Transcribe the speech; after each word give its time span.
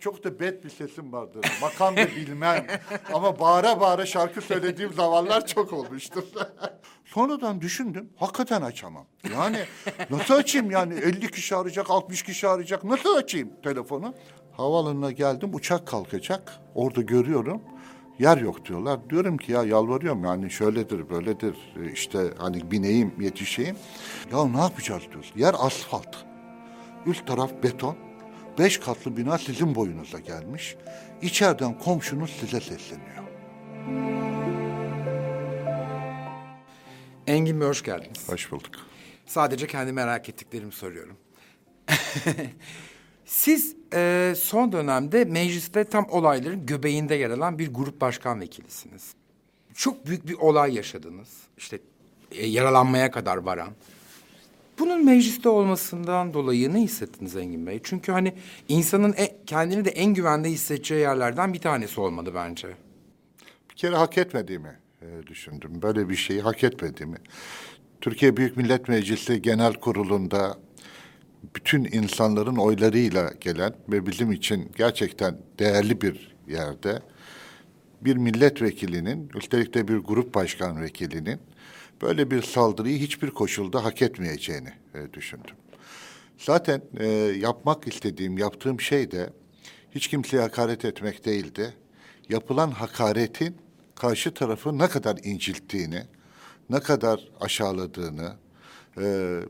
Çok 0.00 0.24
da 0.24 0.40
bet 0.40 0.64
bir 0.64 0.70
sesim 0.70 1.12
vardır. 1.12 1.46
Makam 1.60 1.96
da 1.96 2.06
bilmem. 2.06 2.66
Ama 3.12 3.40
bağıra 3.40 3.80
bağıra 3.80 4.06
şarkı 4.06 4.40
söylediğim 4.40 4.92
zamanlar 4.92 5.46
çok 5.46 5.72
olmuştur. 5.72 6.24
Sonradan 7.04 7.60
düşündüm. 7.60 8.10
Hakikaten 8.16 8.62
açamam. 8.62 9.06
Yani 9.34 9.58
nasıl 10.10 10.34
açayım 10.34 10.70
yani 10.70 10.94
50 10.94 11.30
kişi 11.30 11.56
arayacak, 11.56 11.90
60 11.90 12.22
kişi 12.22 12.48
arayacak. 12.48 12.84
Nasıl 12.84 13.16
açayım 13.16 13.50
telefonu? 13.62 14.14
Havaalanına 14.56 15.10
geldim. 15.10 15.54
Uçak 15.54 15.86
kalkacak. 15.86 16.52
Orada 16.74 17.00
görüyorum. 17.02 17.62
Yer 18.18 18.36
yok 18.38 18.64
diyorlar. 18.64 19.10
Diyorum 19.10 19.36
ki 19.36 19.52
ya 19.52 19.64
yalvarıyorum 19.64 20.24
yani 20.24 20.50
şöyledir 20.50 21.10
böyledir 21.10 21.56
e, 21.82 21.92
işte 21.92 22.34
hani 22.38 22.70
bineyim 22.70 23.14
yetişeyim. 23.20 23.76
Ya 24.32 24.44
ne 24.44 24.60
yapacağız 24.60 25.02
diyoruz. 25.10 25.32
Yer 25.36 25.54
asfalt. 25.58 26.16
Üst 27.06 27.26
taraf 27.26 27.50
beton. 27.62 28.09
Beş 28.58 28.78
katlı 28.78 29.16
bina 29.16 29.38
sizin 29.38 29.74
boyunuza 29.74 30.18
gelmiş. 30.18 30.76
İçeriden 31.22 31.78
komşunuz 31.78 32.30
size 32.30 32.60
sesleniyor. 32.60 33.24
Engin 37.26 37.60
Bey 37.60 37.68
hoş 37.68 37.82
geldiniz. 37.82 38.28
Hoş 38.28 38.52
bulduk. 38.52 38.70
Sadece 39.26 39.66
kendi 39.66 39.92
merak 39.92 40.28
ettiklerimi 40.28 40.72
soruyorum. 40.72 41.16
Siz 43.24 43.76
e, 43.94 44.34
son 44.36 44.72
dönemde 44.72 45.24
mecliste 45.24 45.84
tam 45.84 46.06
olayların 46.10 46.66
göbeğinde 46.66 47.14
yer 47.14 47.30
alan 47.30 47.58
bir 47.58 47.74
grup 47.74 48.00
başkan 48.00 48.40
vekilisiniz. 48.40 49.14
Çok 49.74 50.06
büyük 50.06 50.28
bir 50.28 50.34
olay 50.34 50.74
yaşadınız. 50.74 51.28
İşte 51.58 51.78
e, 52.32 52.46
yaralanmaya 52.46 53.10
kadar 53.10 53.36
varan. 53.36 53.70
Bunun 54.80 55.04
mecliste 55.04 55.48
olmasından 55.48 56.34
dolayı 56.34 56.74
ne 56.74 56.80
hissettiniz 56.80 57.36
Engin 57.36 57.66
Bey? 57.66 57.80
Çünkü 57.84 58.12
hani 58.12 58.34
insanın 58.68 59.14
e- 59.16 59.36
kendini 59.46 59.84
de 59.84 59.90
en 59.90 60.14
güvende 60.14 60.50
hissedeceği 60.50 61.00
yerlerden 61.00 61.52
bir 61.54 61.58
tanesi 61.58 62.00
olmadı 62.00 62.32
bence. 62.34 62.68
Bir 63.70 63.76
kere 63.76 63.96
hak 63.96 64.18
etmediğimi 64.18 64.78
e, 65.02 65.26
düşündüm. 65.26 65.82
Böyle 65.82 66.08
bir 66.08 66.16
şeyi 66.16 66.40
hak 66.40 66.64
etmediğimi. 66.64 67.16
Türkiye 68.00 68.36
Büyük 68.36 68.56
Millet 68.56 68.88
Meclisi 68.88 69.42
Genel 69.42 69.74
Kurulu'nda 69.74 70.58
bütün 71.54 71.84
insanların 71.84 72.56
oylarıyla 72.56 73.32
gelen 73.40 73.74
ve 73.88 74.06
bizim 74.06 74.32
için 74.32 74.72
gerçekten 74.76 75.38
değerli 75.58 76.00
bir 76.00 76.36
yerde 76.48 77.02
bir 78.00 78.16
milletvekilinin, 78.16 79.30
üstelik 79.34 79.74
de 79.74 79.88
bir 79.88 79.96
grup 79.96 80.34
başkan 80.34 80.82
vekilinin 80.82 81.40
böyle 82.02 82.30
bir 82.30 82.42
saldırıyı 82.42 82.98
hiçbir 82.98 83.30
koşulda 83.30 83.84
hak 83.84 84.02
etmeyeceğini 84.02 84.72
e, 84.94 85.12
düşündüm. 85.12 85.54
Zaten 86.38 86.82
e, 86.98 87.06
yapmak 87.38 87.88
istediğim, 87.88 88.38
yaptığım 88.38 88.80
şey 88.80 89.10
de 89.10 89.30
hiç 89.94 90.08
kimseye 90.08 90.42
hakaret 90.42 90.84
etmek 90.84 91.24
değildi. 91.24 91.74
Yapılan 92.28 92.70
hakaretin 92.70 93.56
karşı 93.94 94.34
tarafı 94.34 94.78
ne 94.78 94.88
kadar 94.88 95.18
incilttiğini, 95.22 96.02
ne 96.70 96.80
kadar 96.80 97.28
aşağıladığını 97.40 98.36
e, 98.96 99.02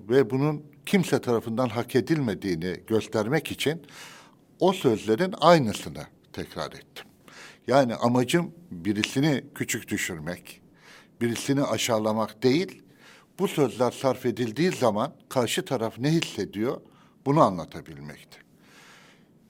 ve 0.09 0.31
bunun 0.31 0.63
kimse 0.87 1.21
tarafından 1.21 1.69
hak 1.69 1.97
edilmediğini 1.97 2.81
göstermek 2.87 3.51
için 3.51 3.83
o 4.61 4.73
sözlerin 4.73 5.35
aynısını 5.41 6.07
tekrar 6.33 6.73
ettim. 6.73 7.07
Yani 7.67 7.95
amacım 7.95 8.55
birisini 8.71 9.45
küçük 9.55 9.89
düşürmek, 9.89 10.60
birisini 11.21 11.63
aşağılamak 11.63 12.43
değil, 12.43 12.83
bu 13.39 13.49
sözler 13.49 13.91
sarf 13.91 14.27
edildiği 14.27 14.71
zaman 14.71 15.13
karşı 15.29 15.65
taraf 15.65 15.99
ne 15.99 16.11
hissediyor 16.11 16.81
bunu 17.27 17.41
anlatabilmekti. 17.41 18.39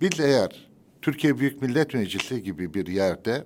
Biz 0.00 0.20
eğer 0.20 0.68
Türkiye 1.02 1.38
Büyük 1.38 1.62
Millet 1.62 1.94
Meclisi 1.94 2.42
gibi 2.42 2.74
bir 2.74 2.86
yerde 2.86 3.44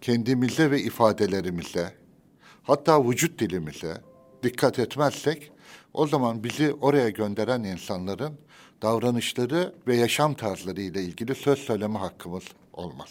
kendimize 0.00 0.70
ve 0.70 0.80
ifadelerimize, 0.80 1.94
hatta 2.62 3.10
vücut 3.10 3.38
dilimize 3.38 4.00
dikkat 4.42 4.78
etmezsek, 4.78 5.52
o 5.94 6.06
zaman 6.06 6.44
bizi 6.44 6.72
oraya 6.72 7.08
gönderen 7.08 7.62
insanların 7.62 8.34
davranışları 8.82 9.74
ve 9.86 9.96
yaşam 9.96 10.34
tarzları 10.34 10.80
ile 10.80 11.02
ilgili 11.02 11.34
söz 11.34 11.58
söyleme 11.58 11.98
hakkımız 11.98 12.44
olmaz. 12.72 13.08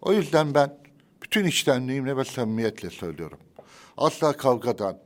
O 0.00 0.12
yüzden 0.12 0.54
ben 0.54 0.78
bütün 1.22 1.44
içtenliğimle 1.44 2.16
ve 2.16 2.24
samimiyetle 2.24 2.90
söylüyorum. 2.90 3.38
Asla 3.96 4.32
kavgadan, 4.32 4.98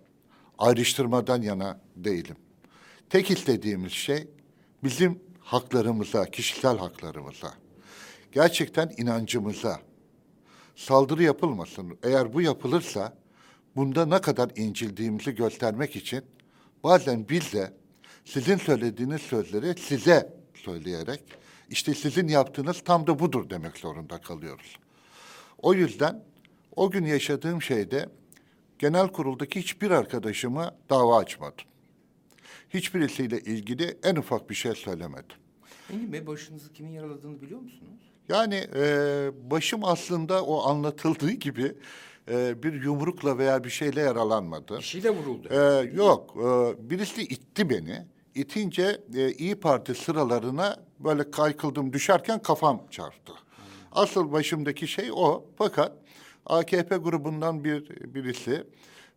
ayrıştırmadan 0.59 1.43
yana 1.43 1.81
değilim. 1.97 2.37
Tek 3.11 3.31
istediğimiz 3.31 3.93
şey 3.93 4.29
bizim 4.85 5.21
haklarımıza, 5.41 6.25
kişisel 6.25 6.79
haklarımıza, 6.79 7.55
gerçekten 8.33 8.93
inancımıza 8.97 9.81
saldırı 10.77 11.23
yapılmasın. 11.23 11.99
Eğer 12.03 12.35
bu 12.35 12.41
yapılırsa 12.41 13.17
bunda 13.77 14.07
ne 14.07 14.21
kadar 14.21 14.51
incildiğimizi 14.57 15.35
göstermek 15.35 15.97
için 15.97 16.23
bazen 16.85 17.29
biz 17.29 17.53
de 17.53 17.73
sizin 18.25 18.57
söylediğiniz 18.57 19.23
sözleri 19.23 19.81
size 19.81 20.37
söyleyerek 20.55 21.23
işte 21.69 21.95
sizin 21.95 22.29
yaptığınız 22.29 22.81
tam 22.85 23.07
da 23.07 23.19
budur 23.19 23.51
demek 23.51 23.77
zorunda 23.77 24.21
kalıyoruz. 24.21 24.77
O 25.63 25.75
yüzden 25.75 26.25
o 26.77 26.91
gün 26.91 27.05
yaşadığım 27.05 27.63
şeyde 27.63 28.09
genel 28.79 29.09
kuruldaki 29.09 29.61
hiçbir 29.61 29.91
arkadaşıma 29.91 30.75
dava 30.91 31.19
açmadım. 31.19 31.65
Hiçbirisiyle 32.71 33.41
ilgili 33.41 33.99
en 34.03 34.17
ufak 34.17 34.51
bir 34.51 34.55
şey 34.55 34.73
söylemedim. 34.75 35.37
Engin 35.93 36.13
Bey 36.13 36.27
başınızı 36.27 36.73
kimin 36.73 36.91
yaraladığını 36.91 37.43
biliyor 37.43 37.61
musunuz? 37.61 38.01
Yani 38.29 38.67
e, 38.77 39.31
başım 39.51 39.85
aslında 39.85 40.45
o 40.45 40.63
anlatıldığı 40.69 41.31
gibi 41.31 41.75
e, 42.31 42.63
bir 42.63 42.83
yumrukla 42.83 43.39
veya 43.39 43.65
bir 43.65 43.71
şeyle 43.71 44.01
yaralanmadı. 44.01 44.79
Bir 44.79 44.83
şey 44.83 45.03
de 45.03 45.11
vuruldu. 45.11 45.49
E, 45.51 45.91
yok, 45.97 46.37
e, 46.37 46.91
birisi 46.91 47.23
itti 47.23 47.71
beni. 47.71 48.07
İtince 48.35 49.01
e, 49.15 49.33
İyi 49.33 49.55
Parti 49.55 49.95
sıralarına 49.95 50.77
böyle 51.01 51.31
kaykıldım 51.31 51.93
düşerken 51.93 52.43
kafam 52.43 52.83
çarptı. 52.91 53.33
Asıl 53.95 54.33
başımdaki 54.33 54.89
şey 54.89 55.11
o. 55.13 55.45
Fakat 55.59 55.93
AKP 56.47 56.97
grubundan 56.97 57.65
bir 57.65 57.89
birisi 58.15 58.65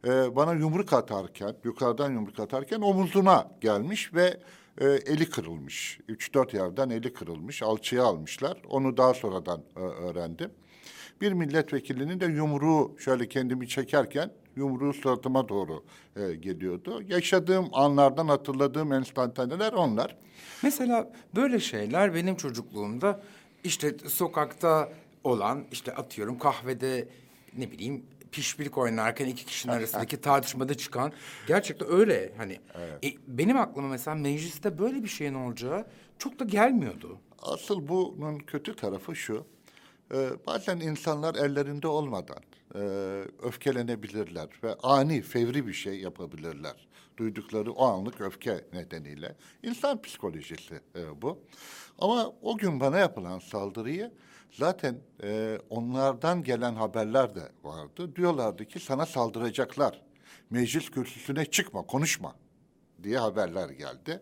e, 0.07 0.35
bana 0.35 0.53
yumruk 0.53 0.93
atarken, 0.93 1.55
yukarıdan 1.63 2.11
yumruk 2.11 2.39
atarken 2.39 2.81
omuzuna 2.81 3.51
gelmiş 3.61 4.13
ve 4.13 4.39
e, 4.81 4.85
eli 4.85 5.29
kırılmış. 5.29 5.99
Üç 6.07 6.33
dört 6.33 6.53
yerden 6.53 6.89
eli 6.89 7.13
kırılmış, 7.13 7.63
alçıya 7.63 8.03
almışlar. 8.03 8.57
Onu 8.69 8.97
daha 8.97 9.13
sonradan 9.13 9.61
e, 9.75 9.79
öğrendim. 9.79 10.51
Bir 11.21 11.31
milletvekilinin 11.31 12.19
de 12.19 12.25
yumruğu 12.25 12.95
şöyle 12.99 13.27
kendimi 13.27 13.67
çekerken 13.67 14.31
yumruğu 14.55 14.93
suratıma 14.93 15.49
doğru 15.49 15.83
e, 16.15 16.35
geliyordu. 16.35 17.01
Yaşadığım 17.07 17.69
anlardan 17.73 18.27
hatırladığım 18.27 18.93
enstantaneler 18.93 19.73
onlar. 19.73 20.17
Mesela 20.63 21.11
böyle 21.35 21.59
şeyler 21.59 22.15
benim 22.15 22.35
çocukluğumda 22.35 23.21
işte 23.65 23.95
sokakta 24.07 24.93
olan 25.23 25.65
işte 25.71 25.95
atıyorum 25.95 26.39
kahvede 26.39 27.07
ne 27.57 27.71
bileyim 27.71 28.05
pişpirik 28.31 28.77
oynarken 28.77 29.25
iki 29.25 29.45
kişinin 29.45 29.73
arasındaki 29.73 30.21
tartışmada 30.21 30.73
çıkan 30.73 31.11
gerçekten 31.47 31.91
öyle 31.91 32.33
hani 32.37 32.59
e, 33.03 33.11
benim 33.27 33.57
aklıma 33.57 33.87
mesela 33.87 34.15
mecliste 34.15 34.77
böyle 34.77 35.03
bir 35.03 35.07
şeyin 35.07 35.33
olacağı 35.33 35.85
çok 36.19 36.39
da 36.39 36.43
gelmiyordu. 36.43 37.19
Asıl 37.41 37.87
bunun 37.87 38.39
kötü 38.39 38.75
tarafı 38.75 39.15
şu. 39.15 39.45
e, 40.13 40.29
bazen 40.47 40.79
insanlar 40.79 41.35
ellerinde 41.35 41.87
olmadan 41.87 42.39
e, 42.75 42.79
öfkelenebilirler 43.43 44.47
ve 44.63 44.75
ani, 44.83 45.21
fevri 45.21 45.67
bir 45.67 45.73
şey 45.73 45.99
yapabilirler. 45.99 46.87
Duydukları 47.17 47.71
o 47.71 47.85
anlık 47.85 48.21
öfke 48.21 48.61
nedeniyle. 48.73 49.35
İnsan 49.63 50.01
psikolojisi 50.01 50.75
e, 50.95 51.21
bu. 51.21 51.39
Ama 51.99 52.33
o 52.41 52.57
gün 52.57 52.79
bana 52.79 52.97
yapılan 52.97 53.39
saldırıyı 53.39 54.11
zaten 54.51 54.97
e, 55.23 55.59
onlardan 55.69 56.43
gelen 56.43 56.75
haberler 56.75 57.35
de 57.35 57.49
vardı. 57.63 58.15
Diyorlardı 58.15 58.65
ki 58.65 58.79
sana 58.79 59.05
saldıracaklar. 59.05 60.01
Meclis 60.49 60.89
kürsüsüne 60.89 61.45
çıkma, 61.45 61.81
konuşma 61.81 62.35
diye 63.03 63.17
haberler 63.17 63.69
geldi. 63.69 64.21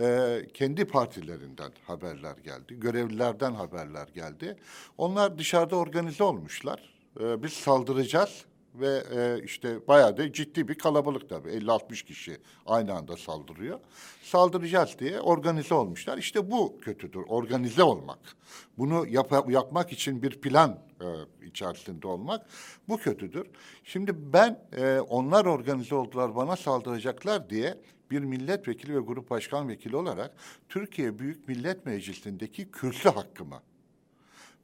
Ee, 0.00 0.46
kendi 0.54 0.84
partilerinden 0.84 1.72
haberler 1.86 2.36
geldi. 2.36 2.80
Görevlilerden 2.80 3.52
haberler 3.52 4.08
geldi. 4.08 4.56
Onlar 4.98 5.38
dışarıda 5.38 5.76
organize 5.76 6.24
olmuşlar. 6.24 6.94
Ee, 7.20 7.42
biz 7.42 7.52
saldıracağız 7.52 8.44
ve 8.80 9.02
e, 9.16 9.44
işte 9.44 9.88
bayağı 9.88 10.16
da 10.16 10.32
ciddi 10.32 10.68
bir 10.68 10.74
kalabalık 10.74 11.28
tabii. 11.28 11.48
50-60 11.48 12.04
kişi 12.04 12.38
aynı 12.66 12.94
anda 12.94 13.16
saldırıyor. 13.16 13.80
Saldıracağız 14.22 14.98
diye 14.98 15.20
organize 15.20 15.74
olmuşlar. 15.74 16.18
İşte 16.18 16.50
bu 16.50 16.80
kötüdür. 16.80 17.22
Organize 17.28 17.82
olmak. 17.82 18.18
Bunu 18.78 19.06
yap- 19.06 19.50
yapmak 19.50 19.92
için 19.92 20.22
bir 20.22 20.40
plan 20.40 20.78
e, 21.00 21.06
içerisinde 21.46 22.06
olmak 22.06 22.46
bu 22.88 22.98
kötüdür. 22.98 23.46
Şimdi 23.84 24.32
ben 24.32 24.64
e, 24.76 25.00
onlar 25.00 25.44
organize 25.44 25.94
oldular 25.94 26.36
bana 26.36 26.56
saldıracaklar 26.56 27.50
diye 27.50 27.78
bir 28.10 28.20
milletvekili 28.20 28.94
ve 28.94 29.00
grup 29.00 29.30
başkan 29.30 29.68
vekili 29.68 29.96
olarak 29.96 30.34
Türkiye 30.68 31.18
Büyük 31.18 31.48
Millet 31.48 31.86
Meclisi'ndeki 31.86 32.70
kürsü 32.70 33.08
hakkımı 33.08 33.62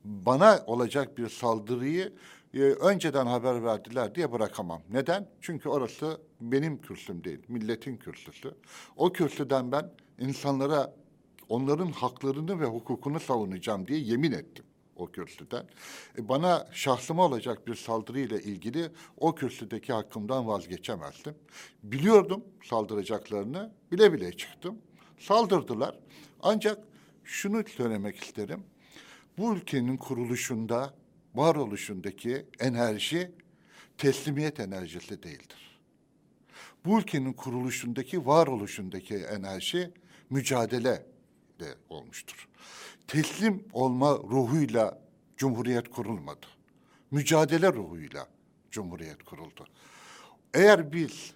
bana 0.04 0.64
olacak 0.66 1.18
bir 1.18 1.28
saldırıyı 1.28 2.12
e, 2.54 2.60
önceden 2.60 3.26
haber 3.26 3.64
verdiler 3.64 4.14
diye 4.14 4.32
bırakamam. 4.32 4.82
Neden? 4.90 5.28
Çünkü 5.40 5.68
orası 5.68 6.20
benim 6.40 6.80
kürsüm 6.80 7.24
değil, 7.24 7.38
milletin 7.48 7.96
kürsüsü. 7.96 8.54
O 8.96 9.12
kürsüden 9.12 9.72
ben 9.72 9.90
insanlara 10.18 10.94
onların 11.48 11.92
haklarını 11.92 12.60
ve 12.60 12.64
hukukunu 12.64 13.20
savunacağım 13.20 13.86
diye 13.86 13.98
yemin 13.98 14.32
ettim 14.32 14.64
o 14.96 15.06
kürsüden. 15.06 15.64
E, 16.18 16.28
bana 16.28 16.68
şahsıma 16.72 17.24
olacak 17.24 17.66
bir 17.66 17.74
saldırıyla 17.74 18.38
ilgili 18.38 18.90
o 19.16 19.34
kürsüdeki 19.34 19.92
hakkımdan 19.92 20.46
vazgeçemezdim. 20.46 21.34
Biliyordum 21.82 22.44
saldıracaklarını, 22.64 23.72
bile 23.92 24.12
bile 24.12 24.36
çıktım. 24.36 24.78
Saldırdılar. 25.18 25.98
Ancak 26.42 26.78
şunu 27.24 27.64
söylemek 27.68 28.16
isterim. 28.16 28.62
Bu 29.38 29.54
ülkenin 29.54 29.96
kuruluşunda, 29.96 30.94
varoluşundaki 31.34 32.46
enerji 32.60 33.32
teslimiyet 33.98 34.60
enerjisi 34.60 35.22
değildir. 35.22 35.80
Bu 36.84 36.98
ülkenin 36.98 37.32
kuruluşundaki, 37.32 38.26
varoluşundaki 38.26 39.14
enerji 39.14 39.90
mücadele 40.30 41.06
de 41.60 41.74
olmuştur. 41.88 42.48
Teslim 43.08 43.64
olma 43.72 44.10
ruhuyla 44.10 44.98
cumhuriyet 45.36 45.90
kurulmadı. 45.90 46.46
Mücadele 47.10 47.72
ruhuyla 47.72 48.26
cumhuriyet 48.70 49.22
kuruldu. 49.22 49.66
Eğer 50.54 50.92
biz 50.92 51.34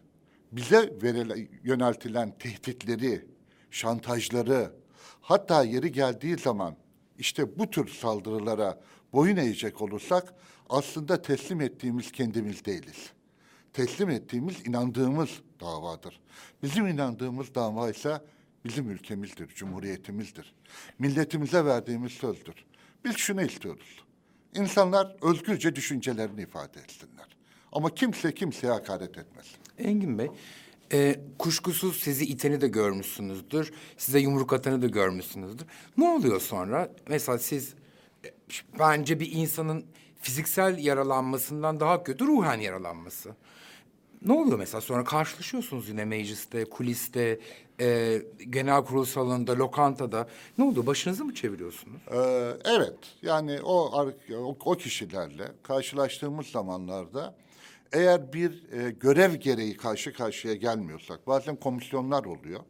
bize 0.52 0.92
verilen, 1.02 1.48
yöneltilen 1.62 2.38
tehditleri, 2.38 3.24
şantajları, 3.70 4.72
hatta 5.20 5.64
yeri 5.64 5.92
geldiği 5.92 6.36
zaman 6.36 6.76
işte 7.18 7.58
bu 7.58 7.70
tür 7.70 7.88
saldırılara 7.88 8.80
boyun 9.12 9.36
eğecek 9.36 9.82
olursak 9.82 10.34
aslında 10.68 11.22
teslim 11.22 11.60
ettiğimiz 11.60 12.12
kendimiz 12.12 12.64
değiliz. 12.64 13.12
Teslim 13.72 14.10
ettiğimiz 14.10 14.66
inandığımız 14.66 15.30
davadır. 15.60 16.20
Bizim 16.62 16.86
inandığımız 16.86 17.54
dava 17.54 17.90
ise 17.90 18.20
bizim 18.64 18.90
ülkemizdir, 18.90 19.48
cumhuriyetimizdir. 19.48 20.54
Milletimize 20.98 21.64
verdiğimiz 21.64 22.12
sözdür. 22.12 22.54
Biz 23.04 23.16
şunu 23.16 23.42
istiyoruz. 23.42 24.04
İnsanlar 24.54 25.16
özgürce 25.22 25.76
düşüncelerini 25.76 26.42
ifade 26.42 26.80
etsinler. 26.80 27.26
Ama 27.72 27.94
kimse 27.94 28.34
kimseye 28.34 28.72
hakaret 28.72 29.18
etmesin. 29.18 29.56
Engin 29.78 30.18
Bey, 30.18 30.30
e, 30.92 31.20
kuşkusuz 31.38 32.00
sizi 32.00 32.24
iteni 32.24 32.60
de 32.60 32.68
görmüşsünüzdür. 32.68 33.72
Size 33.96 34.18
yumruk 34.18 34.52
atanı 34.52 34.82
da 34.82 34.86
görmüşsünüzdür. 34.86 35.66
Ne 35.96 36.08
oluyor 36.08 36.40
sonra? 36.40 36.90
Mesela 37.08 37.38
siz 37.38 37.74
bence 38.78 39.20
bir 39.20 39.32
insanın 39.32 39.84
fiziksel 40.20 40.78
yaralanmasından 40.78 41.80
daha 41.80 42.04
kötü 42.04 42.26
ruhen 42.26 42.60
yaralanması. 42.60 43.34
Ne 44.22 44.32
oluyor 44.32 44.58
mesela 44.58 44.80
sonra 44.80 45.04
karşılaşıyorsunuz 45.04 45.88
yine 45.88 46.04
mecliste, 46.04 46.64
kuliste, 46.64 47.40
e, 47.80 48.22
genel 48.50 48.84
kurul 48.84 49.04
salonunda, 49.04 49.58
lokantada. 49.58 50.28
Ne 50.58 50.64
oluyor? 50.64 50.86
Başınızı 50.86 51.24
mı 51.24 51.34
çeviriyorsunuz? 51.34 52.00
Ee, 52.10 52.52
evet, 52.64 52.98
yani 53.22 53.60
o, 53.62 54.04
o 54.34 54.56
o 54.64 54.74
kişilerle 54.74 55.52
karşılaştığımız 55.62 56.46
zamanlarda 56.46 57.34
eğer 57.92 58.32
bir 58.32 58.72
e, 58.72 58.90
görev 58.90 59.34
gereği 59.34 59.76
karşı 59.76 60.12
karşıya 60.12 60.54
gelmiyorsak, 60.54 61.26
bazen 61.26 61.56
komisyonlar 61.56 62.24
oluyor. 62.24 62.60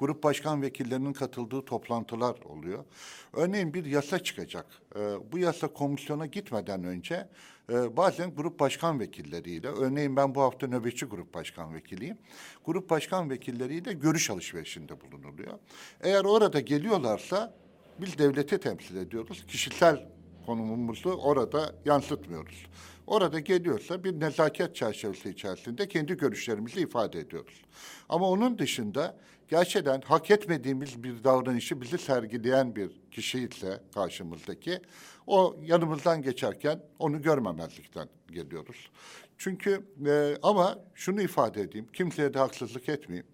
Grup 0.00 0.22
başkan 0.22 0.62
vekillerinin 0.62 1.12
katıldığı 1.12 1.64
toplantılar 1.64 2.36
oluyor. 2.44 2.84
Örneğin 3.32 3.74
bir 3.74 3.84
yasa 3.84 4.18
çıkacak. 4.18 4.66
Ee, 4.96 5.00
bu 5.32 5.38
yasa 5.38 5.68
komisyona 5.68 6.26
gitmeden 6.26 6.84
önce 6.84 7.28
e, 7.72 7.96
bazen 7.96 8.34
grup 8.34 8.60
başkan 8.60 9.00
vekilleriyle, 9.00 9.68
örneğin 9.68 10.16
ben 10.16 10.34
bu 10.34 10.40
hafta 10.40 10.66
nöbetçi 10.66 11.06
grup 11.06 11.34
başkan 11.34 11.74
vekiliyim. 11.74 12.18
Grup 12.64 12.90
başkan 12.90 13.30
vekilleriyle 13.30 13.92
görüş 13.92 14.30
alışverişinde 14.30 15.00
bulunuluyor. 15.00 15.58
Eğer 16.00 16.24
orada 16.24 16.60
geliyorlarsa 16.60 17.54
biz 17.98 18.18
devleti 18.18 18.58
temsil 18.58 18.96
ediyoruz. 18.96 19.44
Kişisel 19.48 20.06
konumumuzu 20.46 21.10
orada 21.10 21.74
yansıtmıyoruz. 21.84 22.66
Orada 23.06 23.40
geliyorsa 23.40 24.04
bir 24.04 24.20
nezaket 24.20 24.76
çerçevesi 24.76 25.30
içerisinde 25.30 25.88
kendi 25.88 26.16
görüşlerimizi 26.16 26.80
ifade 26.80 27.18
ediyoruz. 27.18 27.62
Ama 28.08 28.30
onun 28.30 28.58
dışında 28.58 29.16
gerçekten 29.50 30.00
hak 30.00 30.30
etmediğimiz 30.30 31.02
bir 31.02 31.24
davranışı 31.24 31.80
bizi 31.80 31.98
sergileyen 31.98 32.76
bir 32.76 32.90
kişi 33.10 33.38
ise 33.38 33.80
karşımızdaki 33.94 34.80
o 35.26 35.56
yanımızdan 35.62 36.22
geçerken 36.22 36.80
onu 36.98 37.22
görmemezlikten 37.22 38.08
geliyoruz. 38.30 38.90
Çünkü 39.38 39.86
e, 40.06 40.36
ama 40.42 40.78
şunu 40.94 41.22
ifade 41.22 41.60
edeyim, 41.60 41.86
kimseye 41.92 42.34
de 42.34 42.38
haksızlık 42.38 42.88
etmeyeyim. 42.88 43.26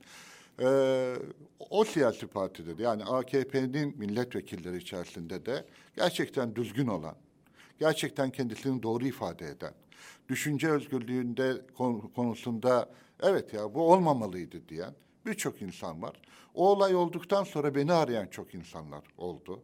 Ee, 0.60 1.14
o 1.70 1.84
siyasi 1.84 2.26
partide 2.26 2.78
de 2.78 2.82
yani 2.82 3.04
AKP'nin 3.04 3.98
milletvekilleri 3.98 4.76
içerisinde 4.76 5.46
de 5.46 5.64
gerçekten 5.96 6.56
düzgün 6.56 6.86
olan, 6.86 7.14
gerçekten 7.80 8.30
kendisini 8.30 8.82
doğru 8.82 9.06
ifade 9.06 9.46
eden, 9.48 9.72
düşünce 10.28 10.70
özgürlüğünde 10.70 11.62
kon- 11.74 12.10
konusunda 12.14 12.88
evet 13.22 13.54
ya 13.54 13.74
bu 13.74 13.92
olmamalıydı 13.92 14.68
diyen 14.68 14.94
birçok 15.26 15.62
insan 15.62 16.02
var. 16.02 16.20
O 16.54 16.68
olay 16.68 16.94
olduktan 16.94 17.44
sonra 17.44 17.74
beni 17.74 17.92
arayan 17.92 18.26
çok 18.26 18.54
insanlar 18.54 19.02
oldu. 19.18 19.62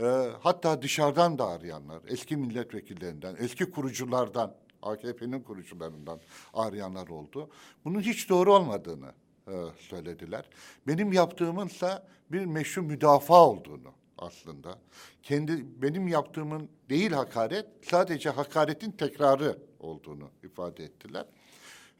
Ee, 0.00 0.28
hatta 0.40 0.82
dışarıdan 0.82 1.38
da 1.38 1.46
arayanlar, 1.46 2.00
eski 2.08 2.36
milletvekillerinden, 2.36 3.36
eski 3.38 3.70
kuruculardan, 3.70 4.54
AKP'nin 4.82 5.40
kurucularından 5.40 6.20
arayanlar 6.54 7.08
oldu. 7.08 7.50
Bunun 7.84 8.00
hiç 8.00 8.28
doğru 8.28 8.54
olmadığını 8.54 9.12
e, 9.48 9.54
söylediler. 9.78 10.48
Benim 10.86 11.12
yaptığımınsa 11.12 12.06
bir 12.32 12.44
meşru 12.44 12.82
müdafaa 12.82 13.48
olduğunu 13.48 13.92
aslında. 14.18 14.78
Kendi 15.22 15.82
benim 15.82 16.08
yaptığımın 16.08 16.68
değil 16.88 17.12
hakaret, 17.12 17.66
sadece 17.82 18.30
hakaretin 18.30 18.90
tekrarı 18.90 19.58
olduğunu 19.80 20.30
ifade 20.42 20.84
ettiler. 20.84 21.26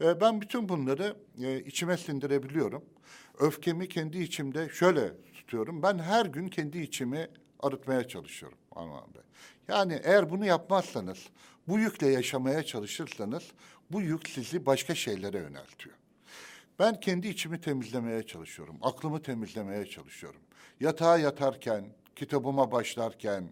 E, 0.02 0.20
ben 0.20 0.40
bütün 0.40 0.68
bunları 0.68 1.16
e, 1.42 1.60
içime 1.60 1.96
sindirebiliyorum. 1.96 2.84
Öfkemi 3.38 3.88
kendi 3.88 4.18
içimde 4.18 4.68
şöyle 4.68 5.12
tutuyorum. 5.34 5.82
Ben 5.82 5.98
her 5.98 6.26
gün 6.26 6.48
kendi 6.48 6.78
içimi 6.78 7.28
arıtmaya 7.60 8.08
çalışıyorum 8.08 8.58
Armağan 8.72 9.14
Bey. 9.14 9.22
Yani 9.68 10.00
eğer 10.04 10.30
bunu 10.30 10.46
yapmazsanız, 10.46 11.18
bu 11.68 11.78
yükle 11.78 12.08
yaşamaya 12.08 12.62
çalışırsanız 12.62 13.42
bu 13.90 14.00
yük 14.00 14.28
sizi 14.28 14.66
başka 14.66 14.94
şeylere 14.94 15.38
yöneltiyor. 15.38 15.96
Ben 16.78 17.00
kendi 17.00 17.28
içimi 17.28 17.60
temizlemeye 17.60 18.22
çalışıyorum. 18.22 18.76
Aklımı 18.82 19.22
temizlemeye 19.22 19.86
çalışıyorum. 19.86 20.40
Yatağa 20.80 21.18
yatarken, 21.18 21.84
kitabıma 22.16 22.72
başlarken, 22.72 23.48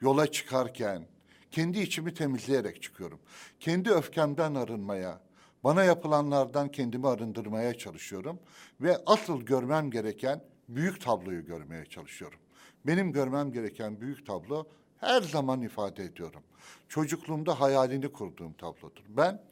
yola 0.00 0.26
çıkarken 0.30 1.06
kendi 1.50 1.80
içimi 1.80 2.14
temizleyerek 2.14 2.82
çıkıyorum. 2.82 3.18
Kendi 3.60 3.90
öfkemden 3.90 4.54
arınmaya, 4.54 5.20
bana 5.64 5.84
yapılanlardan 5.84 6.68
kendimi 6.68 7.08
arındırmaya 7.08 7.78
çalışıyorum 7.78 8.38
ve 8.80 8.98
asıl 9.06 9.42
görmem 9.42 9.90
gereken 9.90 10.44
büyük 10.68 11.00
tabloyu 11.00 11.44
görmeye 11.44 11.84
çalışıyorum. 11.84 12.38
Benim 12.86 13.12
görmem 13.12 13.52
gereken 13.52 14.00
büyük 14.00 14.26
tablo 14.26 14.66
her 14.98 15.22
zaman 15.22 15.62
ifade 15.62 16.04
ediyorum. 16.04 16.42
Çocukluğumda 16.88 17.60
hayalini 17.60 18.12
kurduğum 18.12 18.52
tablodur. 18.52 19.04
Ben 19.08 19.42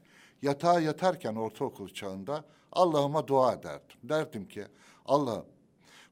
yatağa 0.43 0.81
yatarken 0.81 1.35
ortaokul 1.35 1.89
çağında 1.89 2.45
Allah'ıma 2.73 3.29
dua 3.29 3.53
ederdim. 3.53 3.97
Derdim 4.03 4.49
ki 4.49 4.65
Allah'ım 5.07 5.47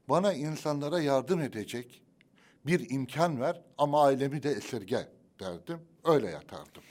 bana 0.09 0.33
insanlara 0.33 1.01
yardım 1.01 1.41
edecek 1.41 2.01
bir 2.65 2.89
imkan 2.89 3.41
ver 3.41 3.61
ama 3.77 4.03
ailemi 4.03 4.43
de 4.43 4.51
esirge 4.51 5.07
derdim. 5.39 5.79
Öyle 6.05 6.29
yatardım. 6.29 6.83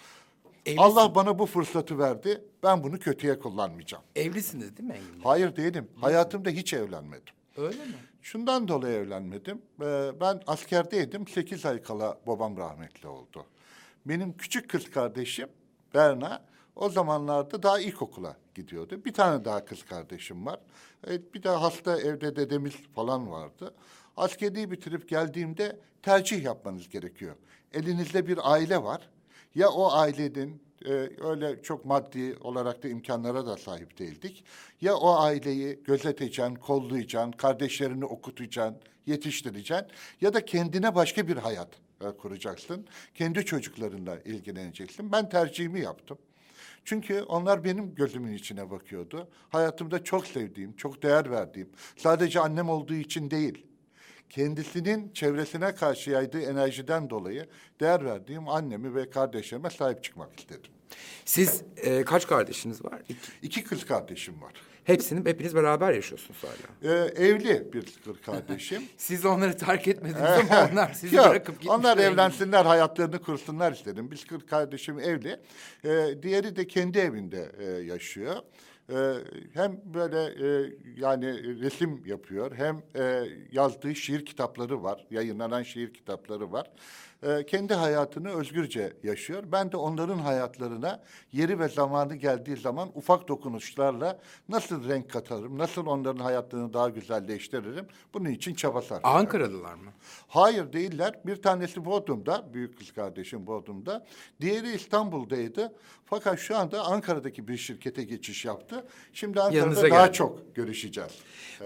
Evlisin- 0.68 0.80
Allah 0.80 1.14
bana 1.14 1.38
bu 1.38 1.46
fırsatı 1.46 1.98
verdi. 1.98 2.44
Ben 2.62 2.82
bunu 2.84 2.98
kötüye 2.98 3.38
kullanmayacağım. 3.38 4.04
Evlisiniz 4.16 4.76
değil 4.76 4.88
mi 4.88 4.94
Engin 4.94 5.12
Bey? 5.14 5.20
Hayır 5.24 5.56
değilim. 5.56 5.88
Hayatımda 6.00 6.50
hiç 6.50 6.74
evlenmedim. 6.74 7.34
Öyle 7.56 7.84
mi? 7.84 7.94
Şundan 8.22 8.68
dolayı 8.68 8.94
evlenmedim. 8.96 9.62
Ee, 9.82 10.10
ben 10.20 10.42
askerdeydim. 10.46 11.26
Sekiz 11.28 11.66
ay 11.66 11.82
kala 11.82 12.18
babam 12.26 12.56
rahmetli 12.56 13.08
oldu. 13.08 13.44
Benim 14.06 14.36
küçük 14.36 14.70
kız 14.70 14.90
kardeşim 14.90 15.48
Berna 15.94 16.42
o 16.76 16.88
zamanlarda 16.90 17.62
daha 17.62 17.80
ilkokula 17.80 18.36
gidiyordu. 18.54 19.04
Bir 19.04 19.12
tane 19.12 19.44
daha 19.44 19.64
kız 19.64 19.82
kardeşim 19.84 20.46
var. 20.46 20.60
Ee, 21.08 21.32
bir 21.34 21.42
de 21.42 21.48
hasta 21.48 22.00
evde 22.00 22.36
dedemiz 22.36 22.74
falan 22.94 23.30
vardı. 23.30 23.74
Askeri 24.16 24.70
bitirip 24.70 25.08
geldiğimde 25.08 25.78
tercih 26.02 26.42
yapmanız 26.44 26.88
gerekiyor. 26.88 27.34
Elinizde 27.72 28.26
bir 28.26 28.52
aile 28.52 28.82
var. 28.82 29.08
Ya 29.54 29.68
o 29.68 29.92
ailenin 29.92 30.62
e, 30.84 30.90
öyle 31.20 31.62
çok 31.62 31.84
maddi 31.84 32.36
olarak 32.40 32.82
da 32.82 32.88
imkanlara 32.88 33.46
da 33.46 33.56
sahip 33.56 33.98
değildik. 33.98 34.44
Ya 34.80 34.94
o 34.96 35.16
aileyi 35.16 35.82
gözeteceksin, 35.84 36.54
kollayacaksın, 36.54 37.32
kardeşlerini 37.32 38.04
okutacaksın, 38.04 38.76
yetiştireceksin. 39.06 39.86
Ya 40.20 40.34
da 40.34 40.44
kendine 40.44 40.94
başka 40.94 41.28
bir 41.28 41.36
hayat 41.36 41.68
e, 42.00 42.10
kuracaksın. 42.10 42.86
Kendi 43.14 43.44
çocuklarınla 43.44 44.18
ilgileneceksin. 44.18 45.12
Ben 45.12 45.28
tercihimi 45.28 45.80
yaptım. 45.80 46.18
Çünkü 46.84 47.22
onlar 47.22 47.64
benim 47.64 47.94
gözümün 47.94 48.32
içine 48.32 48.70
bakıyordu. 48.70 49.28
Hayatımda 49.48 50.04
çok 50.04 50.26
sevdiğim, 50.26 50.76
çok 50.76 51.02
değer 51.02 51.30
verdiğim, 51.30 51.68
sadece 51.96 52.40
annem 52.40 52.68
olduğu 52.68 52.94
için 52.94 53.30
değil, 53.30 53.66
kendisinin 54.30 55.12
çevresine 55.14 55.74
karşı 55.74 56.10
yaydığı 56.10 56.40
enerjiden 56.40 57.10
dolayı 57.10 57.46
değer 57.80 58.04
verdiğim 58.04 58.48
annemi 58.48 58.94
ve 58.94 59.10
kardeşlerime 59.10 59.70
sahip 59.70 60.04
çıkmak 60.04 60.40
istedim. 60.40 60.70
Siz 61.24 61.62
e, 61.76 62.04
kaç 62.04 62.26
kardeşiniz 62.26 62.84
var? 62.84 63.02
İki. 63.08 63.16
İki 63.42 63.64
kız 63.64 63.86
kardeşim 63.86 64.42
var. 64.42 64.52
Hepsini, 64.88 65.28
hepiniz 65.28 65.54
beraber 65.54 65.92
yaşıyorsunuz 65.92 66.40
hala. 66.42 66.92
Ee, 66.94 67.24
evli 67.24 67.72
bir 67.72 67.82
kız 67.82 68.20
kardeşim. 68.26 68.82
Siz 68.96 69.24
onları 69.24 69.56
terk 69.56 69.88
etmediniz 69.88 70.22
ama 70.22 70.68
onlar 70.72 70.92
sizi 70.92 71.16
Yok, 71.16 71.30
bırakıp 71.30 71.54
gitmişler. 71.54 71.78
Onlar 71.78 71.98
evlensinler, 71.98 72.64
hayatlarını 72.64 73.22
kursunlar 73.22 73.72
istedim. 73.72 74.10
Biz 74.10 74.26
kız 74.26 74.46
kardeşim 74.46 75.00
evli. 75.00 75.40
Ee, 75.84 76.22
diğeri 76.22 76.56
de 76.56 76.66
kendi 76.66 76.98
evinde 76.98 77.52
e, 77.58 77.64
yaşıyor. 77.64 78.36
Ee, 78.92 79.14
hem 79.54 79.80
böyle 79.84 80.18
e, 80.18 80.72
yani 80.96 81.60
resim 81.60 82.02
yapıyor, 82.06 82.52
hem 82.56 82.82
e, 82.96 83.24
yazdığı 83.52 83.94
şiir 83.94 84.26
kitapları 84.26 84.82
var, 84.82 85.06
yayınlanan 85.10 85.62
şiir 85.62 85.94
kitapları 85.94 86.52
var. 86.52 86.70
Ee, 87.22 87.46
kendi 87.46 87.74
hayatını 87.74 88.30
özgürce 88.30 88.92
yaşıyor. 89.02 89.42
Ben 89.52 89.72
de 89.72 89.76
onların 89.76 90.18
hayatlarına 90.18 91.02
yeri 91.32 91.58
ve 91.58 91.68
zamanı 91.68 92.14
geldiği 92.14 92.56
zaman 92.56 92.88
ufak 92.94 93.28
dokunuşlarla 93.28 94.18
nasıl 94.48 94.88
renk 94.88 95.10
katarım, 95.10 95.58
nasıl 95.58 95.86
onların 95.86 96.24
hayatlarını 96.24 96.72
daha 96.72 96.88
güzelleştiririm, 96.88 97.86
bunun 98.14 98.28
için 98.30 98.54
çaba 98.54 98.82
sarf 98.82 99.00
ediyorum. 99.00 99.18
Ankaralılar 99.18 99.74
mı? 99.74 99.90
Hayır 100.28 100.72
değiller. 100.72 101.20
Bir 101.26 101.42
tanesi 101.42 101.84
Bodrum'da, 101.84 102.54
büyük 102.54 102.78
kız 102.78 102.92
kardeşim 102.92 103.46
Bodrum'da. 103.46 104.06
Diğeri 104.40 104.70
İstanbul'daydı. 104.74 105.72
Fakat 106.04 106.38
şu 106.38 106.56
anda 106.58 106.82
Ankara'daki 106.82 107.48
bir 107.48 107.56
şirkete 107.56 108.04
geçiş 108.04 108.44
yaptı. 108.44 108.86
Şimdi 109.12 109.40
Ankara'da 109.40 109.58
Yanınıza 109.58 109.90
daha 109.90 110.06
geldi. 110.06 110.16
çok 110.16 110.54
görüşeceğiz. 110.54 111.12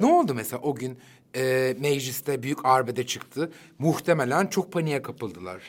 Ne 0.00 0.06
oldu 0.06 0.35
mesela 0.35 0.62
o 0.62 0.75
gün 0.75 0.99
e, 1.37 1.77
mecliste 1.81 2.43
büyük 2.43 2.65
arbede 2.65 3.07
çıktı. 3.07 3.53
Muhtemelen 3.79 4.47
çok 4.47 4.73
paniğe 4.73 5.03
kapıldılar. 5.03 5.62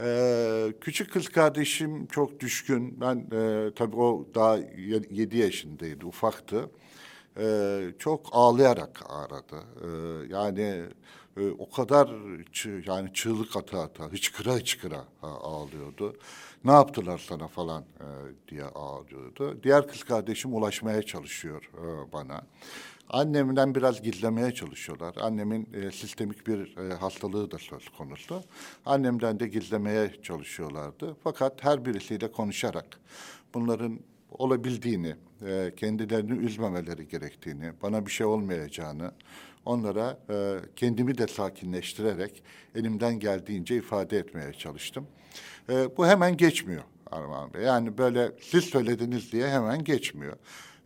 Ee, 0.00 0.72
küçük 0.80 1.12
kız 1.12 1.28
kardeşim 1.28 2.06
çok 2.06 2.40
düşkün. 2.40 3.00
Ben 3.00 3.16
e, 3.16 3.74
tabii 3.74 3.96
o 3.96 4.26
daha 4.34 4.56
ye- 4.56 5.02
yedi 5.10 5.36
yaşındaydı, 5.36 6.06
ufaktı. 6.06 6.70
Ee, 7.40 7.80
çok 7.98 8.26
ağlayarak 8.32 9.02
aradı. 9.08 9.64
Ee, 9.84 9.88
yani 10.34 10.84
e, 11.36 11.50
o 11.58 11.70
kadar 11.70 12.08
yani 12.86 13.12
çığlık 13.12 13.56
ata 13.56 13.80
ata, 13.80 14.04
hıçkıra 14.04 14.52
hıçkıra 14.54 15.04
ha, 15.20 15.28
ağlıyordu. 15.28 16.16
Ne 16.64 16.72
yaptılar 16.72 17.18
sana 17.28 17.48
falan 17.48 17.82
e, 17.82 18.06
diye 18.50 18.64
ağlıyordu. 18.64 19.58
Diğer 19.62 19.88
kız 19.88 20.04
kardeşim 20.04 20.54
ulaşmaya 20.54 21.02
çalışıyor 21.02 21.70
e, 21.74 22.12
bana. 22.12 22.42
Annemden 23.10 23.74
biraz 23.74 24.02
gizlemeye 24.02 24.54
çalışıyorlar. 24.54 25.14
Annemin 25.20 25.68
e, 25.74 25.90
sistemik 25.90 26.46
bir 26.46 26.76
e, 26.76 26.94
hastalığı 26.94 27.50
da 27.50 27.58
söz 27.58 27.88
konusu. 27.88 28.42
Annemden 28.86 29.40
de 29.40 29.48
gizlemeye 29.48 30.12
çalışıyorlardı. 30.22 31.16
Fakat 31.24 31.64
her 31.64 31.84
birisiyle 31.84 32.32
konuşarak 32.32 33.00
bunların 33.54 34.00
olabildiğini, 34.30 35.14
e, 35.46 35.72
kendilerini 35.76 36.38
üzmemeleri 36.38 37.08
gerektiğini, 37.08 37.72
bana 37.82 38.06
bir 38.06 38.10
şey 38.10 38.26
olmayacağını, 38.26 39.12
onlara 39.64 40.18
e, 40.30 40.56
kendimi 40.76 41.18
de 41.18 41.26
sakinleştirerek 41.26 42.42
elimden 42.74 43.18
geldiğince 43.18 43.76
ifade 43.76 44.18
etmeye 44.18 44.52
çalıştım. 44.52 45.06
E, 45.68 45.96
bu 45.96 46.06
hemen 46.06 46.36
geçmiyor 46.36 46.82
Armağan 47.10 47.54
Bey. 47.54 47.62
Yani 47.62 47.98
böyle 47.98 48.32
siz 48.40 48.64
söylediniz 48.64 49.32
diye 49.32 49.48
hemen 49.48 49.84
geçmiyor. 49.84 50.36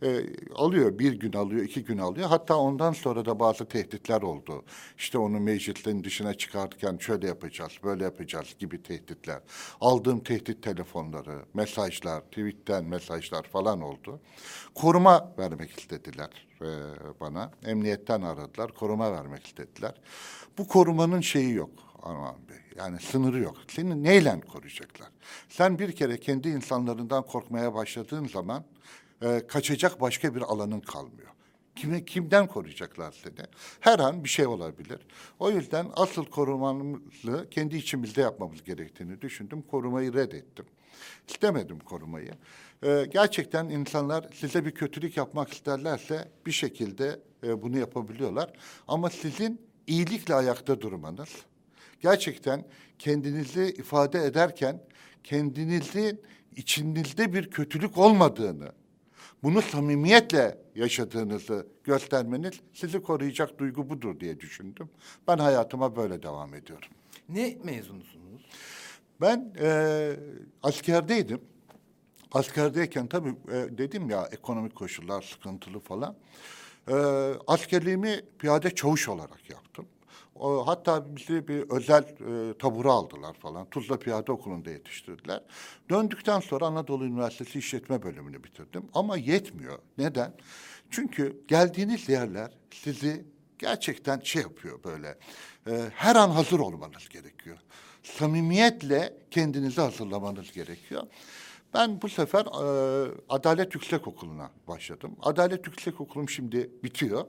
E, 0.03 0.25
alıyor 0.55 0.99
bir 0.99 1.13
gün 1.13 1.33
alıyor, 1.33 1.63
iki 1.63 1.83
gün 1.83 1.97
alıyor. 1.97 2.29
Hatta 2.29 2.55
ondan 2.55 2.93
sonra 2.93 3.25
da 3.25 3.39
bazı 3.39 3.65
tehditler 3.65 4.21
oldu. 4.21 4.63
İşte 4.97 5.17
onu 5.17 5.39
meclisin 5.39 6.03
dışına 6.03 6.33
çıkartırken 6.33 6.97
şöyle 6.97 7.27
yapacağız, 7.27 7.71
böyle 7.83 8.03
yapacağız 8.03 8.55
gibi 8.59 8.83
tehditler. 8.83 9.39
Aldığım 9.81 10.19
tehdit 10.19 10.63
telefonları, 10.63 11.45
mesajlar, 11.53 12.21
tweetten 12.21 12.85
mesajlar 12.85 13.43
falan 13.43 13.81
oldu. 13.81 14.19
Koruma 14.75 15.33
vermek 15.37 15.79
istediler 15.79 16.47
e, 16.61 16.69
bana. 17.19 17.51
Emniyetten 17.65 18.21
aradılar, 18.21 18.71
koruma 18.71 19.11
vermek 19.11 19.47
istediler. 19.47 19.93
Bu 20.57 20.67
korumanın 20.67 21.21
şeyi 21.21 21.53
yok 21.53 21.69
Armağan 22.03 22.35
Bey. 22.49 22.57
Yani 22.77 22.99
sınırı 22.99 23.39
yok. 23.39 23.55
Seni 23.67 24.03
neyle 24.03 24.41
koruyacaklar? 24.41 25.09
Sen 25.49 25.79
bir 25.79 25.91
kere 25.91 26.19
kendi 26.19 26.49
insanlarından 26.49 27.23
korkmaya 27.25 27.73
başladığın 27.73 28.27
zaman 28.27 28.63
e, 29.23 29.47
kaçacak 29.47 30.01
başka 30.01 30.35
bir 30.35 30.41
alanın 30.41 30.79
kalmıyor. 30.79 31.29
Kime, 31.75 32.05
kimden 32.05 32.47
koruyacaklar 32.47 33.11
seni? 33.23 33.47
Her 33.79 33.99
an 33.99 34.23
bir 34.23 34.29
şey 34.29 34.47
olabilir. 34.47 34.99
O 35.39 35.51
yüzden 35.51 35.87
asıl 35.95 36.25
korumamızı 36.25 37.47
kendi 37.51 37.77
içimizde 37.77 38.21
yapmamız 38.21 38.63
gerektiğini 38.63 39.21
düşündüm. 39.21 39.61
Korumayı 39.61 40.13
reddettim. 40.13 40.65
İstemedim 41.27 41.79
korumayı. 41.79 42.31
E, 42.83 43.05
gerçekten 43.11 43.69
insanlar 43.69 44.25
size 44.33 44.65
bir 44.65 44.71
kötülük 44.71 45.17
yapmak 45.17 45.53
isterlerse 45.53 46.31
bir 46.45 46.51
şekilde 46.51 47.19
e, 47.43 47.61
bunu 47.61 47.77
yapabiliyorlar. 47.77 48.53
Ama 48.87 49.09
sizin 49.09 49.61
iyilikle 49.87 50.35
ayakta 50.35 50.81
durmanız, 50.81 51.29
gerçekten 52.01 52.65
kendinizi 52.99 53.63
ifade 53.63 54.25
ederken 54.25 54.81
kendinizin 55.23 56.21
içinizde 56.55 57.33
bir 57.33 57.49
kötülük 57.49 57.97
olmadığını, 57.97 58.71
bunu 59.43 59.61
samimiyetle 59.61 60.57
yaşadığınızı 60.75 61.67
göstermeniz 61.83 62.53
sizi 62.73 63.01
koruyacak 63.01 63.59
duygu 63.59 63.89
budur 63.89 64.19
diye 64.19 64.39
düşündüm. 64.39 64.89
Ben 65.27 65.37
hayatıma 65.37 65.95
böyle 65.95 66.23
devam 66.23 66.53
ediyorum. 66.53 66.89
Ne 67.29 67.57
mezunusunuz? 67.63 68.45
Ben 69.21 69.53
e, 69.59 70.09
askerdeydim. 70.63 71.41
Askerdeyken 72.31 73.07
tabii 73.07 73.29
e, 73.29 73.77
dedim 73.77 74.09
ya 74.09 74.29
ekonomik 74.31 74.75
koşullar 74.75 75.21
sıkıntılı 75.21 75.79
falan. 75.79 76.15
E, 76.87 76.93
askerliğimi 77.47 78.21
piyade 78.39 78.75
çavuş 78.75 79.09
olarak 79.09 79.49
yaptım. 79.49 79.85
Hatta 80.39 81.15
bizi 81.15 81.47
bir 81.47 81.69
özel 81.69 82.03
e, 82.03 82.57
tabura 82.57 82.91
aldılar 82.91 83.33
falan. 83.33 83.69
Tuzla 83.69 83.99
Piyade 83.99 84.31
Okulu'nda 84.31 84.69
yetiştirdiler. 84.69 85.43
Döndükten 85.89 86.39
sonra 86.39 86.65
Anadolu 86.65 87.05
Üniversitesi 87.05 87.59
İşletme 87.59 88.03
Bölümünü 88.03 88.43
bitirdim. 88.43 88.89
Ama 88.93 89.17
yetmiyor. 89.17 89.79
Neden? 89.97 90.33
Çünkü 90.89 91.41
geldiğiniz 91.47 92.09
yerler 92.09 92.51
sizi 92.71 93.25
gerçekten 93.59 94.19
şey 94.19 94.41
yapıyor 94.41 94.83
böyle. 94.83 95.17
e, 95.67 95.89
her 95.95 96.15
an 96.15 96.29
hazır 96.29 96.59
olmanız 96.59 97.09
gerekiyor. 97.09 97.57
Samimiyetle 98.03 99.17
kendinizi 99.31 99.81
hazırlamanız 99.81 100.51
gerekiyor. 100.51 101.03
Ben 101.73 102.01
bu 102.01 102.09
sefer 102.09 102.45
e, 102.45 103.11
Adalet 103.29 103.75
Yüksekokulu'na 103.75 104.49
başladım. 104.67 105.15
Adalet 105.21 105.67
Yüksekokulu'm 105.67 106.29
şimdi 106.29 106.69
bitiyor. 106.83 107.25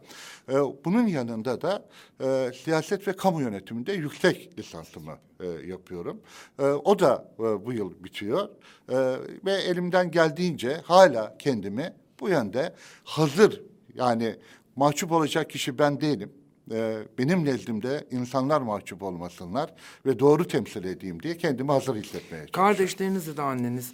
E, 0.48 0.54
bunun 0.84 1.06
yanında 1.06 1.60
da 1.60 1.86
e, 2.20 2.52
siyaset 2.64 3.08
ve 3.08 3.12
kamu 3.12 3.40
yönetiminde 3.40 3.92
yüksek 3.92 4.58
lisansımı 4.58 5.18
e, 5.40 5.46
yapıyorum. 5.46 6.20
E, 6.58 6.62
o 6.62 6.98
da 6.98 7.28
e, 7.38 7.42
bu 7.42 7.72
yıl 7.72 8.04
bitiyor. 8.04 8.48
E, 8.88 8.96
ve 9.44 9.52
elimden 9.52 10.10
geldiğince 10.10 10.80
hala 10.84 11.36
kendimi 11.38 11.92
bu 12.20 12.28
yönde 12.28 12.74
hazır 13.04 13.62
yani 13.94 14.36
mahcup 14.76 15.12
olacak 15.12 15.50
kişi 15.50 15.78
ben 15.78 16.00
değilim. 16.00 16.32
Ee, 16.70 16.98
benim 17.18 17.44
nezdimde 17.44 18.06
insanlar 18.10 18.60
mahcup 18.60 19.02
olmasınlar 19.02 19.74
ve 20.06 20.18
doğru 20.18 20.48
temsil 20.48 20.84
edeyim 20.84 21.22
diye 21.22 21.36
kendimi 21.36 21.70
hazır 21.70 21.94
hissetmeye 21.94 22.46
çalışıyorum. 22.46 22.52
Kardeşleriniz 22.52 23.26
ya 23.26 23.36
da 23.36 23.44
anneniz 23.44 23.92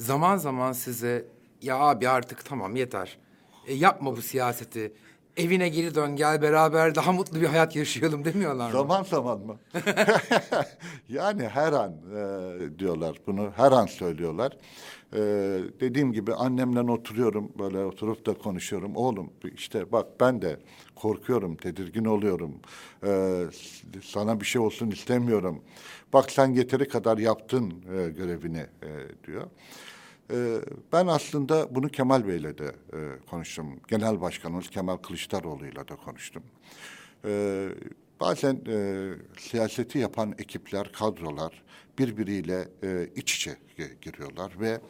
zaman 0.00 0.36
zaman 0.36 0.72
size 0.72 1.24
ya 1.62 1.78
abi 1.78 2.08
artık 2.08 2.44
tamam 2.44 2.76
yeter. 2.76 3.18
E, 3.66 3.74
yapma 3.74 4.16
bu 4.16 4.22
siyaseti. 4.22 4.92
Evine 5.36 5.68
geri 5.68 5.94
dön 5.94 6.16
gel 6.16 6.42
beraber 6.42 6.94
daha 6.94 7.12
mutlu 7.12 7.40
bir 7.40 7.46
hayat 7.46 7.76
yaşayalım 7.76 8.24
demiyorlar 8.24 8.66
mı? 8.66 8.72
Zaman 8.72 9.02
zaman 9.02 9.40
mı? 9.40 9.56
Yani 11.08 11.48
her 11.48 11.72
an 11.72 11.92
e, 11.92 12.78
diyorlar 12.78 13.16
bunu, 13.26 13.50
her 13.56 13.72
an 13.72 13.86
söylüyorlar. 13.86 14.56
E, 15.12 15.18
dediğim 15.80 16.12
gibi 16.12 16.34
annemle 16.34 16.80
oturuyorum, 16.80 17.52
böyle 17.58 17.78
oturup 17.78 18.26
da 18.26 18.34
konuşuyorum. 18.34 18.96
Oğlum 18.96 19.30
işte 19.54 19.92
bak 19.92 20.06
ben 20.20 20.42
de 20.42 20.56
korkuyorum, 20.96 21.56
tedirgin 21.56 22.04
oluyorum. 22.04 22.54
E, 23.06 23.44
sana 24.04 24.40
bir 24.40 24.46
şey 24.46 24.60
olsun 24.62 24.90
istemiyorum. 24.90 25.62
Bak 26.12 26.30
sen 26.30 26.52
yeteri 26.52 26.88
kadar 26.88 27.18
yaptın 27.18 27.70
e, 27.70 28.08
görevini 28.08 28.66
e, 28.82 28.88
diyor. 29.26 29.46
E, 30.32 30.60
ben 30.92 31.06
aslında 31.06 31.74
bunu 31.74 31.88
Kemal 31.88 32.26
Bey'le 32.26 32.58
de 32.58 32.74
e, 32.92 32.98
konuştum. 33.30 33.80
Genel 33.88 34.20
Başkanımız 34.20 34.70
Kemal 34.70 34.96
Kılıçdaroğlu'yla 34.96 35.88
da 35.88 35.96
konuştum. 35.96 36.42
E, 37.24 37.68
bazen 38.20 38.60
e, 38.66 39.08
siyaseti 39.38 39.98
yapan 39.98 40.34
ekipler, 40.38 40.92
kadrolar 40.92 41.62
birbiriyle 41.98 42.68
e, 42.82 43.08
iç 43.16 43.36
içe 43.36 43.56
giriyorlar 44.02 44.52
ve 44.60 44.80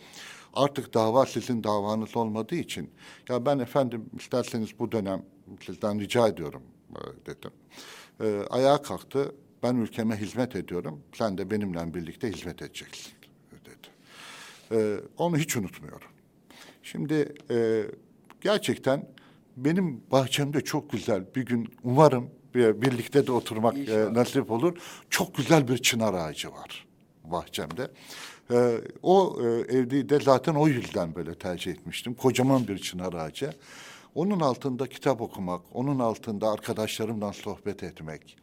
artık 0.54 0.94
dava 0.94 1.26
sizin 1.26 1.64
davanız 1.64 2.16
olmadığı 2.16 2.54
için 2.54 2.90
ya 3.28 3.46
ben 3.46 3.58
efendim 3.58 4.04
isterseniz 4.18 4.78
bu 4.78 4.92
dönem 4.92 5.22
sizden 5.66 6.00
rica 6.00 6.28
ediyorum 6.28 6.62
e, 6.90 7.26
dedim. 7.26 7.50
E, 8.20 8.46
ayağa 8.50 8.82
kalktı. 8.82 9.34
Ben 9.62 9.76
ülkeme 9.76 10.16
hizmet 10.16 10.56
ediyorum. 10.56 11.02
Sen 11.12 11.38
de 11.38 11.50
benimle 11.50 11.94
birlikte 11.94 12.32
hizmet 12.32 12.62
edeceksin. 12.62 13.19
Ee, 14.72 14.96
onu 15.16 15.36
hiç 15.38 15.56
unutmuyorum. 15.56 16.08
Şimdi 16.82 17.34
e, 17.50 17.82
gerçekten 18.40 19.08
benim 19.56 20.00
bahçemde 20.12 20.60
çok 20.60 20.92
güzel 20.92 21.24
bir 21.36 21.46
gün 21.46 21.68
umarım 21.84 22.30
bir- 22.54 22.82
birlikte 22.82 23.26
de 23.26 23.32
oturmak 23.32 23.78
e, 23.88 24.14
nasip 24.14 24.50
olur. 24.50 24.76
Çok 25.10 25.34
güzel 25.34 25.68
bir 25.68 25.78
çınar 25.78 26.14
ağacı 26.14 26.52
var 26.52 26.86
bahçemde. 27.24 27.90
Ee, 28.52 28.76
o 29.02 29.38
e, 29.42 29.44
evde 29.46 30.08
de 30.08 30.20
zaten 30.20 30.54
o 30.54 30.68
yüzden 30.68 31.14
böyle 31.14 31.34
tercih 31.34 31.72
etmiştim. 31.72 32.14
Kocaman 32.14 32.68
bir 32.68 32.78
çınar 32.78 33.12
ağacı. 33.12 33.52
Onun 34.14 34.40
altında 34.40 34.86
kitap 34.86 35.20
okumak, 35.20 35.60
onun 35.72 35.98
altında 35.98 36.50
arkadaşlarımla 36.50 37.32
sohbet 37.32 37.82
etmek, 37.82 38.36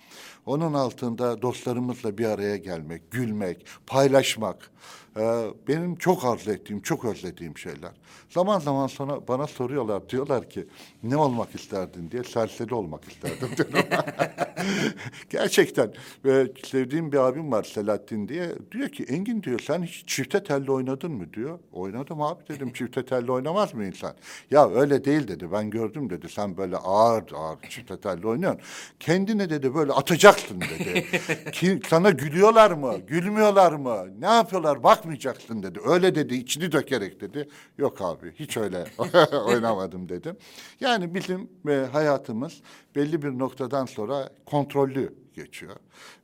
onun 0.46 0.74
altında 0.74 1.42
dostlarımızla 1.42 2.18
bir 2.18 2.26
araya 2.26 2.58
gelmek, 2.58 3.12
gülmek, 3.12 3.66
paylaşmak. 3.88 4.72
E, 5.20 5.54
benim 5.68 5.96
çok 5.96 6.26
arzu 6.26 6.52
ettiğim, 6.52 6.82
çok 6.82 7.06
özlediğim 7.06 7.58
şeyler. 7.58 7.92
Zaman 8.30 8.60
zaman 8.60 8.88
sonra 8.88 9.28
bana 9.28 9.48
soruyorlar, 9.48 10.10
diyorlar 10.10 10.50
ki 10.50 10.68
ne 11.04 11.18
olmak 11.18 11.56
isterdin 11.56 12.12
diye, 12.12 12.24
serseri 12.24 12.74
olmak 12.74 13.12
isterdim 13.12 13.50
diyorum. 13.58 13.90
Gerçekten 15.30 15.94
ve 16.26 16.52
sevdiğim 16.64 17.12
bir 17.12 17.18
abim 17.18 17.52
var 17.52 17.64
Selahattin 17.64 18.28
diye. 18.28 18.52
Diyor 18.72 18.90
ki 18.90 19.04
Engin 19.04 19.44
diyor 19.44 19.60
sen 19.60 19.84
hiç 19.84 20.08
çifte 20.08 20.44
telli 20.44 20.72
oynadın 20.72 21.12
mı 21.12 21.34
diyor. 21.34 21.60
Oynadım 21.74 22.22
abi 22.22 22.44
dedim 22.50 22.74
çifte 22.74 23.06
telli 23.06 23.32
oynamaz 23.32 23.74
mı 23.74 23.86
insan? 23.86 24.14
Ya 24.52 24.70
öyle 24.70 25.06
değil 25.06 25.28
dedi 25.28 25.52
ben 25.52 25.70
gördüm 25.70 26.10
dedi 26.10 26.30
sen 26.30 26.58
böyle 26.58 26.78
ağır 26.78 27.24
ağır 27.36 27.58
çifte 27.70 28.00
telli 28.00 28.28
oynuyorsun. 28.28 28.62
Kendine 29.00 29.50
dedi 29.50 29.76
böyle 29.76 29.92
atacaksın 29.92 30.62
dedi. 30.62 31.06
Ki, 31.52 31.80
sana 31.88 32.10
gülüyorlar 32.10 32.72
mı 32.72 32.96
gülmüyorlar 33.08 33.72
mı 33.72 34.08
ne 34.20 34.26
yapıyorlar 34.26 34.84
bakmayacaksın 35.08 35.64
dedi. 35.64 35.80
Öyle 35.86 36.16
dedi 36.16 36.36
içini 36.36 36.72
dökerek 36.72 37.22
dedi. 37.22 37.50
Yok 37.78 38.02
abi 38.02 38.34
hiç 38.36 38.58
öyle 38.58 38.86
oynamadım 39.46 40.10
dedim. 40.10 40.38
Yani 40.80 41.14
bizim 41.14 41.50
e, 41.70 41.88
hayatımız 41.92 42.62
belli 42.96 43.22
bir 43.22 43.40
noktadan 43.40 43.86
sonra 43.86 44.30
kontrollü 44.46 45.14
geçiyor. 45.34 45.76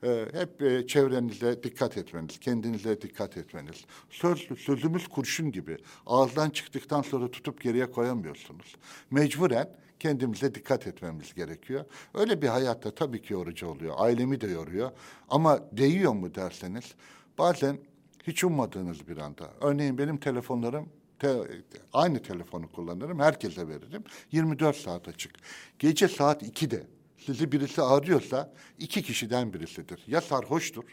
Ee, 0.04 0.26
hep 0.32 0.62
e, 0.62 0.86
çevrenize 0.86 1.62
dikkat 1.62 1.98
etmeniz, 1.98 2.38
kendinize 2.40 3.00
dikkat 3.00 3.36
etmeniz. 3.36 3.84
Söz, 4.10 4.48
sözümüz 4.58 5.08
kurşun 5.08 5.52
gibi. 5.52 5.78
Ağızdan 6.06 6.50
çıktıktan 6.50 7.02
sonra 7.02 7.30
tutup 7.30 7.60
geriye 7.60 7.90
koyamıyorsunuz. 7.90 8.76
Mecburen 9.10 9.68
kendimize 10.00 10.54
dikkat 10.54 10.86
etmemiz 10.86 11.34
gerekiyor. 11.34 11.84
Öyle 12.14 12.42
bir 12.42 12.48
hayatta 12.48 12.90
tabii 12.90 13.22
ki 13.22 13.32
yorucu 13.32 13.66
oluyor. 13.66 13.94
Ailemi 13.98 14.40
de 14.40 14.46
yoruyor. 14.46 14.90
Ama 15.28 15.60
değiyor 15.72 16.12
mu 16.12 16.34
derseniz 16.34 16.94
bazen 17.38 17.78
hiç 18.26 18.44
ummadığınız 18.44 19.08
bir 19.08 19.16
anda. 19.16 19.50
Örneğin 19.60 19.98
benim 19.98 20.16
telefonlarım 20.16 20.88
te- 21.18 21.62
aynı 21.92 22.22
telefonu 22.22 22.72
kullanırım, 22.72 23.18
herkese 23.20 23.68
veririm. 23.68 24.04
24 24.32 24.76
saat 24.76 25.08
açık. 25.08 25.32
Gece 25.78 26.08
saat 26.08 26.42
2'de 26.42 26.86
sizi 27.18 27.52
birisi 27.52 27.82
arıyorsa 27.82 28.52
iki 28.78 29.02
kişiden 29.02 29.52
birisidir. 29.52 30.04
Ya 30.06 30.20
sarhoştur, 30.20 30.84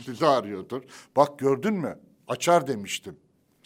sizi 0.00 0.26
arıyordur. 0.26 0.82
Bak 1.16 1.38
gördün 1.38 1.74
mü? 1.74 1.98
Açar 2.28 2.66
demiştim. 2.66 3.16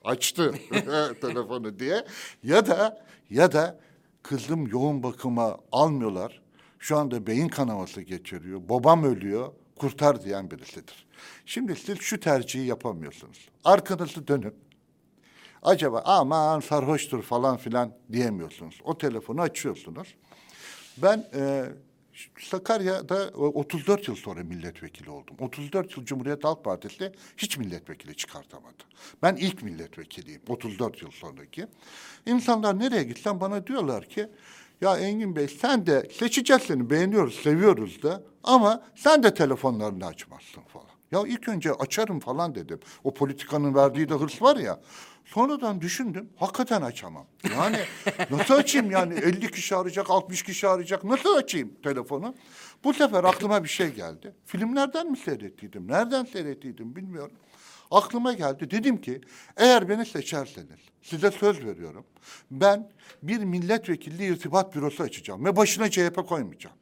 Açtı 0.05 0.55
telefonu 1.21 1.79
diye. 1.79 2.05
Ya 2.43 2.67
da 2.67 3.07
ya 3.31 3.53
da 3.53 3.81
kızım 4.23 4.67
yoğun 4.67 5.03
bakıma 5.03 5.59
almıyorlar. 5.73 6.43
Şu 6.79 6.97
anda 6.99 7.27
beyin 7.27 7.49
kanaması 7.49 8.01
geçiriyor. 8.03 8.61
Babam 8.69 9.05
ölüyor. 9.05 9.53
Kurtar 9.77 10.25
diyen 10.25 10.51
birisidir. 10.51 11.07
Şimdi 11.47 11.77
siz 11.77 11.99
şu 12.01 12.21
tercihi 12.21 12.67
yapamıyorsunuz. 12.67 13.49
Arkanızı 13.65 14.29
dönüp 14.29 14.55
acaba 15.63 16.03
aman 16.05 16.61
sarhoştur 16.61 17.23
falan 17.23 17.57
filan 17.57 17.93
diyemiyorsunuz. 18.13 18.81
O 18.85 18.99
telefonu 18.99 19.41
açıyorsunuz. 19.41 20.15
Ben 20.99 21.29
e, 21.35 21.65
Sakarya'da 22.41 23.31
o- 23.35 23.61
34 23.61 24.09
yıl 24.09 24.17
sonra 24.17 24.45
milletvekili 24.45 25.11
oldum. 25.11 25.37
34 25.41 25.97
yıl 25.97 26.05
Cumhuriyet 26.05 26.45
Halk 26.45 26.65
Partisi 26.65 27.13
hiç 27.37 27.59
milletvekili 27.59 28.15
çıkartamadı. 28.17 28.83
Ben 29.23 29.37
ilk 29.37 29.63
milletvekiliyim 29.63 30.43
34 30.49 31.03
yıl 31.03 31.11
sonraki. 31.11 31.67
İnsanlar 32.27 32.79
nereye 32.79 33.03
gitsem 33.03 33.41
bana 33.41 33.67
diyorlar 33.67 34.05
ki 34.05 34.29
ya 34.81 34.99
Engin 34.99 35.37
Bey 35.37 35.49
sen 35.49 35.87
de 35.87 36.09
seçeceğiz 36.19 36.63
seni 36.63 36.91
beğeniyoruz 36.91 37.35
seviyoruz 37.35 38.03
da 38.03 38.23
ama 38.45 38.83
sen 38.95 39.23
de 39.23 39.35
telefonlarını 39.35 40.07
açmazsın 40.07 40.63
falan. 40.63 40.87
Ya 41.13 41.23
ilk 41.27 41.49
önce 41.49 41.73
açarım 41.73 42.21
falan 42.21 42.55
dedim. 42.55 42.81
O 43.05 43.15
politikanın 43.15 43.75
verdiği 43.75 44.09
de 44.09 44.15
hırs 44.15 44.43
var 44.43 44.57
ya. 44.57 44.81
Sonradan 45.25 45.81
düşündüm. 45.81 46.29
Hakikaten 46.37 46.83
açamam. 46.83 47.27
Yani 47.57 47.79
nasıl 48.31 48.55
açayım 48.55 48.91
yani 48.91 49.15
50 49.15 49.51
kişi 49.51 49.77
arayacak, 49.77 50.11
60 50.11 50.43
kişi 50.43 50.69
arayacak. 50.69 51.05
Nasıl 51.05 51.35
açayım 51.37 51.75
telefonu? 51.83 52.35
Bu 52.85 52.95
sefer 52.95 53.25
aklıma 53.25 53.65
bir 53.65 53.69
şey 53.69 53.89
geldi. 53.89 54.35
Filmlerden 54.45 55.11
mi 55.11 55.17
seyrettiydim? 55.17 55.89
Nereden 55.89 56.25
seyrettiydim 56.25 56.97
bilmiyorum. 56.97 57.37
Aklıma 57.91 58.33
geldi. 58.33 58.71
Dedim 58.71 59.01
ki 59.01 59.21
eğer 59.57 59.89
beni 59.89 60.07
seçerseniz 60.07 60.81
size 61.03 61.31
söz 61.31 61.65
veriyorum. 61.65 62.05
Ben 62.51 62.91
bir 63.23 63.39
milletvekilliği 63.39 64.33
irtibat 64.33 64.75
bürosu 64.75 65.03
açacağım 65.03 65.45
ve 65.45 65.57
başına 65.57 65.91
CHP 65.91 66.29
koymayacağım. 66.29 66.77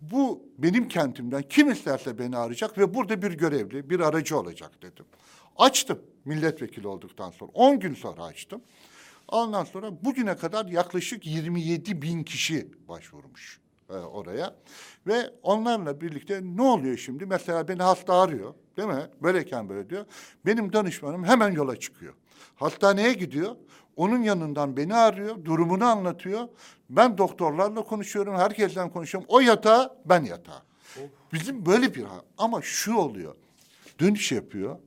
Bu 0.00 0.42
benim 0.58 0.88
kentimden 0.88 1.42
kim 1.42 1.70
isterse 1.70 2.18
beni 2.18 2.36
arayacak 2.36 2.78
ve 2.78 2.94
burada 2.94 3.22
bir 3.22 3.32
görevli, 3.32 3.90
bir 3.90 4.00
aracı 4.00 4.38
olacak 4.38 4.82
dedim. 4.82 5.04
Açtım 5.56 5.98
milletvekili 6.24 6.88
olduktan 6.88 7.30
sonra. 7.30 7.50
10 7.54 7.80
gün 7.80 7.94
sonra 7.94 8.22
açtım. 8.22 8.62
Ondan 9.28 9.64
sonra 9.64 10.04
bugüne 10.04 10.36
kadar 10.36 10.66
yaklaşık 10.66 11.26
27 11.26 12.02
bin 12.02 12.22
kişi 12.22 12.68
başvurmuş 12.88 13.60
e, 13.90 13.92
oraya. 13.92 14.56
Ve 15.06 15.30
onlarla 15.42 16.00
birlikte 16.00 16.40
ne 16.42 16.62
oluyor 16.62 16.96
şimdi? 16.96 17.26
Mesela 17.26 17.68
beni 17.68 17.82
hasta 17.82 18.14
arıyor 18.14 18.54
değil 18.80 18.92
mi? 18.92 19.06
Böyleyken 19.22 19.68
böyle 19.68 19.90
diyor. 19.90 20.04
Benim 20.46 20.72
danışmanım 20.72 21.24
hemen 21.24 21.52
yola 21.52 21.76
çıkıyor. 21.76 22.14
Hastaneye 22.56 23.12
gidiyor. 23.12 23.56
Onun 23.96 24.22
yanından 24.22 24.76
beni 24.76 24.94
arıyor, 24.94 25.44
durumunu 25.44 25.84
anlatıyor. 25.84 26.48
Ben 26.90 27.18
doktorlarla 27.18 27.82
konuşuyorum, 27.82 28.34
herkesten 28.34 28.90
konuşuyorum. 28.90 29.28
O 29.32 29.40
yatağa, 29.40 29.96
ben 30.04 30.24
yatağa. 30.24 30.62
Bizim 31.32 31.66
böyle 31.66 31.94
bir 31.94 32.04
ama 32.38 32.62
şu 32.62 32.94
oluyor. 32.94 33.34
Dönüş 34.00 34.32
yapıyor. 34.32 34.78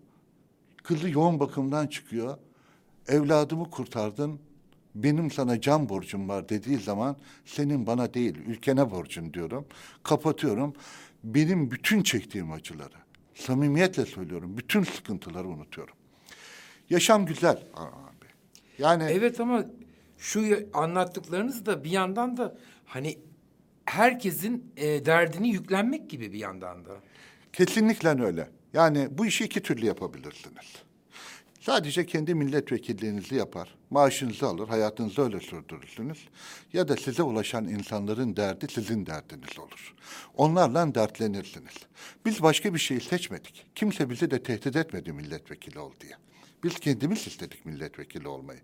Kızı 0.83 1.09
yoğun 1.09 1.39
bakımdan 1.39 1.87
çıkıyor. 1.87 2.37
Evladımı 3.07 3.69
kurtardın. 3.69 4.39
Benim 4.95 5.31
sana 5.31 5.61
can 5.61 5.89
borcum 5.89 6.29
var 6.29 6.49
dediği 6.49 6.77
zaman 6.77 7.15
senin 7.45 7.87
bana 7.87 8.13
değil 8.13 8.35
ülkene 8.47 8.91
borcun 8.91 9.33
diyorum. 9.33 9.65
Kapatıyorum. 10.03 10.73
Benim 11.23 11.71
bütün 11.71 12.03
çektiğim 12.03 12.51
acıları 12.51 13.02
samimiyetle 13.35 14.05
söylüyorum. 14.05 14.57
Bütün 14.57 14.83
sıkıntıları 14.83 15.47
unutuyorum. 15.47 15.95
Yaşam 16.89 17.25
güzel 17.25 17.63
Bey. 18.21 18.29
Yani 18.77 19.03
Evet 19.03 19.39
ama 19.39 19.65
şu 20.17 20.69
anlattıklarınız 20.73 21.65
da 21.65 21.83
bir 21.83 21.89
yandan 21.89 22.37
da 22.37 22.57
hani 22.85 23.17
herkesin 23.85 24.71
e, 24.77 25.05
derdini 25.05 25.49
yüklenmek 25.49 26.09
gibi 26.09 26.33
bir 26.33 26.39
yandan 26.39 26.85
da. 26.85 26.91
Kesinlikle 27.53 28.23
öyle. 28.23 28.49
Yani 28.73 29.07
bu 29.11 29.25
işi 29.25 29.45
iki 29.45 29.61
türlü 29.61 29.85
yapabilirsiniz. 29.85 30.83
Sadece 31.59 32.05
kendi 32.05 32.35
milletvekilliğinizi 32.35 33.35
yapar, 33.35 33.75
maaşınızı 33.93 34.47
alır, 34.47 34.67
hayatınızı 34.67 35.21
öyle 35.21 35.39
sürdürürsünüz. 35.39 36.27
Ya 36.73 36.87
da 36.87 36.97
size 36.97 37.23
ulaşan 37.23 37.67
insanların 37.67 38.35
derdi 38.35 38.67
sizin 38.71 39.05
derdiniz 39.05 39.59
olur. 39.59 39.93
Onlarla 40.37 40.95
dertlenirsiniz. 40.95 41.73
Biz 42.25 42.41
başka 42.41 42.73
bir 42.73 42.79
şey 42.79 42.99
seçmedik. 42.99 43.65
Kimse 43.75 44.09
bizi 44.09 44.31
de 44.31 44.43
tehdit 44.43 44.75
etmedi 44.75 45.13
milletvekili 45.13 45.79
ol 45.79 45.91
diye. 46.01 46.13
Biz 46.63 46.79
kendimiz 46.79 47.27
istedik 47.27 47.65
milletvekili 47.65 48.27
olmayı. 48.27 48.59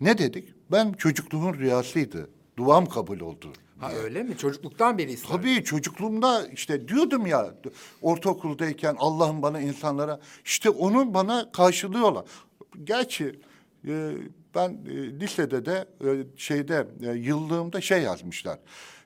Ne 0.00 0.18
dedik? 0.18 0.54
Ben 0.70 0.92
çocukluğumun 0.92 1.54
rüyasıydı. 1.54 2.30
Duam 2.56 2.86
kabul 2.86 3.20
oldu. 3.20 3.52
Ha 3.78 3.92
öyle 3.92 4.22
mi? 4.22 4.36
Çocukluktan 4.36 4.98
beri 4.98 5.12
ister. 5.12 5.28
Tabii 5.28 5.64
çocukluğumda 5.64 6.46
işte 6.48 6.88
diyordum 6.88 7.26
ya 7.26 7.54
ortaokuldayken 8.02 8.96
Allah'ım 8.98 9.42
bana 9.42 9.60
insanlara 9.60 10.20
işte 10.44 10.70
onun 10.70 11.14
bana 11.14 11.52
karşılıyorlar. 11.52 12.24
Gerçi 12.84 13.40
e, 13.88 14.12
ben 14.54 14.68
e, 14.88 15.20
lisede 15.20 15.66
de 15.66 15.84
e, 16.04 16.08
şeyde 16.36 16.86
e, 17.02 17.06
yıllığımda 17.12 17.80
şey 17.80 18.02
yazmışlar. 18.02 18.58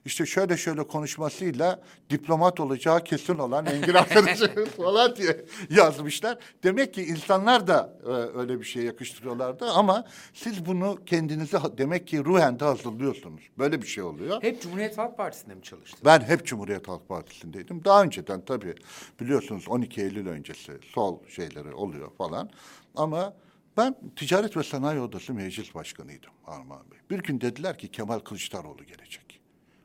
İşte 0.05 0.25
şöyle 0.25 0.57
şöyle 0.57 0.83
konuşmasıyla 0.87 1.81
diplomat 2.09 2.59
olacağı 2.59 3.03
kesin 3.03 3.35
olan 3.37 3.65
Engin 3.65 3.93
arkadaşımız 3.93 4.69
falan 4.69 5.15
diye 5.15 5.45
yazmışlar. 5.69 6.37
Demek 6.63 6.93
ki 6.93 7.03
insanlar 7.03 7.67
da 7.67 7.93
e, 8.05 8.09
öyle 8.39 8.59
bir 8.59 8.65
şey 8.65 8.83
yakıştırıyorlardı 8.83 9.65
ama 9.65 10.03
siz 10.33 10.65
bunu 10.65 10.97
kendinize 11.05 11.57
ha- 11.57 11.77
demek 11.77 12.07
ki 12.07 12.23
ruhen 12.25 12.59
de 12.59 12.65
hazırlıyorsunuz. 12.65 13.41
Böyle 13.57 13.81
bir 13.81 13.87
şey 13.87 14.03
oluyor. 14.03 14.43
Hep 14.43 14.61
Cumhuriyet 14.61 14.97
Halk 14.97 15.17
Partisi'nde 15.17 15.55
mi 15.55 15.63
çalıştın? 15.63 15.99
Ben 16.05 16.19
hep 16.19 16.45
Cumhuriyet 16.45 16.87
Halk 16.87 17.09
Partisi'ndeydim. 17.09 17.83
Daha 17.85 18.03
önceden 18.03 18.41
tabii 18.45 18.75
biliyorsunuz 19.19 19.67
12 19.67 20.01
Eylül 20.01 20.27
öncesi 20.27 20.71
sol 20.93 21.19
şeyleri 21.27 21.73
oluyor 21.73 22.11
falan. 22.17 22.49
Ama 22.95 23.33
ben 23.77 23.95
Ticaret 24.15 24.57
ve 24.57 24.63
Sanayi 24.63 24.99
Odası 24.99 25.33
Meclis 25.33 25.75
Başkanıydım 25.75 26.29
Armağan 26.47 26.91
Bey. 26.91 26.99
Bir 27.09 27.23
gün 27.23 27.41
dediler 27.41 27.77
ki 27.77 27.87
Kemal 27.87 28.19
Kılıçdaroğlu 28.19 28.85
gelecek. 28.85 29.41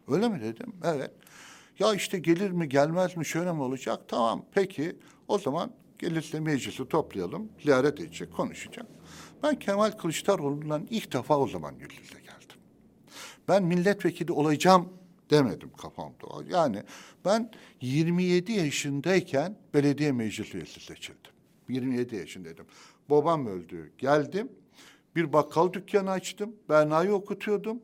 Öyle 0.08 0.28
mi 0.28 0.40
dedim? 0.40 0.72
Evet. 0.84 1.10
Ya 1.78 1.94
işte 1.94 2.18
gelir 2.18 2.50
mi 2.50 2.68
gelmez 2.68 3.16
mi 3.16 3.26
şöyle 3.26 3.52
mi 3.52 3.62
olacak? 3.62 4.00
Tamam 4.08 4.44
peki 4.54 4.96
o 5.28 5.38
zaman 5.38 5.72
gelirse 5.98 6.40
meclisi 6.40 6.88
toplayalım. 6.88 7.48
Ziyaret 7.62 8.00
edecek, 8.00 8.32
konuşacak. 8.32 8.86
Ben 9.42 9.58
Kemal 9.58 9.90
Kılıçdaroğlu'ndan 9.90 10.86
ilk 10.90 11.12
defa 11.12 11.38
o 11.38 11.48
zaman 11.48 11.72
yüz 11.72 12.10
geldim. 12.10 12.56
Ben 13.48 13.62
milletvekili 13.62 14.32
olacağım 14.32 14.88
demedim 15.30 15.70
kafamda. 15.82 16.26
Yani 16.48 16.82
ben 17.24 17.50
27 17.80 18.52
yaşındayken 18.52 19.56
belediye 19.74 20.12
meclis 20.12 20.54
üyesi 20.54 20.80
seçildim. 20.80 21.32
27 21.68 22.16
yaşındaydım. 22.16 22.66
Babam 23.10 23.46
öldü. 23.46 23.92
Geldim. 23.98 24.48
Bir 25.16 25.32
bakkal 25.32 25.72
dükkanı 25.72 26.10
açtım. 26.10 26.56
Berna'yı 26.68 27.12
okutuyordum. 27.12 27.80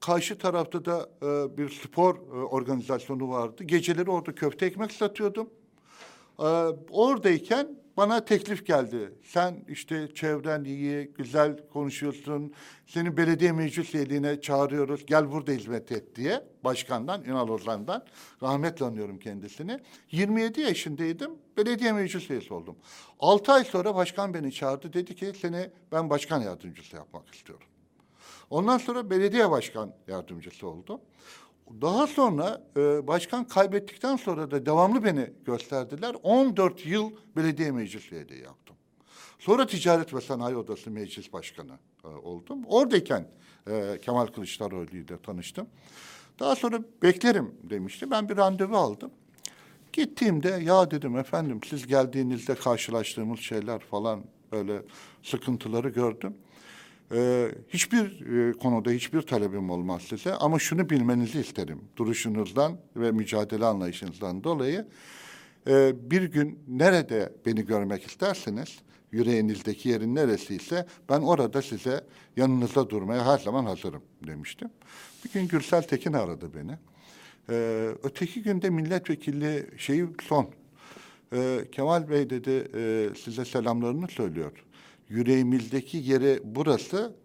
Karşı 0.00 0.38
tarafta 0.38 0.84
da 0.84 1.08
e, 1.22 1.56
bir 1.56 1.68
spor 1.68 2.16
e, 2.16 2.44
organizasyonu 2.44 3.28
vardı. 3.28 3.64
Geceleri 3.64 4.10
orada 4.10 4.34
köfte 4.34 4.66
ekmek 4.66 4.92
satıyordum. 4.92 5.50
Ee, 6.40 6.44
oradayken 6.90 7.68
bana 7.98 8.24
teklif 8.24 8.66
geldi. 8.66 9.12
Sen 9.24 9.64
işte 9.68 10.14
çevren 10.14 10.64
iyi, 10.64 11.12
güzel 11.18 11.68
konuşuyorsun. 11.72 12.52
Seni 12.86 13.16
belediye 13.16 13.52
meclis 13.52 13.94
çağırıyoruz. 14.42 15.06
Gel 15.06 15.32
burada 15.32 15.52
hizmet 15.52 15.92
et 15.92 16.16
diye. 16.16 16.44
Başkandan, 16.64 17.24
Ünal 17.24 17.48
Ozan'dan. 17.48 18.04
Rahmetle 18.42 18.84
anıyorum 18.84 19.18
kendisini. 19.18 19.80
27 20.10 20.60
yaşındaydım. 20.60 21.38
Belediye 21.56 21.92
meclis 21.92 22.52
oldum. 22.52 22.76
6 23.20 23.52
ay 23.52 23.64
sonra 23.64 23.94
başkan 23.94 24.34
beni 24.34 24.52
çağırdı. 24.52 24.92
Dedi 24.92 25.14
ki 25.14 25.32
seni 25.40 25.70
ben 25.92 26.10
başkan 26.10 26.40
yardımcısı 26.40 26.96
yapmak 26.96 27.34
istiyorum. 27.34 27.66
Ondan 28.50 28.78
sonra 28.78 29.10
belediye 29.10 29.50
başkan 29.50 29.92
yardımcısı 30.08 30.68
oldum. 30.68 31.00
Daha 31.80 32.06
sonra 32.06 32.62
e, 32.76 33.06
başkan 33.06 33.44
kaybettikten 33.44 34.16
sonra 34.16 34.50
da 34.50 34.66
devamlı 34.66 35.04
beni 35.04 35.30
gösterdiler. 35.44 36.16
14 36.22 36.86
yıl 36.86 37.10
belediye 37.36 37.70
meclis 37.70 38.12
üyeliği 38.12 38.42
yaptım. 38.42 38.76
Sonra 39.38 39.66
Ticaret 39.66 40.14
ve 40.14 40.20
Sanayi 40.20 40.56
Odası 40.56 40.90
Meclis 40.90 41.32
Başkanı 41.32 41.78
e, 42.04 42.08
oldum. 42.08 42.64
Oradayken 42.66 43.28
e, 43.70 43.98
Kemal 44.02 44.26
Kılıçdaroğlu 44.26 44.96
ile 44.96 45.18
tanıştım. 45.22 45.66
Daha 46.40 46.56
sonra 46.56 46.80
beklerim 47.02 47.54
demişti. 47.62 48.10
Ben 48.10 48.28
bir 48.28 48.36
randevu 48.36 48.76
aldım. 48.76 49.10
Gittiğimde 49.92 50.48
ya 50.48 50.90
dedim 50.90 51.18
efendim 51.18 51.60
siz 51.68 51.86
geldiğinizde 51.86 52.54
karşılaştığımız 52.54 53.40
şeyler 53.40 53.78
falan 53.78 54.24
böyle 54.52 54.82
sıkıntıları 55.22 55.88
gördüm. 55.88 56.34
Ee, 57.12 57.48
hiçbir 57.68 58.26
e, 58.26 58.52
konuda 58.52 58.90
hiçbir 58.90 59.22
talebim 59.22 59.70
olmaz 59.70 60.02
size 60.02 60.34
ama 60.34 60.58
şunu 60.58 60.90
bilmenizi 60.90 61.40
isterim. 61.40 61.80
Duruşunuzdan 61.96 62.76
ve 62.96 63.12
mücadele 63.12 63.64
anlayışınızdan 63.64 64.44
dolayı 64.44 64.86
e, 65.68 65.92
bir 66.10 66.22
gün 66.22 66.58
nerede 66.68 67.32
beni 67.46 67.66
görmek 67.66 68.06
isterseniz 68.06 68.78
yüreğinizdeki 69.12 69.88
yerin 69.88 70.14
neresiyse 70.14 70.86
ben 71.08 71.20
orada 71.20 71.62
size 71.62 72.04
yanınızda 72.36 72.90
durmaya 72.90 73.26
her 73.26 73.38
zaman 73.38 73.64
hazırım 73.64 74.02
demiştim. 74.26 74.70
Bir 75.24 75.32
gün 75.32 75.48
Gürsel 75.48 75.82
Tekin 75.82 76.12
aradı 76.12 76.54
beni. 76.54 76.72
Ee, 77.50 77.88
öteki 78.02 78.42
günde 78.42 78.70
milletvekili 78.70 79.66
şeyi 79.76 80.06
son. 80.22 80.48
Ee, 81.32 81.58
Kemal 81.72 82.10
Bey 82.10 82.30
dedi 82.30 82.68
e, 82.74 83.08
size 83.24 83.44
selamlarını 83.44 84.08
söylüyor. 84.08 84.52
Yüreğimizdeki 85.08 85.98
yeri 85.98 86.40
burası. 86.44 87.16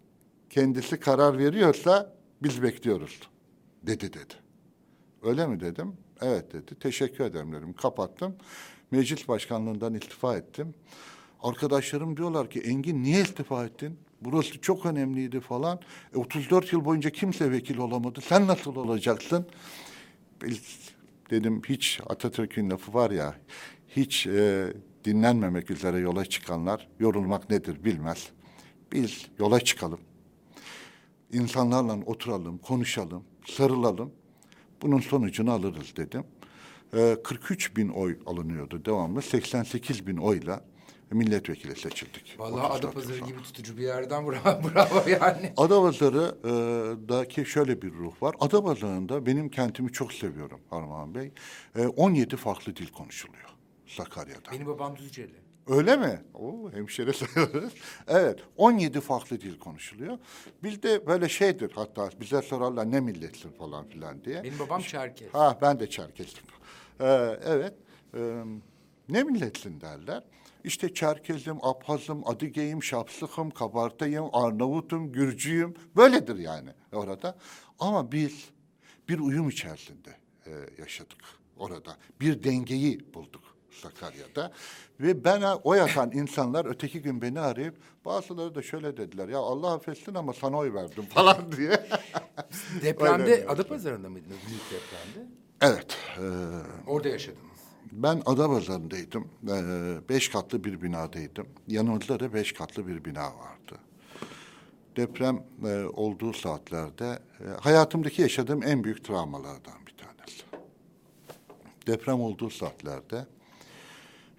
Kendisi 0.50 1.00
karar 1.00 1.38
veriyorsa 1.38 2.16
biz 2.42 2.62
bekliyoruz 2.62 3.20
dedi 3.82 4.12
dedi. 4.12 4.34
Öyle 5.22 5.46
mi 5.46 5.60
dedim? 5.60 5.96
Evet 6.20 6.52
dedi. 6.52 6.74
Teşekkür 6.80 7.24
ederim 7.24 7.52
dedim. 7.52 7.72
Kapattım. 7.72 8.36
Meclis 8.90 9.28
başkanlığından 9.28 9.94
istifa 9.94 10.36
ettim. 10.36 10.74
Arkadaşlarım 11.42 12.16
diyorlar 12.16 12.50
ki 12.50 12.60
Engin 12.60 13.02
niye 13.02 13.20
istifa 13.20 13.64
ettin? 13.64 13.98
Burası 14.20 14.60
çok 14.60 14.86
önemliydi 14.86 15.40
falan. 15.40 15.80
E, 16.14 16.18
34 16.18 16.72
yıl 16.72 16.84
boyunca 16.84 17.10
kimse 17.10 17.50
vekil 17.50 17.78
olamadı. 17.78 18.20
Sen 18.20 18.46
nasıl 18.46 18.76
olacaksın? 18.76 19.46
Biz 20.42 20.90
dedim 21.30 21.62
hiç 21.68 22.00
Atatürk'ün 22.06 22.70
lafı 22.70 22.94
var 22.94 23.10
ya 23.10 23.34
hiç 23.88 24.26
e, 24.26 24.72
dinlenmemek 25.04 25.70
üzere 25.70 25.98
yola 25.98 26.24
çıkanlar 26.24 26.88
yorulmak 27.00 27.50
nedir 27.50 27.84
bilmez. 27.84 28.28
Biz 28.92 29.26
yola 29.38 29.60
çıkalım. 29.60 30.00
İnsanlarla 31.32 31.96
oturalım, 32.06 32.58
konuşalım, 32.58 33.24
sarılalım. 33.46 34.12
Bunun 34.82 35.00
sonucunu 35.00 35.52
alırız 35.52 35.96
dedim. 35.96 36.24
E, 36.96 37.16
43 37.24 37.76
bin 37.76 37.88
oy 37.88 38.18
alınıyordu 38.26 38.84
devamlı. 38.84 39.22
88 39.22 40.06
bin 40.06 40.16
oyla 40.16 40.64
milletvekili 41.10 41.76
seçildik. 41.76 42.36
Vallahi 42.38 42.66
34 42.66 42.84
Adapazarı 42.84 43.18
gibi 43.18 43.42
tutucu 43.42 43.76
bir 43.76 43.82
yerden 43.82 44.26
bravo, 44.28 44.62
bravo 44.74 45.08
yani. 45.08 45.52
Adapazarı'daki 45.56 47.46
şöyle 47.46 47.82
bir 47.82 47.92
ruh 47.92 48.22
var. 48.22 48.36
Adapazarı'nda 48.40 49.26
benim 49.26 49.48
kentimi 49.48 49.92
çok 49.92 50.12
seviyorum 50.12 50.60
Armağan 50.70 51.14
Bey. 51.14 51.32
E, 51.76 51.86
17 51.86 52.36
farklı 52.36 52.76
dil 52.76 52.88
konuşuluyor 52.88 53.53
Sakarya'da. 53.86 54.52
Benim 54.52 54.66
babam 54.66 54.96
Düzceli. 54.96 55.44
Öyle 55.66 55.96
mi? 55.96 56.20
Oo, 56.34 56.72
hemşire 56.72 57.12
sayılırız. 57.12 57.72
Evet, 58.08 58.38
17 58.56 59.00
farklı 59.00 59.40
dil 59.40 59.58
konuşuluyor. 59.58 60.18
Bizde 60.62 61.06
böyle 61.06 61.28
şeydir 61.28 61.72
hatta 61.74 62.10
bize 62.20 62.42
sorarlar 62.42 62.90
ne 62.90 63.00
milletsin 63.00 63.50
falan 63.50 63.88
filan 63.88 64.24
diye. 64.24 64.44
Benim 64.44 64.58
babam 64.58 64.80
Çerkez. 64.80 65.34
Ha 65.34 65.58
ben 65.62 65.80
de 65.80 65.90
Çerkezim. 65.90 66.42
Ee, 67.00 67.38
evet. 67.46 67.74
Ee, 68.14 68.42
ne 69.08 69.22
milletsin 69.22 69.80
derler. 69.80 70.22
İşte 70.64 70.94
Çerkezim, 70.94 71.56
Abhazım, 71.62 72.28
Adıgeyim, 72.28 72.82
Şapsıkım, 72.82 73.50
Kabartayım, 73.50 74.24
Arnavut'um, 74.32 75.12
Gürcüyüm. 75.12 75.74
Böyledir 75.96 76.36
yani 76.36 76.70
orada. 76.92 77.36
Ama 77.78 78.12
biz 78.12 78.50
bir 79.08 79.18
uyum 79.18 79.48
içerisinde 79.48 80.16
e, 80.46 80.50
yaşadık 80.78 81.18
orada. 81.56 81.96
Bir 82.20 82.44
dengeyi 82.44 83.14
bulduk 83.14 83.53
Sakarya'da. 83.82 84.52
Ve 85.00 85.24
bana 85.24 85.56
o 85.56 85.74
yatan 85.74 86.10
insanlar 86.12 86.64
öteki 86.64 87.02
gün 87.02 87.22
beni 87.22 87.40
arayıp 87.40 87.74
bazıları 88.04 88.54
da 88.54 88.62
şöyle 88.62 88.96
dediler. 88.96 89.28
Ya 89.28 89.38
Allah 89.38 89.72
affetsin 89.74 90.14
ama 90.14 90.32
sana 90.32 90.56
oy 90.56 90.74
verdim 90.74 91.04
falan 91.14 91.52
diye. 91.56 91.86
Depremde. 92.82 93.46
Adapazarı'nda 93.48 94.08
mıydınız 94.08 94.36
büyük 94.48 94.62
depremde? 94.64 95.28
evet. 95.60 95.96
E, 96.18 96.24
Orada 96.90 97.08
yaşadınız. 97.08 97.44
Ben 97.92 98.22
Adapazarı'ndaydım. 98.26 99.28
Ee, 99.48 100.08
beş 100.08 100.28
katlı 100.28 100.64
bir 100.64 100.82
binadaydım. 100.82 101.46
Yanımızda 101.68 102.20
da 102.20 102.34
beş 102.34 102.52
katlı 102.52 102.86
bir 102.86 103.04
bina 103.04 103.22
vardı. 103.24 103.78
Deprem 104.96 105.42
e, 105.66 105.84
olduğu 105.84 106.32
saatlerde 106.32 107.18
e, 107.40 107.44
hayatımdaki 107.60 108.22
yaşadığım 108.22 108.62
en 108.62 108.84
büyük 108.84 109.04
travmalardan 109.04 109.86
bir 109.86 109.94
tanesi. 109.96 110.42
Deprem 111.86 112.20
olduğu 112.20 112.50
saatlerde 112.50 113.26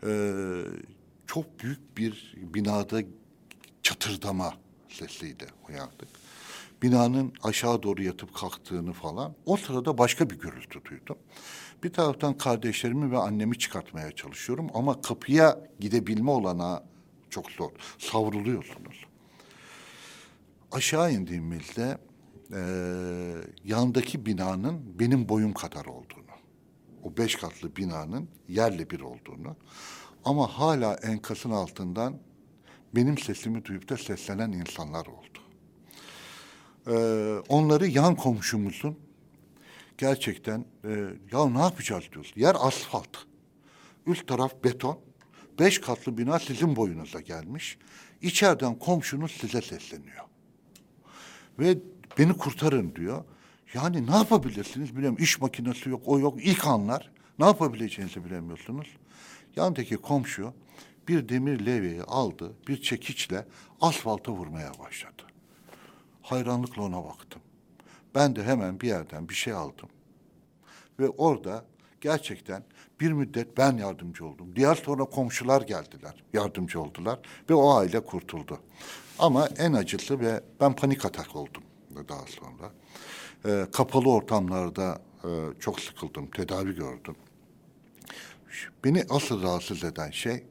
e, 0.05 0.33
çok 1.27 1.59
büyük 1.59 1.97
bir 1.97 2.33
binada 2.37 3.01
çatırdama 3.83 4.53
sesiyle 4.89 5.45
uyandık. 5.69 6.07
Binanın 6.83 7.33
aşağı 7.43 7.83
doğru 7.83 8.03
yatıp 8.03 8.35
kalktığını 8.35 8.93
falan. 8.93 9.33
O 9.45 9.57
sırada 9.57 9.97
başka 9.97 10.29
bir 10.29 10.39
gürültü 10.39 10.85
duydum. 10.85 11.17
Bir 11.83 11.93
taraftan 11.93 12.37
kardeşlerimi 12.37 13.11
ve 13.11 13.17
annemi 13.17 13.57
çıkartmaya 13.59 14.11
çalışıyorum 14.11 14.67
ama 14.73 15.01
kapıya 15.01 15.59
gidebilme 15.79 16.31
olanağı 16.31 16.83
çok 17.29 17.51
zor. 17.51 17.71
Savruluyorsunuz. 17.99 19.05
Aşağı 20.71 21.13
indiğimizde 21.13 21.97
eee 22.51 22.57
yandaki 23.63 24.25
binanın 24.25 24.99
benim 24.99 25.29
boyum 25.29 25.53
kadar 25.53 25.85
olduğunu, 25.85 26.24
o 27.05 27.17
beş 27.17 27.35
katlı 27.35 27.75
binanın 27.75 28.29
yerle 28.49 28.89
bir 28.89 28.99
olduğunu 28.99 29.55
ama 30.25 30.47
hala 30.47 30.93
enkazın 30.95 31.51
altından 31.51 32.17
benim 32.95 33.17
sesimi 33.17 33.65
duyup 33.65 33.89
da 33.89 33.97
seslenen 33.97 34.51
insanlar 34.51 35.05
oldu. 35.05 35.39
Eee, 36.87 37.43
onları 37.49 37.87
yan 37.87 38.15
komşumuzun 38.15 38.99
gerçekten 39.97 40.65
eee, 40.83 41.13
ya 41.31 41.45
ne 41.45 41.59
yapacağız 41.59 42.03
diyoruz. 42.11 42.33
Yer 42.35 42.55
asfalt. 42.59 43.17
Üst 44.07 44.27
taraf 44.27 44.63
beton. 44.63 44.99
Beş 45.59 45.81
katlı 45.81 46.17
bina 46.17 46.39
sizin 46.39 46.75
boyunuza 46.75 47.21
gelmiş. 47.21 47.77
İçeriden 48.21 48.79
komşunuz 48.79 49.31
size 49.31 49.61
sesleniyor. 49.61 50.25
Ve 51.59 51.77
beni 52.17 52.37
kurtarın 52.37 52.95
diyor. 52.95 53.23
Yani 53.75 54.07
ne 54.07 54.15
yapabilirsiniz 54.15 54.95
bilmiyorum. 54.95 55.17
İş 55.19 55.41
makinesi 55.41 55.89
yok, 55.89 56.01
o 56.05 56.19
yok. 56.19 56.45
İlk 56.45 56.67
anlar. 56.67 57.11
Ne 57.39 57.45
yapabileceğinizi 57.45 58.25
bilemiyorsunuz. 58.25 58.87
Yandaki 59.55 59.97
komşu 59.97 60.53
bir 61.07 61.29
demir 61.29 61.65
levyeyi 61.65 62.03
aldı, 62.03 62.53
bir 62.67 62.81
çekiçle 62.81 63.45
asfalta 63.81 64.31
vurmaya 64.31 64.71
başladı. 64.79 65.23
Hayranlıkla 66.21 66.81
ona 66.81 67.03
baktım. 67.03 67.41
Ben 68.15 68.35
de 68.35 68.43
hemen 68.43 68.81
bir 68.81 68.87
yerden 68.87 69.29
bir 69.29 69.33
şey 69.33 69.53
aldım. 69.53 69.89
Ve 70.99 71.09
orada 71.09 71.65
gerçekten 72.01 72.63
bir 72.99 73.11
müddet 73.11 73.57
ben 73.57 73.77
yardımcı 73.77 74.25
oldum. 74.25 74.55
Diğer 74.55 74.75
sonra 74.75 75.05
komşular 75.05 75.61
geldiler, 75.61 76.23
yardımcı 76.33 76.81
oldular 76.81 77.19
ve 77.49 77.53
o 77.53 77.73
aile 77.73 77.99
kurtuldu. 77.99 78.59
Ama 79.19 79.47
en 79.47 79.73
acısı 79.73 80.19
ve 80.19 80.43
ben 80.59 80.75
panik 80.75 81.05
atak 81.05 81.35
oldum 81.35 81.63
daha 82.09 82.25
sonra. 82.27 82.71
Ee, 83.45 83.65
kapalı 83.71 84.09
ortamlarda 84.09 85.01
e, 85.23 85.29
çok 85.59 85.79
sıkıldım, 85.79 86.27
tedavi 86.27 86.75
gördüm. 86.75 87.15
Beni 88.83 89.03
asıl 89.09 89.43
rahatsız 89.43 89.83
eden 89.83 90.11
şey 90.11 90.43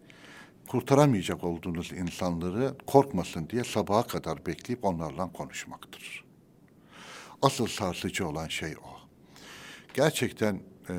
kurtaramayacak 0.69 1.45
olduğunuz 1.45 1.93
insanları 1.93 2.75
korkmasın 2.87 3.49
diye 3.49 3.65
sabaha 3.65 4.07
kadar 4.07 4.47
bekleyip 4.47 4.85
onlarla 4.85 5.33
konuşmaktır. 5.33 6.25
Asıl 7.43 7.67
sarsıcı 7.67 8.29
olan 8.29 8.49
şey 8.49 8.75
o. 8.77 8.95
Gerçekten 9.95 10.61
eee, 10.91 10.97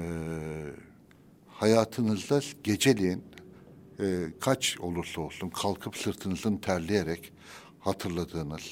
hayatınızda 1.48 2.40
geceliğin 2.64 3.24
eee, 4.00 4.34
kaç 4.42 4.80
olursa 4.80 5.22
olsun 5.22 5.50
kalkıp 5.50 5.98
sırtınızın 5.98 6.58
terleyerek 6.58 7.34
hatırladığınız 7.80 8.72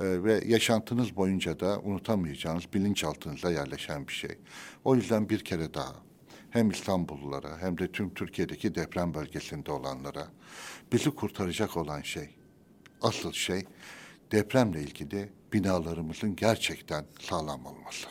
eee, 0.00 0.24
ve 0.24 0.42
yaşantınız 0.46 1.16
boyunca 1.16 1.60
da 1.60 1.80
unutamayacağınız 1.80 2.72
bilinçaltınıza 2.74 3.50
yerleşen 3.50 4.08
bir 4.08 4.12
şey. 4.12 4.38
O 4.84 4.96
yüzden 4.96 5.28
bir 5.28 5.44
kere 5.44 5.74
daha 5.74 5.94
hem 6.50 6.70
İstanbullulara 6.70 7.58
hem 7.58 7.78
de 7.78 7.92
tüm 7.92 8.14
Türkiye'deki 8.14 8.74
deprem 8.74 9.14
bölgesinde 9.14 9.72
olanlara 9.72 10.28
bizi 10.92 11.10
kurtaracak 11.10 11.76
olan 11.76 12.02
şey, 12.02 12.30
asıl 13.02 13.32
şey 13.32 13.64
depremle 14.32 14.82
ilgili 14.82 15.32
binalarımızın 15.52 16.36
gerçekten 16.36 17.04
sağlam 17.20 17.66
olması 17.66 18.08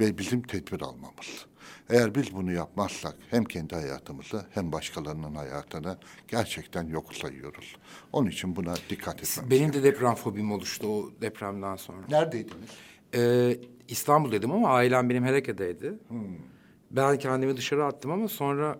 ve 0.00 0.18
bizim 0.18 0.42
tedbir 0.42 0.80
almamız. 0.80 1.46
Eğer 1.90 2.14
biz 2.14 2.34
bunu 2.34 2.52
yapmazsak 2.52 3.16
hem 3.30 3.44
kendi 3.44 3.74
hayatımızı 3.74 4.46
hem 4.50 4.72
başkalarının 4.72 5.34
hayatını 5.34 5.98
gerçekten 6.28 6.88
yok 6.88 7.14
sayıyoruz. 7.14 7.76
Onun 8.12 8.30
için 8.30 8.56
buna 8.56 8.74
dikkat 8.90 9.22
etmemiz 9.22 9.50
Benim 9.50 9.72
de 9.72 9.82
deprem 9.82 10.14
fobim 10.14 10.52
oluştu 10.52 10.88
o 10.88 11.10
depremden 11.20 11.76
sonra. 11.76 12.06
Neredeydiniz? 12.10 12.70
Ee, 13.14 13.56
İstanbul'daydım 13.88 14.52
ama 14.52 14.68
ailem 14.68 15.10
benim 15.10 15.24
Hereke'deydi. 15.24 15.94
Ben 16.90 17.18
kendimi 17.18 17.56
dışarı 17.56 17.84
attım 17.84 18.10
ama 18.10 18.28
sonra 18.28 18.78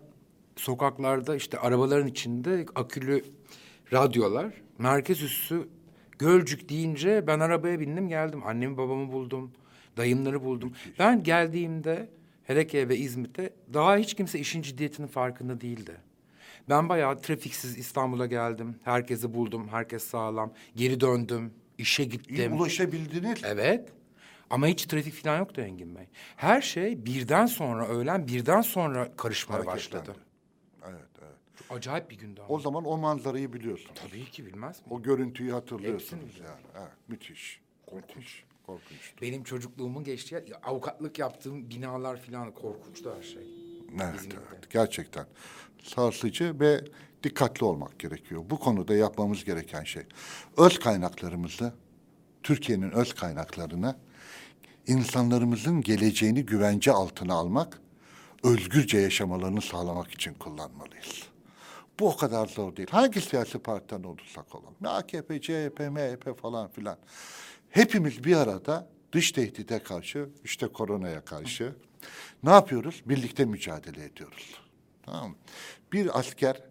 sokaklarda 0.56 1.36
işte 1.36 1.58
arabaların 1.58 2.06
içinde 2.06 2.66
akülü 2.74 3.24
radyolar, 3.92 4.52
merkez 4.78 5.22
üssü 5.22 5.68
Gölcük 6.18 6.68
deyince 6.68 7.26
ben 7.26 7.40
arabaya 7.40 7.80
bindim 7.80 8.08
geldim. 8.08 8.42
Annemi 8.46 8.76
babamı 8.76 9.12
buldum, 9.12 9.52
dayımları 9.96 10.44
buldum. 10.44 10.72
Ben 10.98 11.22
geldiğimde 11.22 12.08
Hereke 12.46 12.88
ve 12.88 12.96
İzmit'e 12.96 13.50
daha 13.74 13.96
hiç 13.96 14.14
kimse 14.14 14.38
işin 14.38 14.62
ciddiyetinin 14.62 15.06
farkında 15.06 15.60
değildi. 15.60 15.96
Ben 16.68 16.88
bayağı 16.88 17.20
trafiksiz 17.22 17.78
İstanbul'a 17.78 18.26
geldim. 18.26 18.76
Herkesi 18.84 19.34
buldum, 19.34 19.68
herkes 19.68 20.04
sağlam. 20.04 20.52
Geri 20.76 21.00
döndüm, 21.00 21.52
işe 21.78 22.02
İyi 22.02 22.08
gittim. 22.08 22.52
ulaşabildiniz. 22.52 23.40
Evet. 23.44 23.88
Ama 24.50 24.66
hiç 24.66 24.84
trafik 24.84 25.14
falan 25.14 25.38
yoktu 25.38 25.60
Engin 25.60 25.96
Bey. 25.96 26.04
Her 26.36 26.60
şey 26.62 27.06
birden 27.06 27.46
sonra 27.46 27.88
öğlen 27.88 28.26
birden 28.26 28.60
sonra 28.60 29.16
karışmaya 29.16 29.54
Hareketlendi. 29.66 30.06
başladı. 30.08 30.18
Evet, 30.88 31.00
evet. 31.22 31.34
Çok 31.68 31.76
acayip 31.76 32.10
bir 32.10 32.18
gündü 32.18 32.40
ama. 32.40 32.54
O 32.54 32.58
zaman 32.60 32.84
o 32.84 32.96
manzarayı 32.98 33.52
biliyorsunuz. 33.52 33.92
Tabii 33.94 34.24
ki 34.24 34.46
bilmez 34.46 34.78
mi? 34.80 34.86
O 34.90 35.02
görüntüyü 35.02 35.52
hatırlıyorsunuz 35.52 36.24
Hepsini 36.24 36.46
yani. 36.46 36.60
Evet, 36.78 36.92
müthiş. 37.08 37.60
Müthiş. 37.92 38.44
Korkunçtu. 38.66 39.22
Benim 39.22 39.44
çocukluğumun 39.44 40.04
geçtiği 40.04 40.34
yer, 40.34 40.44
avukatlık 40.62 41.18
yaptığım 41.18 41.70
binalar 41.70 42.16
falan 42.16 42.54
korkunçtu 42.54 43.14
her 43.16 43.22
şey. 43.22 43.42
Evet, 44.02 44.20
İzmir'de. 44.20 44.36
evet. 44.52 44.70
Gerçekten 44.70 45.26
sarsıcı 45.82 46.60
ve 46.60 46.80
dikkatli 47.22 47.64
olmak 47.64 47.98
gerekiyor. 47.98 48.42
Bu 48.50 48.58
konuda 48.58 48.94
yapmamız 48.94 49.44
gereken 49.44 49.84
şey 49.84 50.02
öz 50.56 50.78
kaynaklarımızı, 50.78 51.72
Türkiye'nin 52.42 52.90
öz 52.90 53.14
kaynaklarını 53.14 53.96
insanlarımızın 54.86 55.80
geleceğini 55.80 56.46
güvence 56.46 56.92
altına 56.92 57.34
almak, 57.34 57.80
özgürce 58.42 58.98
yaşamalarını 58.98 59.62
sağlamak 59.62 60.10
için 60.10 60.34
kullanmalıyız. 60.34 61.22
Bu 62.00 62.08
o 62.08 62.16
kadar 62.16 62.46
zor 62.46 62.76
değil. 62.76 62.88
Hangi 62.90 63.20
siyasi 63.20 63.58
partiden 63.58 64.02
olursak 64.02 64.54
olalım. 64.54 64.74
AKP, 64.84 65.40
CHP, 65.40 65.80
MHP 65.80 66.40
falan 66.40 66.68
filan. 66.68 66.98
Hepimiz 67.76 68.24
bir 68.24 68.36
arada 68.36 68.88
dış 69.12 69.32
tehdide 69.32 69.82
karşı, 69.82 70.28
işte 70.44 70.66
koronaya 70.66 71.24
karşı 71.24 71.74
ne 72.42 72.50
yapıyoruz? 72.50 73.02
Birlikte 73.06 73.44
mücadele 73.44 74.04
ediyoruz. 74.04 74.54
Tamam? 75.02 75.36
Bir 75.92 76.18
asker, 76.18 76.62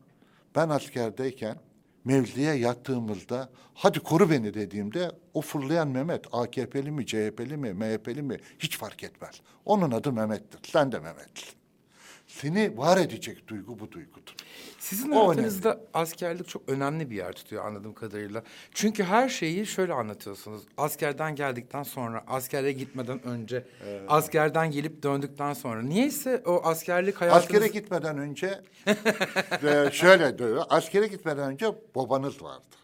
ben 0.56 0.70
askerdeyken 0.70 1.58
mevziye 2.06 2.54
yattığımızda 2.54 3.50
hadi 3.74 4.00
koru 4.00 4.30
beni 4.30 4.54
dediğimde 4.54 5.12
o 5.34 5.42
fırlayan 5.42 5.88
Mehmet 5.88 6.26
AKP'li 6.32 6.92
mi, 6.92 7.06
CHP'li 7.06 7.58
mi, 7.58 7.74
MHP'li 7.74 8.22
mi 8.22 8.38
hiç 8.60 8.78
fark 8.78 9.04
etmez. 9.04 9.42
Onun 9.66 9.92
adı 9.92 10.12
Mehmet'tir. 10.12 10.72
Sen 10.72 10.92
de 10.92 11.00
Mehmet'sin. 11.00 11.65
Seni 12.28 12.78
var 12.78 12.98
edecek 12.98 13.48
duygu 13.48 13.80
bu 13.80 13.92
duygudur. 13.92 14.36
Sizin 14.80 15.12
O 15.12 15.28
hayatınızda 15.28 15.82
askerlik 15.94 16.48
çok 16.48 16.70
önemli 16.70 17.10
bir 17.10 17.16
yer 17.16 17.34
tutuyor 17.34 17.66
anladığım 17.66 17.94
kadarıyla. 17.94 18.44
Çünkü 18.74 19.04
her 19.04 19.30
şeyi 19.30 19.66
şöyle 19.66 19.94
anlatıyorsunuz. 19.94 20.64
Askerden 20.78 21.36
geldikten 21.36 21.84
sonra, 21.84 22.24
askere 22.28 22.72
gitmeden 22.72 23.24
önce, 23.24 23.66
askerden 24.08 24.72
gelip 24.72 25.04
döndükten 25.04 25.54
sonra. 25.54 25.82
Niyeyse 25.82 26.44
o 26.46 26.62
askerlik 26.64 27.22
hayatınız... 27.22 27.44
Askere 27.44 27.68
gitmeden 27.68 28.18
önce 28.18 28.62
e, 29.64 29.92
şöyle 29.92 30.38
diyor. 30.38 30.64
Askere 30.70 31.08
gitmeden 31.08 31.52
önce 31.52 31.66
babanız 31.96 32.44
vardı. 32.44 32.76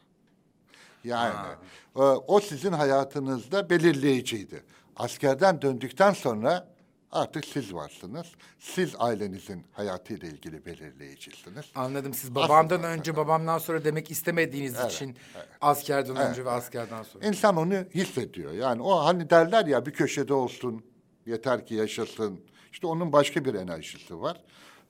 Yani 1.04 1.48
e, 1.96 2.00
o 2.02 2.40
sizin 2.40 2.72
hayatınızda 2.72 3.70
belirleyiciydi. 3.70 4.64
Askerden 4.96 5.62
döndükten 5.62 6.14
sonra 6.14 6.68
artık 7.12 7.46
siz 7.46 7.74
varsınız. 7.74 8.28
Siz 8.60 8.96
ailenizin 9.00 9.66
hayatıyla 9.72 10.28
ilgili 10.28 10.66
belirleyicisiniz. 10.66 11.66
Anladım. 11.76 12.14
Siz 12.14 12.36
babamdan 12.36 12.76
Aslında- 12.76 12.88
önce, 12.88 13.16
babamdan 13.16 13.58
sonra 13.58 13.86
demek 13.86 14.12
istemediğiniz 14.12 14.80
için 14.86 15.16
askerden 15.62 16.16
önce 16.16 16.46
ve 16.46 16.50
askerden 16.50 17.04
sonra. 17.04 17.28
İnsan 17.28 17.58
onu 17.58 17.74
hissediyor. 17.74 18.52
Yani 18.52 18.82
o 18.82 19.06
hani 19.06 19.30
derler 19.30 19.66
ya 19.66 19.86
bir 19.86 19.92
köşede 19.92 20.34
olsun, 20.34 20.84
yeter 21.26 21.66
ki 21.66 21.76
yaşasın. 21.76 22.40
İşte 22.72 22.88
onun 22.88 23.14
başka 23.14 23.46
bir 23.46 23.54
enerjisi 23.54 24.22
var. 24.22 24.42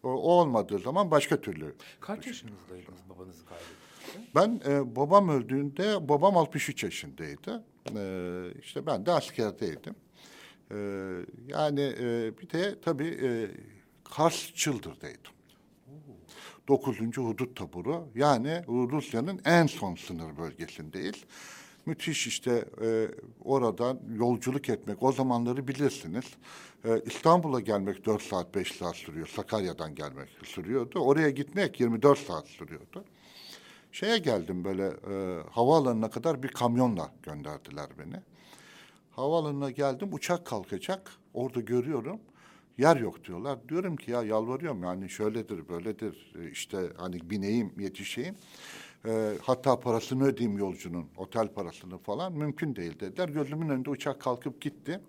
O, 0.04 0.10
o 0.10 0.32
olmadığı 0.32 0.80
zaman 0.80 1.12
başka 1.12 1.42
türlü. 1.42 1.76
Kaç 2.00 2.28
yaşınızdaydınız 2.28 3.00
babanızı 3.10 3.46
kaybettiğinizde? 3.46 4.32
Ben 4.36 4.72
e, 4.74 4.96
babam 4.96 5.30
öldüğünde 5.30 6.10
babam 6.10 6.38
63 6.38 6.84
yaşındaydı. 6.84 7.64
E, 7.96 8.02
işte 8.62 8.86
ben 8.86 9.06
de 9.06 9.12
askerdeydim. 9.12 9.96
E, 10.72 10.78
yani 11.48 11.82
e, 11.82 12.38
bir 12.38 12.50
de 12.50 12.82
tabii 12.82 13.20
e, 13.24 13.52
Kars 14.04 14.54
Çıldır'daydım. 14.54 15.32
9. 16.68 17.00
Hudut 17.18 17.56
Taburu. 17.56 18.08
Yani 18.16 18.64
Rusya'nın 18.68 19.42
en 19.46 19.68
son 19.68 19.96
sınır 19.96 20.38
bölgesindeyiz. 20.38 21.16
Müthiş 21.86 22.28
işte 22.28 22.66
e, 22.82 23.08
oradan 23.44 24.00
yolculuk 24.16 24.70
etmek 24.70 25.04
o 25.04 25.12
zamanları 25.12 25.68
bilirsiniz. 25.68 26.26
E, 26.86 27.02
İstanbul'a 27.06 27.60
gelmek 27.60 28.06
4 28.06 28.22
saat 28.22 28.56
5 28.56 28.72
saat 28.72 28.96
sürüyor. 28.96 29.28
Sakarya'dan 29.28 29.96
gelmek 29.96 30.30
sürüyordu. 30.44 31.00
Oraya 31.00 31.30
gitmek 31.30 31.80
24 31.80 32.20
saat 32.20 32.48
sürüyordu. 32.48 33.06
Şeye 33.92 34.18
geldim 34.18 34.64
böyle 34.64 34.88
e, 34.88 35.44
havaalanına 35.52 36.10
kadar 36.10 36.44
bir 36.44 36.50
kamyonla 36.50 37.12
gönderdiler 37.24 37.88
beni. 38.00 38.31
Havaalanına 39.12 39.72
geldim 39.72 40.10
uçak 40.12 40.46
kalkacak. 40.46 41.12
Orada 41.34 41.60
görüyorum 41.60 42.20
yer 42.78 42.98
yok 42.98 43.24
diyorlar. 43.24 43.70
Diyorum 43.70 43.96
ki 43.96 44.12
ya 44.12 44.24
yalvarıyorum 44.24 44.84
yani 44.84 45.10
şöyledir 45.10 45.70
böyledir 45.70 46.34
e, 46.40 46.52
işte 46.52 46.78
hani 46.98 47.30
bineyim 47.30 47.80
yetişeyim. 47.80 48.36
E, 49.06 49.34
hatta 49.42 49.80
parasını 49.80 50.24
ödeyeyim 50.24 50.58
yolcunun 50.58 51.08
otel 51.18 51.48
parasını 51.48 51.98
falan 51.98 52.34
mümkün 52.34 52.76
değil 52.76 53.00
dediler. 53.00 53.30
Gözümün 53.30 53.70
önünde 53.70 53.90
uçak 53.90 54.22
kalkıp 54.22 54.62
gitti. 54.62 55.00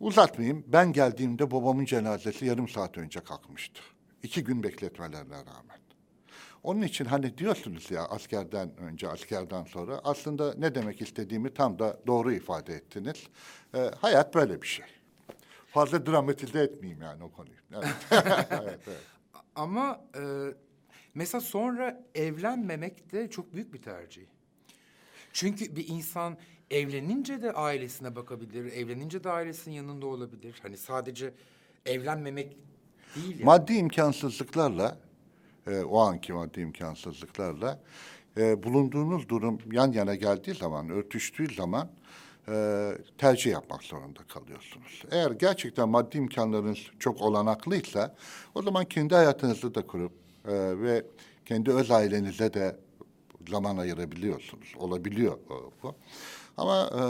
Uzatmayayım 0.00 0.64
ben 0.66 0.92
geldiğimde 0.92 1.50
babamın 1.50 1.84
cenazesi 1.84 2.46
yarım 2.46 2.68
saat 2.68 2.98
önce 2.98 3.20
kalkmıştı. 3.20 3.80
İki 4.22 4.44
gün 4.44 4.62
bekletmelerine 4.62 5.34
rağmen. 5.34 5.81
Onun 6.62 6.82
için 6.82 7.04
hani 7.04 7.38
diyorsunuz 7.38 7.90
ya 7.90 8.04
askerden 8.04 8.76
önce, 8.76 9.08
askerden 9.08 9.64
sonra 9.64 10.00
aslında 10.04 10.54
ne 10.58 10.74
demek 10.74 11.00
istediğimi 11.00 11.54
tam 11.54 11.78
da 11.78 11.98
doğru 12.06 12.32
ifade 12.32 12.74
ettiniz. 12.74 13.26
Ee, 13.74 13.90
hayat 14.00 14.34
böyle 14.34 14.62
bir 14.62 14.66
şey. 14.66 14.86
Fazla 15.66 16.06
dramatize 16.06 16.62
etmeyeyim 16.62 17.02
yani 17.02 17.24
o 17.24 17.30
konuyu. 17.30 17.54
Evet. 17.72 18.46
evet, 18.50 18.80
evet. 18.86 19.00
Ama 19.54 20.04
e, 20.16 20.22
mesela 21.14 21.40
sonra 21.40 22.04
evlenmemek 22.14 23.12
de 23.12 23.30
çok 23.30 23.54
büyük 23.54 23.74
bir 23.74 23.82
tercih. 23.82 24.22
Çünkü 25.32 25.76
bir 25.76 25.88
insan 25.88 26.36
evlenince 26.70 27.42
de 27.42 27.52
ailesine 27.52 28.16
bakabilir, 28.16 28.72
evlenince 28.72 29.24
de 29.24 29.30
ailesinin 29.30 29.74
yanında 29.74 30.06
olabilir. 30.06 30.58
Hani 30.62 30.76
sadece 30.76 31.34
evlenmemek 31.86 32.56
değil 33.16 33.30
yani. 33.30 33.44
Maddi 33.44 33.74
imkansızlıklarla, 33.74 34.98
e, 35.66 35.82
o 35.82 35.98
anki 35.98 36.32
maddi 36.32 36.60
imkansızlıklarla 36.60 37.80
e, 38.36 38.62
bulunduğunuz 38.62 39.28
durum 39.28 39.58
yan 39.72 39.92
yana 39.92 40.14
geldiği 40.14 40.54
zaman, 40.54 40.90
örtüştüğü 40.90 41.54
zaman 41.54 41.88
e, 42.48 42.88
tercih 43.18 43.50
yapmak 43.50 43.82
zorunda 43.82 44.20
kalıyorsunuz. 44.22 45.02
Eğer 45.10 45.30
gerçekten 45.30 45.88
maddi 45.88 46.16
imkanlarınız 46.18 46.78
çok 46.98 47.20
olanaklıysa, 47.20 48.14
o 48.54 48.62
zaman 48.62 48.84
kendi 48.84 49.14
hayatınızı 49.14 49.74
da 49.74 49.86
kurup 49.86 50.12
e, 50.48 50.80
ve 50.80 51.04
kendi 51.46 51.70
öz 51.70 51.90
ailenize 51.90 52.54
de 52.54 52.76
zaman 53.48 53.76
ayırabiliyorsunuz. 53.76 54.74
Olabiliyor 54.78 55.38
bu. 55.82 55.94
Ama 56.56 56.90
e, 56.94 57.02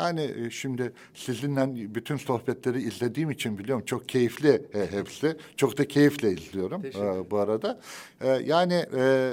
yani 0.00 0.32
e, 0.46 0.50
şimdi 0.50 0.92
sizinle 1.14 1.94
bütün 1.94 2.16
sohbetleri 2.16 2.82
izlediğim 2.82 3.30
için 3.30 3.58
biliyorum 3.58 3.84
çok 3.86 4.08
keyifli 4.08 4.62
e, 4.74 4.90
hepsi. 4.90 5.36
Çok 5.56 5.78
da 5.78 5.88
keyifle 5.88 6.32
izliyorum 6.32 6.82
e, 6.86 7.30
bu 7.30 7.38
arada. 7.38 7.80
E, 8.20 8.28
yani 8.28 8.86
e, 8.96 9.32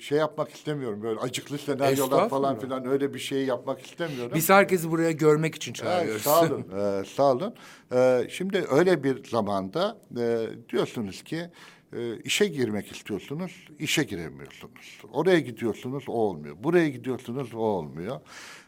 şey 0.00 0.18
yapmak 0.18 0.54
istemiyorum 0.54 1.02
böyle 1.02 1.20
acıklı 1.20 1.58
senaryolar 1.58 2.28
falan 2.28 2.58
filan 2.58 2.86
öyle 2.86 3.14
bir 3.14 3.18
şey 3.18 3.44
yapmak 3.44 3.86
istemiyorum. 3.86 4.32
Biz 4.34 4.50
herkesi 4.50 4.90
buraya 4.90 5.12
görmek 5.12 5.54
için 5.54 5.70
Evet, 5.72 5.82
çağırıyoruz. 5.82 6.22
sağ 6.22 6.42
olun, 6.42 6.64
e, 7.00 7.04
sağ 7.04 7.32
olun. 7.32 7.54
E, 7.94 8.26
şimdi 8.30 8.64
öyle 8.70 9.04
bir 9.04 9.24
zamanda 9.24 9.98
e, 10.18 10.46
diyorsunuz 10.68 11.22
ki 11.22 11.46
e, 11.96 12.16
işe 12.16 12.46
girmek 12.46 12.92
istiyorsunuz, 12.92 13.68
işe 13.78 14.02
giremiyorsunuz. 14.02 15.00
Oraya 15.12 15.38
gidiyorsunuz, 15.38 16.04
o 16.08 16.12
olmuyor. 16.12 16.56
Buraya 16.64 16.88
gidiyorsunuz, 16.88 17.54
o 17.54 17.58
olmuyor. 17.58 18.20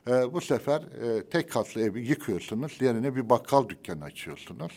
E, 0.09 0.33
bu 0.33 0.41
sefer 0.41 0.81
e, 0.81 1.25
tek 1.25 1.51
katlı 1.51 1.81
evi 1.81 2.07
yıkıyorsunuz, 2.07 2.77
yerine 2.81 3.17
bir 3.17 3.31
bakkal 3.31 3.69
dükkanı 3.69 4.05
açıyorsunuz. 4.05 4.73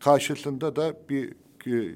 Karşısında 0.00 0.76
da 0.76 0.96
bir 1.08 1.34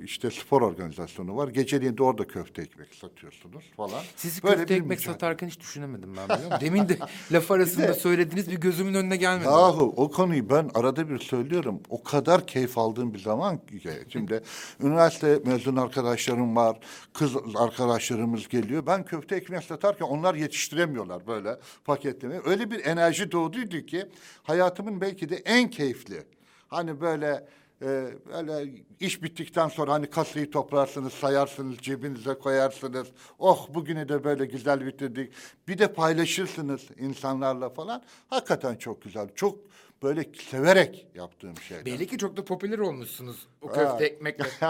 işte 0.05 0.31
spor 0.31 0.63
organizasyonu 0.63 1.37
var. 1.37 1.49
Geceliğin 1.49 1.97
de 1.97 2.03
orada 2.03 2.27
köfte 2.27 2.63
ekmek 2.63 2.95
satıyorsunuz 2.95 3.65
falan. 3.77 4.03
Sizi 4.17 4.43
Böyle 4.43 4.57
köfte 4.57 4.75
ekmek 4.75 4.91
mücadele. 4.91 5.13
satarken 5.13 5.49
hiç 5.49 5.61
düşünemedim 5.61 6.17
ben 6.17 6.25
biliyor 6.25 6.53
musun? 6.53 6.67
Demin 6.67 6.89
de 6.89 6.99
laf 7.33 7.51
arasında 7.51 7.95
söylediğiniz 7.95 8.51
bir 8.51 8.57
gözümün 8.61 8.95
önüne 8.95 9.17
gelmedi. 9.17 9.45
Yahu 9.49 9.95
o 9.97 10.11
konuyu 10.11 10.51
ben 10.51 10.71
arada 10.75 11.09
bir 11.11 11.19
söylüyorum. 11.19 11.81
O 11.89 12.03
kadar 12.03 12.47
keyif 12.47 12.79
aldığım 12.79 13.15
bir 13.15 13.19
zaman 13.19 13.59
ki 13.67 13.91
şimdi 14.09 14.43
üniversite 14.83 15.41
mezun 15.45 15.77
arkadaşlarım 15.77 16.57
var. 16.57 16.79
Kız 17.15 17.37
arkadaşlarımız 17.57 18.49
geliyor. 18.49 18.87
Ben 18.87 19.05
köfte 19.05 19.37
ekmek 19.37 19.65
satarken 19.65 20.07
onlar 20.07 20.35
yetiştiremiyorlar 20.35 21.27
böyle 21.27 21.57
paketlemeyi. 21.85 22.41
Öyle 22.45 22.71
bir 22.71 22.85
enerji 22.85 23.33
doğduydu 23.33 23.87
ki 23.87 24.07
hayatımın 24.43 25.01
belki 25.01 25.29
de 25.29 25.37
en 25.37 25.71
keyifli. 25.71 26.23
Hani 26.69 27.01
böyle 27.01 27.47
e, 27.83 28.09
böyle 28.33 28.73
iş 29.01 29.23
bittikten 29.23 29.69
sonra 29.69 29.93
hani 29.93 30.11
kasayı 30.11 30.51
toplarsınız, 30.51 31.13
sayarsınız, 31.13 31.79
cebinize 31.79 32.35
koyarsınız. 32.35 33.09
Oh 33.39 33.69
bugünü 33.75 34.09
de 34.09 34.25
böyle 34.25 34.47
güzel 34.47 34.87
bitirdik. 34.87 35.33
Bir 35.69 35.79
de 35.79 35.93
paylaşırsınız 35.93 36.83
insanlarla 36.99 37.71
falan. 37.71 38.03
Hakikaten 38.29 38.77
çok 38.77 39.03
güzel. 39.03 39.29
Çok 39.35 39.59
böyle 40.03 40.25
severek 40.51 41.07
yaptığım 41.15 41.57
şeyler. 41.57 41.85
Belli 41.85 42.07
ki 42.07 42.19
çok 42.19 42.37
da 42.37 42.45
popüler 42.45 42.79
olmuşsunuz 42.79 43.47
o 43.63 43.69
köfte 43.69 44.05
ekmekle. 44.05 44.45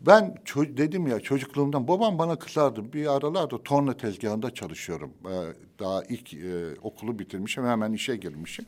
Ben 0.00 0.34
dedim 0.56 1.06
ya 1.06 1.20
çocukluğumdan 1.20 1.88
babam 1.88 2.18
bana 2.18 2.38
kızardı. 2.38 2.92
Bir 2.92 3.16
aralarda 3.16 3.62
torna 3.62 3.96
tezgahında 3.96 4.54
çalışıyorum. 4.54 5.12
Ee, 5.24 5.30
daha 5.78 6.04
ilk 6.04 6.34
e, 6.34 6.80
okulu 6.82 7.18
bitirmişim 7.18 7.66
hemen 7.66 7.92
işe 7.92 8.16
girmişim. 8.16 8.66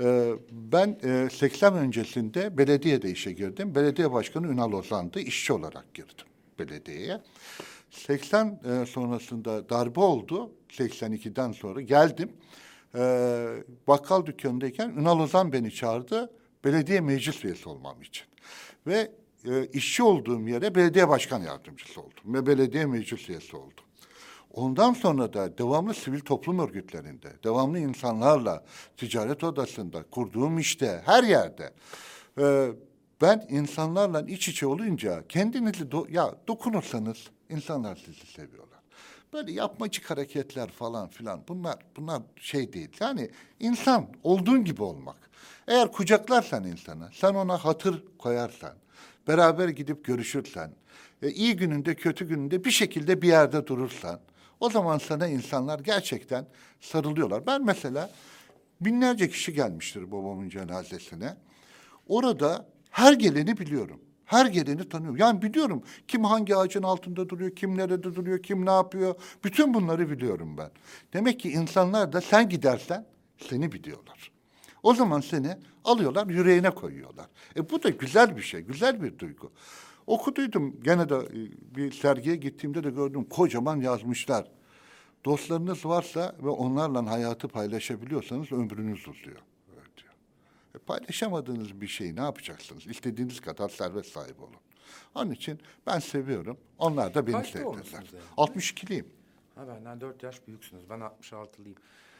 Ee, 0.00 0.32
ben 0.50 0.98
e, 1.04 1.28
80 1.32 1.74
öncesinde 1.74 2.58
belediyede 2.58 3.10
işe 3.10 3.32
girdim. 3.32 3.74
Belediye 3.74 4.12
başkanı 4.12 4.46
Ünal 4.46 4.72
Ozan'dı. 4.72 5.20
İşçi 5.20 5.52
olarak 5.52 5.94
girdim 5.94 6.26
belediyeye. 6.58 7.20
80 7.90 8.60
e, 8.64 8.86
sonrasında 8.86 9.68
darbe 9.68 10.00
oldu. 10.00 10.52
82'den 10.68 11.52
sonra 11.52 11.80
geldim. 11.80 12.32
Ee, 12.94 13.46
bakkal 13.88 14.26
dükkanındayken 14.26 14.90
Ünal 14.90 15.20
Ozan 15.20 15.52
beni 15.52 15.70
çağırdı. 15.70 16.30
Belediye 16.64 17.00
meclis 17.00 17.44
üyesi 17.44 17.68
olmam 17.68 18.02
için. 18.02 18.26
Ve 18.86 19.12
e, 19.44 19.66
işçi 19.66 20.02
olduğum 20.02 20.48
yere 20.48 20.74
belediye 20.74 21.08
başkan 21.08 21.40
yardımcısı 21.40 22.00
oldum. 22.00 22.34
Ve 22.34 22.46
belediye 22.46 22.86
meclis 22.86 23.28
üyesi 23.28 23.56
oldum. 23.56 23.84
Ondan 24.52 24.92
sonra 24.92 25.32
da 25.32 25.58
devamlı 25.58 25.94
sivil 25.94 26.20
toplum 26.20 26.58
örgütlerinde, 26.58 27.32
devamlı 27.44 27.78
insanlarla, 27.78 28.64
ticaret 28.96 29.44
odasında, 29.44 30.02
kurduğum 30.02 30.58
işte, 30.58 31.02
her 31.04 31.24
yerde. 31.24 31.72
e, 32.38 32.68
ben 33.22 33.46
insanlarla 33.50 34.20
iç 34.20 34.48
içe 34.48 34.66
olunca 34.66 35.24
kendinizi 35.28 35.84
do- 35.84 36.12
ya 36.12 36.34
dokunursanız 36.48 37.18
insanlar 37.50 37.96
sizi 37.96 38.26
seviyorlar. 38.26 38.78
Böyle 39.32 39.52
yapmacık 39.52 40.10
hareketler 40.10 40.70
falan 40.70 41.08
filan 41.08 41.40
bunlar 41.48 41.76
bunlar 41.96 42.22
şey 42.36 42.72
değil. 42.72 42.88
Yani 43.00 43.30
insan 43.60 44.06
olduğun 44.22 44.64
gibi 44.64 44.82
olmak. 44.82 45.30
Eğer 45.68 45.92
kucaklarsan 45.92 46.64
insana, 46.64 47.10
sen 47.12 47.34
ona 47.34 47.64
hatır 47.64 48.04
koyarsan, 48.18 48.72
beraber 49.28 49.68
gidip 49.68 50.04
görüşürsen, 50.04 50.70
e, 51.22 51.30
iyi 51.30 51.56
gününde 51.56 51.94
kötü 51.94 52.28
gününde 52.28 52.64
bir 52.64 52.70
şekilde 52.70 53.22
bir 53.22 53.28
yerde 53.28 53.66
durursan, 53.66 54.20
o 54.62 54.70
zaman 54.70 54.98
sana 54.98 55.26
insanlar 55.26 55.78
gerçekten 55.78 56.46
sarılıyorlar. 56.80 57.46
Ben 57.46 57.64
mesela 57.64 58.10
binlerce 58.80 59.28
kişi 59.28 59.52
gelmiştir 59.52 60.12
babamın 60.12 60.48
cenazesine. 60.48 61.36
Orada 62.08 62.66
her 62.90 63.12
geleni 63.12 63.58
biliyorum. 63.58 64.00
Her 64.24 64.46
geleni 64.46 64.88
tanıyorum. 64.88 65.16
Yani 65.16 65.42
biliyorum 65.42 65.82
kim 66.08 66.24
hangi 66.24 66.56
ağacın 66.56 66.82
altında 66.82 67.28
duruyor, 67.28 67.56
kim 67.56 67.78
nerede 67.78 68.02
duruyor, 68.02 68.42
kim 68.42 68.66
ne 68.66 68.70
yapıyor. 68.70 69.14
Bütün 69.44 69.74
bunları 69.74 70.10
biliyorum 70.10 70.58
ben. 70.58 70.70
Demek 71.12 71.40
ki 71.40 71.50
insanlar 71.50 72.12
da 72.12 72.20
sen 72.20 72.48
gidersen 72.48 73.06
seni 73.48 73.72
biliyorlar. 73.72 74.32
O 74.82 74.94
zaman 74.94 75.20
seni 75.20 75.56
alıyorlar, 75.84 76.26
yüreğine 76.26 76.70
koyuyorlar. 76.70 77.26
E 77.56 77.70
bu 77.70 77.82
da 77.82 77.88
güzel 77.88 78.36
bir 78.36 78.42
şey, 78.42 78.60
güzel 78.60 79.02
bir 79.02 79.18
duygu. 79.18 79.52
Okuduydum, 80.06 80.80
gene 80.82 81.08
de 81.08 81.14
e, 81.14 81.76
bir 81.76 81.92
sergiye 81.92 82.36
gittiğimde 82.36 82.84
de 82.84 82.90
gördüm, 82.90 83.24
kocaman 83.24 83.80
yazmışlar. 83.80 84.46
Dostlarınız 85.24 85.86
varsa 85.86 86.36
ve 86.42 86.48
onlarla 86.48 87.10
hayatı 87.10 87.48
paylaşabiliyorsanız 87.48 88.52
ömrünüz 88.52 89.08
uzuyor. 89.08 89.38
Öyle 89.70 89.96
diyor. 89.96 90.14
E, 90.74 90.78
paylaşamadığınız 90.78 91.80
bir 91.80 91.88
şeyi 91.88 92.16
ne 92.16 92.20
yapacaksınız? 92.20 92.86
İstediğiniz 92.86 93.40
kadar 93.40 93.68
servet 93.68 94.06
sahibi 94.06 94.42
olun. 94.42 94.56
Onun 95.14 95.30
için 95.30 95.60
ben 95.86 95.98
seviyorum. 95.98 96.56
Onlar 96.78 97.14
da 97.14 97.26
beni 97.26 97.32
Kaçta 97.36 97.58
sevdiler. 97.58 98.02
yani? 98.12 98.22
62'liyim. 98.36 99.04
Ha 99.54 99.68
benden 99.68 100.00
dört 100.00 100.22
yaş 100.22 100.46
büyüksünüz. 100.46 100.90
Ben 100.90 101.00
66'lıyım. 101.00 101.76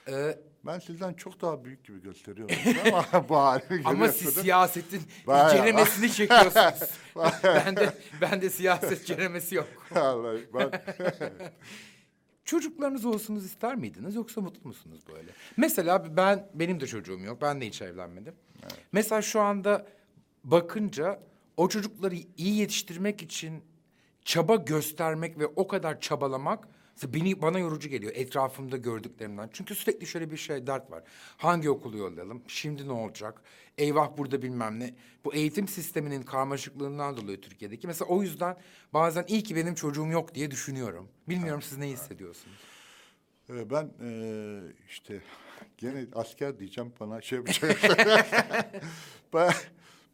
Ee, 0.08 0.38
Ben 0.66 0.78
sizden 0.78 1.14
çok 1.14 1.40
daha 1.40 1.64
büyük 1.64 1.84
gibi 1.84 2.02
gösteriyorum 2.02 2.56
ama 2.86 3.04
bu 3.28 3.36
halimi 3.36 3.82
ama 3.84 4.08
siz 4.08 4.34
siyasetin 4.34 5.02
Bayağı. 5.26 5.50
ceremesini 5.56 6.12
çekiyorsunuz. 6.12 6.90
ben 7.44 7.76
de 7.76 7.92
ben 8.20 8.42
de 8.42 8.50
siyaset 8.50 9.06
ceremesi 9.06 9.54
yok. 9.54 9.68
Vallahi 9.92 10.48
ben 10.54 10.70
Çocuklarınız 12.44 13.04
olsunuz 13.04 13.44
ister 13.44 13.76
miydiniz 13.76 14.14
yoksa 14.14 14.40
mutlu 14.40 14.68
musunuz 14.68 15.00
böyle? 15.08 15.30
Mesela 15.56 16.16
ben 16.16 16.50
benim 16.54 16.80
de 16.80 16.86
çocuğum 16.86 17.18
yok. 17.18 17.42
Ben 17.42 17.60
de 17.60 17.66
hiç 17.66 17.82
evlenmedim. 17.82 18.34
Mesela 18.92 19.22
şu 19.22 19.40
anda 19.40 19.86
bakınca 20.44 21.20
o 21.56 21.68
çocukları 21.68 22.14
iyi 22.36 22.56
yetiştirmek 22.56 23.22
için 23.22 23.64
çaba 24.24 24.56
göstermek 24.56 25.38
ve 25.38 25.46
o 25.46 25.68
kadar 25.68 26.00
çabalamak 26.00 26.68
mesela 26.94 27.14
beni 27.14 27.42
bana 27.42 27.58
yorucu 27.58 27.88
geliyor 27.88 28.12
etrafımda 28.14 28.76
gördüklerimden. 28.76 29.50
Çünkü 29.52 29.74
sürekli 29.74 30.06
şöyle 30.06 30.30
bir 30.30 30.36
şey 30.36 30.66
dert 30.66 30.90
var. 30.90 31.02
Hangi 31.36 31.70
okulu 31.70 31.96
yollayalım? 31.98 32.42
Şimdi 32.48 32.88
ne 32.88 32.92
olacak? 32.92 33.42
Eyvah 33.78 34.16
burada 34.16 34.42
bilmem 34.42 34.80
ne. 34.80 34.94
Bu 35.24 35.34
eğitim 35.34 35.68
sisteminin 35.68 36.22
karmaşıklığından 36.22 37.16
dolayı 37.16 37.40
Türkiye'deki. 37.40 37.86
Mesela 37.86 38.08
o 38.08 38.22
yüzden 38.22 38.56
bazen 38.94 39.24
iyi 39.28 39.42
ki 39.42 39.56
benim 39.56 39.74
çocuğum 39.74 40.06
yok 40.06 40.34
diye 40.34 40.50
düşünüyorum. 40.50 41.08
Bilmiyorum 41.28 41.62
siz 41.62 41.78
ne 41.78 41.88
hissediyorsunuz? 41.88 42.56
Ee, 43.50 43.70
Ben 43.70 43.90
eee, 44.00 44.60
işte 44.88 45.20
gene 45.78 46.06
asker 46.14 46.58
diyeceğim 46.58 46.92
bana 47.00 47.20
şey 47.20 47.38
yapacak. 47.38 47.78
ben, 49.34 49.52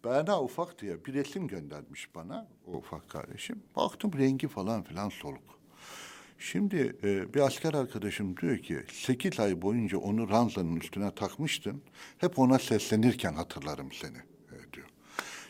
bana 0.05 0.43
ufak 0.43 0.81
diye 0.81 1.05
bir 1.05 1.15
resim 1.15 1.49
göndermiş 1.49 2.15
bana 2.15 2.49
o 2.67 2.73
ufak 2.73 3.09
kardeşim. 3.11 3.63
Baktım 3.77 4.11
rengi 4.19 4.49
falan 4.49 4.83
filan 4.83 5.09
soluk. 5.09 5.58
Şimdi 6.39 6.97
e, 7.03 7.35
bir 7.35 7.41
asker 7.41 7.75
arkadaşım 7.75 8.37
diyor 8.37 8.59
ki 8.59 8.83
sekiz 8.93 9.41
ay 9.41 9.63
boyunca 9.63 9.99
onu 9.99 10.29
ranzanın 10.29 10.77
üstüne 10.77 11.15
takmıştın. 11.15 11.83
Hep 12.19 12.39
ona 12.39 12.59
seslenirken 12.59 13.35
hatırlarım 13.35 13.93
seni 13.93 14.17
e, 14.17 14.73
diyor. 14.73 14.87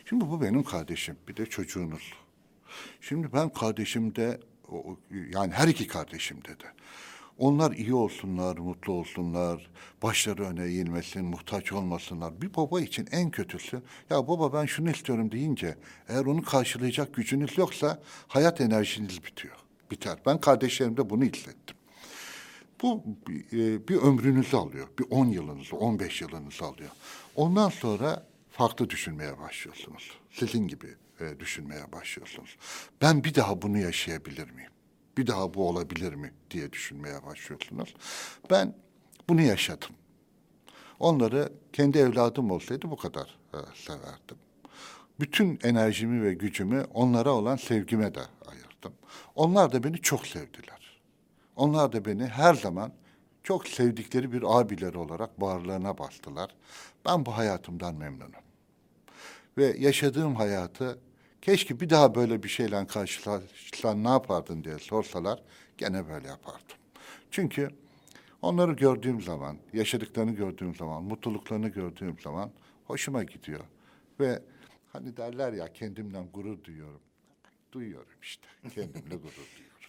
Şimdi 0.05 0.29
bu 0.29 0.41
benim 0.41 0.63
kardeşim 0.63 1.17
bir 1.27 1.37
de 1.37 1.45
çocuğunuz. 1.45 2.13
Şimdi 3.01 3.33
ben 3.33 3.49
kardeşimde 3.49 4.39
yani 5.11 5.53
her 5.53 5.67
iki 5.67 5.87
kardeşimde 5.87 6.49
de 6.49 6.65
onlar 7.37 7.71
iyi 7.71 7.93
olsunlar, 7.93 8.57
mutlu 8.57 8.93
olsunlar, 8.93 9.69
başları 10.03 10.43
öne 10.43 10.65
eğilmesin, 10.65 11.25
muhtaç 11.25 11.71
olmasınlar. 11.71 12.41
Bir 12.41 12.55
baba 12.55 12.81
için 12.81 13.07
en 13.11 13.31
kötüsü, 13.31 13.81
ya 14.09 14.27
baba 14.27 14.53
ben 14.53 14.65
şunu 14.65 14.91
istiyorum 14.91 15.31
deyince, 15.31 15.77
eğer 16.07 16.25
onu 16.25 16.41
karşılayacak 16.41 17.13
gücünüz 17.13 17.57
yoksa 17.57 18.01
hayat 18.27 18.61
enerjiniz 18.61 19.23
bitiyor, 19.23 19.55
biter. 19.91 20.19
Ben 20.25 20.41
kardeşlerimde 20.41 21.09
bunu 21.09 21.23
hissettim. 21.23 21.75
Bu 22.81 23.03
e, 23.53 23.87
bir 23.87 23.95
ömrünüzü 23.95 24.57
alıyor. 24.57 24.87
Bir 24.99 25.05
10 25.09 25.25
yılınızı, 25.25 25.75
15 25.75 26.21
yılınızı 26.21 26.65
alıyor. 26.65 26.89
Ondan 27.35 27.69
sonra 27.69 28.27
farklı 28.51 28.89
düşünmeye 28.89 29.39
başlıyorsunuz. 29.39 30.11
Sizin 30.31 30.67
gibi 30.67 30.95
e, 31.19 31.39
düşünmeye 31.39 31.91
başlıyorsunuz. 31.91 32.57
Ben 33.01 33.23
bir 33.23 33.35
daha 33.35 33.61
bunu 33.61 33.77
yaşayabilir 33.77 34.51
miyim? 34.51 34.71
Bir 35.17 35.27
daha 35.27 35.53
bu 35.53 35.69
olabilir 35.69 36.13
mi 36.13 36.33
diye 36.51 36.71
düşünmeye 36.71 37.25
başlıyorsunuz. 37.25 37.95
Ben 38.49 38.75
bunu 39.29 39.41
yaşadım. 39.41 39.89
Onları 40.99 41.53
kendi 41.73 41.97
evladım 41.97 42.51
olsaydı 42.51 42.91
bu 42.91 42.97
kadar 42.97 43.37
e, 43.53 43.57
severdim. 43.75 44.37
Bütün 45.19 45.59
enerjimi 45.63 46.23
ve 46.23 46.33
gücümü 46.33 46.85
onlara 46.93 47.29
olan 47.29 47.55
sevgime 47.55 48.15
de 48.15 48.21
ayırdım. 48.47 48.68
Onlar 49.35 49.71
da 49.71 49.83
beni 49.83 49.97
çok 49.97 50.27
sevdiler. 50.27 51.01
Onlar 51.55 51.91
da 51.91 52.05
beni 52.05 52.25
her 52.25 52.53
zaman 52.53 52.93
çok 53.43 53.67
sevdikleri 53.67 54.31
bir 54.31 54.43
abileri 54.59 54.97
olarak 54.97 55.41
bağırlarına 55.41 55.97
bastılar. 55.97 56.55
Ben 57.05 57.25
bu 57.25 57.37
hayatımdan 57.37 57.95
memnunum. 57.95 58.43
Ve 59.57 59.75
yaşadığım 59.77 60.35
hayatı 60.35 60.99
keşke 61.41 61.79
bir 61.79 61.89
daha 61.89 62.15
böyle 62.15 62.43
bir 62.43 62.49
şeyle 62.49 62.87
karşılaşsan 62.87 64.03
ne 64.03 64.09
yapardın 64.09 64.63
diye 64.63 64.79
sorsalar 64.79 65.43
gene 65.77 66.09
böyle 66.09 66.27
yapardım. 66.27 66.77
Çünkü 67.31 67.69
onları 68.41 68.73
gördüğüm 68.73 69.21
zaman, 69.21 69.57
yaşadıklarını 69.73 70.31
gördüğüm 70.31 70.75
zaman, 70.75 71.03
mutluluklarını 71.03 71.67
gördüğüm 71.67 72.19
zaman 72.19 72.51
hoşuma 72.85 73.23
gidiyor. 73.23 73.63
Ve 74.19 74.39
hani 74.93 75.17
derler 75.17 75.53
ya 75.53 75.73
kendimden 75.73 76.27
gurur 76.33 76.63
duyuyorum. 76.63 77.01
Duyuyorum 77.71 78.19
işte. 78.21 78.47
Kendimle 78.75 79.15
gurur 79.15 79.47
duyuyorum. 79.57 79.79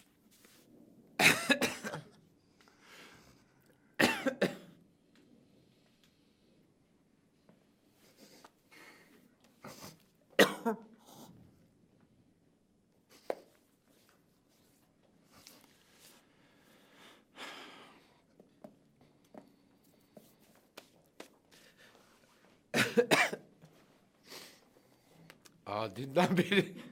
Aa 25.66 25.96
dünden 25.96 26.36
beri. 26.38 26.89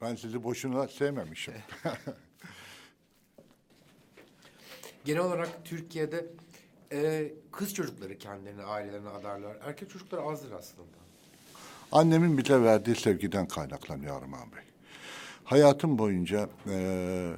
Ben 0.00 0.14
sizi 0.14 0.44
boşuna 0.44 0.88
sevmemişim. 0.88 1.54
Genel 5.04 5.20
olarak 5.20 5.64
Türkiye'de 5.64 6.26
e, 6.92 7.32
kız 7.52 7.74
çocukları 7.74 8.18
kendilerini 8.18 8.62
ailelerine 8.62 9.08
adarlar. 9.08 9.56
Erkek 9.62 9.90
çocukları 9.90 10.22
azdır 10.22 10.52
aslında. 10.52 10.88
Annemin 11.92 12.38
bize 12.38 12.62
verdiği 12.62 12.96
sevgiden 12.96 13.48
kaynaklanıyor 13.48 14.22
Armağan 14.22 14.52
Bey. 14.52 14.62
Hayatım 15.44 15.98
boyunca 15.98 16.48
eee, 16.66 17.32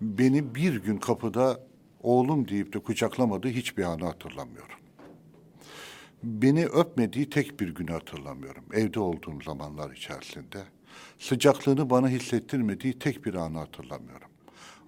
beni 0.00 0.54
bir 0.54 0.74
gün 0.76 0.96
kapıda 0.98 1.60
oğlum 2.02 2.48
deyip 2.48 2.72
de 2.72 2.78
kucaklamadığı 2.78 3.48
hiçbir 3.48 3.84
anı 3.84 4.04
hatırlamıyorum. 4.04 4.78
Beni 6.22 6.66
öpmediği 6.66 7.30
tek 7.30 7.60
bir 7.60 7.68
günü 7.68 7.90
hatırlamıyorum. 7.90 8.64
Evde 8.72 9.00
olduğum 9.00 9.42
zamanlar 9.44 9.90
içerisinde. 9.90 10.58
Sıcaklığını 11.18 11.90
bana 11.90 12.08
hissettirmediği 12.08 12.98
tek 12.98 13.24
bir 13.24 13.34
anı 13.34 13.58
hatırlamıyorum. 13.58 14.28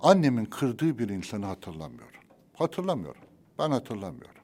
Annemin 0.01 0.45
kırdığı 0.45 0.99
bir 0.99 1.09
insanı 1.09 1.47
hatırlamıyorum. 1.47 2.21
Hatırlamıyorum. 2.55 3.23
Ben 3.59 3.71
hatırlamıyorum. 3.71 4.43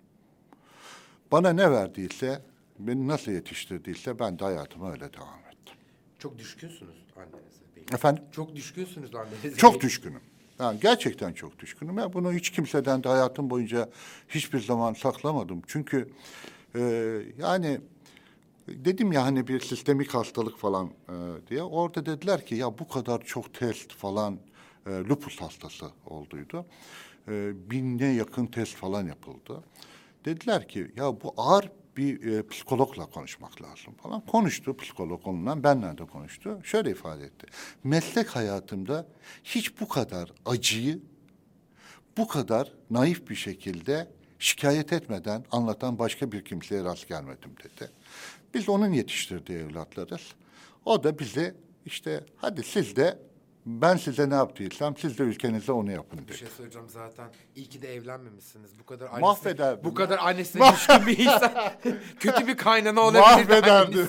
Bana 1.33 1.53
ne 1.53 1.71
verdiyse, 1.71 2.43
beni 2.79 3.09
nasıl 3.09 3.33
yetiştirdiyse 3.33 4.19
ben 4.19 4.39
de 4.39 4.45
hayatıma 4.45 4.91
öyle 4.91 5.13
devam 5.13 5.39
ettim. 5.53 5.75
Çok 6.19 6.39
düşkünsünüz 6.39 6.97
annenize. 7.17 7.77
belli. 7.77 7.95
Efendim? 7.95 8.25
Çok 8.33 8.57
düşkünsünüz 8.57 9.15
annenize. 9.15 9.57
Çok 9.57 9.81
düşkünüm. 9.81 10.21
Yani 10.59 10.81
gerçekten 10.81 11.33
çok 11.33 11.59
düşkünüm. 11.59 11.99
Ya 11.99 12.13
bunu 12.13 12.33
hiç 12.33 12.51
kimseden 12.51 13.05
de 13.05 13.09
hayatım 13.09 13.51
boyunca 13.51 13.89
hiçbir 14.29 14.61
zaman 14.61 14.95
saklamadım. 14.95 15.63
Çünkü 15.67 16.09
e, 16.75 16.81
yani 17.39 17.81
dedim 18.69 19.13
ya 19.13 19.25
hani 19.25 19.47
bir 19.49 19.61
sistemik 19.61 20.15
hastalık 20.15 20.59
falan 20.59 20.87
e, 20.87 21.13
diye. 21.49 21.63
Orada 21.63 22.07
dediler 22.07 22.47
ki 22.47 22.55
ya 22.55 22.79
bu 22.79 22.89
kadar 22.89 23.25
çok 23.25 23.55
test 23.55 23.93
falan 23.93 24.39
e, 24.87 24.91
lupus 24.91 25.41
hastası 25.41 25.87
olduydu. 26.07 26.67
E, 27.29 27.53
binine 27.71 28.07
yakın 28.07 28.47
test 28.47 28.75
falan 28.75 29.07
yapıldı. 29.07 29.65
Dediler 30.25 30.69
ki 30.69 30.93
ya 30.97 31.21
bu 31.21 31.35
ağır 31.37 31.71
bir 31.97 32.33
e, 32.33 32.47
psikologla 32.47 33.07
konuşmak 33.07 33.63
lazım 33.63 33.95
falan. 34.03 34.21
Konuştu 34.21 34.77
psikolog 34.77 35.27
onunla, 35.27 35.63
benle 35.63 35.99
de 35.99 36.05
konuştu. 36.05 36.61
Şöyle 36.65 36.91
ifade 36.91 37.25
etti. 37.25 37.47
Meslek 37.85 38.29
hayatımda 38.29 39.07
hiç 39.45 39.81
bu 39.81 39.89
kadar 39.89 40.33
acıyı 40.47 41.01
bu 42.17 42.29
kadar 42.29 42.73
naif 42.91 43.31
bir 43.31 43.35
şekilde 43.35 44.09
şikayet 44.39 44.93
etmeden 44.93 45.45
anlatan 45.51 45.99
başka 45.99 46.33
bir 46.33 46.45
kimseye 46.45 46.85
rast 46.85 47.09
gelmedim 47.09 47.51
dedi. 47.65 47.91
Biz 48.55 48.69
onun 48.69 48.93
yetiştirdiği 48.93 49.59
evlatlarız. 49.59 50.23
O 50.85 51.05
da 51.05 51.19
bize 51.19 51.55
işte 51.87 52.25
hadi 52.37 52.63
siz 52.63 52.97
de 52.97 53.19
ben 53.67 53.97
size 53.97 54.31
ne 54.31 54.35
yaptıysam 54.35 54.97
siz 54.97 55.19
de 55.19 55.23
ülkenize 55.23 55.73
onu 55.73 55.93
yapın 55.93 56.19
Bir 56.19 56.29
dedi. 56.29 56.39
şey 56.39 56.49
söyleyeceğim 56.49 56.89
zaten. 56.89 57.29
İyi 57.57 57.67
ki 57.69 57.83
de 57.83 57.95
evlenmemişsiniz. 57.95 58.79
Bu 58.79 58.87
kadar 58.87 59.07
annesine, 59.07 59.21
Mahvederdim 59.27 59.85
Bu 59.85 59.95
kadar 59.95 60.19
annesine 60.19 60.63
düşkün 60.73 61.07
bir 61.07 61.19
insan. 61.19 61.53
Kötü 62.21 62.47
bir 62.47 62.57
kaynana 62.57 63.01
olabilir. 63.01 63.21
Mahvederdi. 63.21 64.09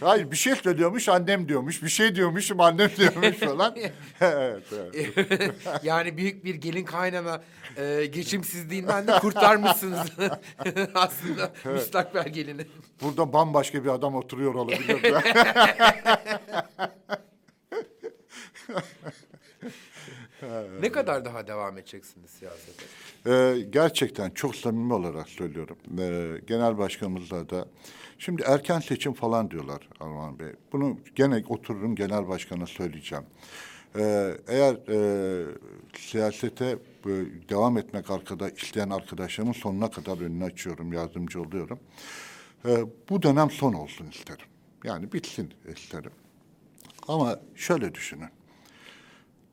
Hayır 0.00 0.30
bir 0.30 0.36
şey 0.36 0.54
söylüyormuş 0.54 1.08
annem 1.08 1.48
diyormuş. 1.48 1.82
Bir 1.82 1.88
şey 1.88 2.14
diyormuşum 2.14 2.60
annem 2.60 2.90
diyormuş 2.96 3.36
falan. 3.36 3.76
evet, 4.20 4.62
evet. 4.72 5.54
yani 5.82 6.16
büyük 6.16 6.44
bir 6.44 6.54
gelin 6.54 6.84
kaynana 6.84 7.42
e, 7.76 8.06
geçimsizliğinden 8.06 9.06
de 9.06 9.12
kurtarmışsınız 9.12 10.00
aslında 10.94 11.52
müstakbel 11.64 12.28
gelini. 12.28 12.66
Burada 13.02 13.32
bambaşka 13.32 13.84
bir 13.84 13.88
adam 13.88 14.14
oturuyor 14.14 14.54
olabilir. 14.54 15.14
Ne 20.80 20.92
kadar 20.92 21.24
daha 21.24 21.46
devam 21.46 21.78
edeceksiniz 21.78 22.30
siyasete? 22.30 22.84
Ee, 23.26 23.60
gerçekten 23.70 24.30
çok 24.30 24.56
samimi 24.56 24.94
olarak 24.94 25.28
söylüyorum. 25.28 25.76
Ee, 25.98 26.40
genel 26.46 26.78
başkanımızla 26.78 27.50
da. 27.50 27.68
Şimdi 28.18 28.42
erken 28.42 28.80
seçim 28.80 29.12
falan 29.12 29.50
diyorlar 29.50 29.88
Arman 30.00 30.38
Bey. 30.38 30.52
Bunu 30.72 30.98
gene 31.14 31.44
otururum 31.48 31.94
genel 31.94 32.28
başkana 32.28 32.66
söyleyeceğim. 32.66 33.24
Ee, 33.98 34.36
eğer 34.48 34.74
e, 34.74 35.44
siyasete 35.98 36.64
e, 36.64 37.10
devam 37.48 37.78
etmek 37.78 38.10
arkada 38.10 38.50
isteyen 38.50 38.90
arkadaşlarımın 38.90 39.52
sonuna 39.52 39.90
kadar 39.90 40.18
önünü 40.18 40.44
açıyorum, 40.44 40.92
yardımcı 40.92 41.42
oluyorum. 41.42 41.78
Ee, 42.66 42.84
bu 43.10 43.22
dönem 43.22 43.50
son 43.50 43.72
olsun 43.72 44.06
isterim. 44.06 44.46
Yani 44.84 45.12
bitsin 45.12 45.54
isterim. 45.76 46.12
Ama 47.08 47.40
şöyle 47.54 47.94
düşünün. 47.94 48.28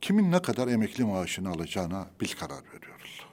Kimin 0.00 0.32
ne 0.32 0.42
kadar 0.42 0.68
emekli 0.68 1.04
maaşını 1.04 1.50
alacağına 1.50 2.06
biz 2.20 2.34
karar 2.34 2.62
veriyoruz. 2.74 3.23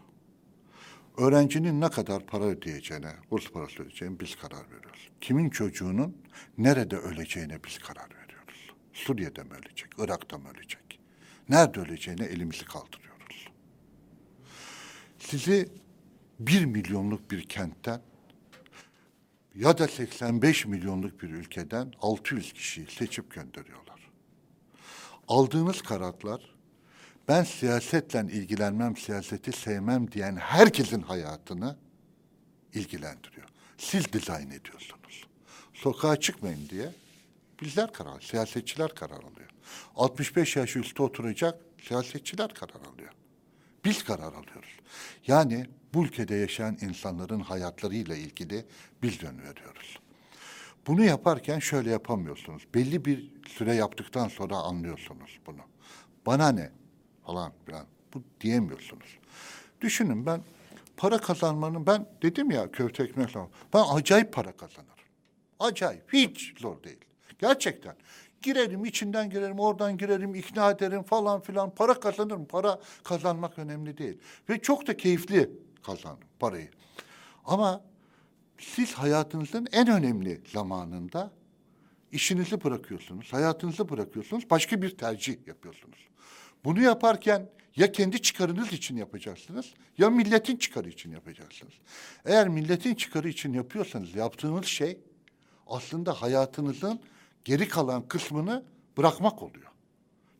Öğrencinin 1.17 1.81
ne 1.81 1.89
kadar 1.89 2.25
para 2.25 2.43
ödeyeceğine, 2.43 3.11
burs 3.31 3.51
parası 3.51 3.83
ödeyeceğine 3.83 4.19
biz 4.19 4.35
karar 4.35 4.65
veriyoruz. 4.71 5.09
Kimin 5.21 5.49
çocuğunun 5.49 6.17
nerede 6.57 6.97
öleceğine 6.97 7.63
biz 7.63 7.79
karar 7.79 8.09
veriyoruz. 8.09 8.71
Suriye'de 8.93 9.43
mi 9.43 9.53
ölecek, 9.53 9.89
Irak'ta 9.97 10.37
mı 10.37 10.49
ölecek? 10.49 10.99
Nerede 11.49 11.79
öleceğine 11.79 12.25
elimizi 12.25 12.65
kaldırıyoruz. 12.65 13.47
Sizi 15.19 15.69
bir 16.39 16.65
milyonluk 16.65 17.31
bir 17.31 17.49
kentten 17.49 18.01
ya 19.55 19.77
da 19.77 19.87
85 19.87 20.65
milyonluk 20.65 21.21
bir 21.21 21.29
ülkeden 21.29 21.93
600 22.01 22.53
kişiyi 22.53 22.87
seçip 22.87 23.31
gönderiyorlar. 23.31 24.11
Aldığınız 25.27 25.81
kararlar 25.81 26.50
ben 27.31 27.43
siyasetle 27.43 28.19
ilgilenmem, 28.31 28.97
siyaseti 28.97 29.51
sevmem 29.51 30.11
diyen 30.11 30.35
herkesin 30.35 31.01
hayatını 31.01 31.75
ilgilendiriyor. 32.73 33.47
Siz 33.77 34.13
dizayn 34.13 34.49
ediyorsunuz. 34.49 35.27
Sokağa 35.73 36.19
çıkmayın 36.19 36.69
diye 36.69 36.89
bizler 37.61 37.93
karar, 37.93 38.21
siyasetçiler 38.21 38.95
karar 38.95 39.17
alıyor. 39.17 39.49
65 39.95 40.55
yaş 40.55 40.75
üstü 40.75 41.03
oturacak 41.03 41.61
siyasetçiler 41.87 42.53
karar 42.53 42.85
alıyor. 42.93 43.11
Biz 43.85 44.03
karar 44.03 44.33
alıyoruz. 44.33 44.79
Yani 45.27 45.65
bu 45.93 46.05
ülkede 46.05 46.35
yaşayan 46.35 46.77
insanların 46.81 47.39
hayatlarıyla 47.39 48.15
ilgili 48.15 48.65
biz 49.03 49.23
veriyoruz. 49.23 49.99
Bunu 50.87 51.03
yaparken 51.03 51.59
şöyle 51.59 51.89
yapamıyorsunuz. 51.89 52.67
Belli 52.75 53.05
bir 53.05 53.31
süre 53.47 53.75
yaptıktan 53.75 54.27
sonra 54.27 54.55
anlıyorsunuz 54.55 55.39
bunu. 55.45 55.61
Bana 56.25 56.51
ne 56.51 56.80
falan 57.25 57.53
filan. 57.65 57.85
Bu 58.13 58.23
diyemiyorsunuz. 58.41 59.17
Düşünün 59.81 60.25
ben 60.25 60.41
para 60.97 61.17
kazanmanın 61.17 61.85
ben 61.85 62.05
dedim 62.21 62.51
ya 62.51 62.71
köfte 62.71 63.03
ekmek. 63.03 63.35
Ben 63.73 63.83
acayip 63.93 64.33
para 64.33 64.51
kazanırım. 64.51 64.91
Acayip. 65.59 66.13
Hiç 66.13 66.59
zor 66.59 66.83
değil. 66.83 67.05
Gerçekten. 67.39 67.95
Girerim, 68.41 68.85
içinden 68.85 69.29
girerim, 69.29 69.59
oradan 69.59 69.97
girerim, 69.97 70.35
ikna 70.35 70.71
ederim 70.71 71.03
falan 71.03 71.41
filan. 71.41 71.75
Para 71.75 71.99
kazanırım. 71.99 72.45
Para 72.45 72.79
kazanmak 73.03 73.59
önemli 73.59 73.97
değil. 73.97 74.17
Ve 74.49 74.61
çok 74.61 74.87
da 74.87 74.97
keyifli 74.97 75.49
kazanırım 75.83 76.27
parayı. 76.39 76.69
Ama 77.45 77.81
siz 78.57 78.93
hayatınızın 78.93 79.67
en 79.71 79.87
önemli 79.87 80.41
zamanında 80.53 81.31
işinizi 82.11 82.63
bırakıyorsunuz, 82.63 83.33
hayatınızı 83.33 83.89
bırakıyorsunuz, 83.89 84.49
başka 84.49 84.81
bir 84.81 84.97
tercih 84.97 85.47
yapıyorsunuz. 85.47 85.99
Bunu 86.63 86.81
yaparken 86.81 87.49
ya 87.75 87.91
kendi 87.91 88.21
çıkarınız 88.21 88.73
için 88.73 88.97
yapacaksınız 88.97 89.73
ya 89.97 90.09
milletin 90.09 90.55
çıkarı 90.55 90.89
için 90.89 91.11
yapacaksınız. 91.11 91.73
Eğer 92.25 92.47
milletin 92.47 92.95
çıkarı 92.95 93.29
için 93.29 93.53
yapıyorsanız 93.53 94.15
yaptığınız 94.15 94.65
şey 94.65 94.97
aslında 95.67 96.13
hayatınızın 96.13 96.99
geri 97.45 97.67
kalan 97.67 98.07
kısmını 98.07 98.63
bırakmak 98.97 99.43
oluyor. 99.43 99.71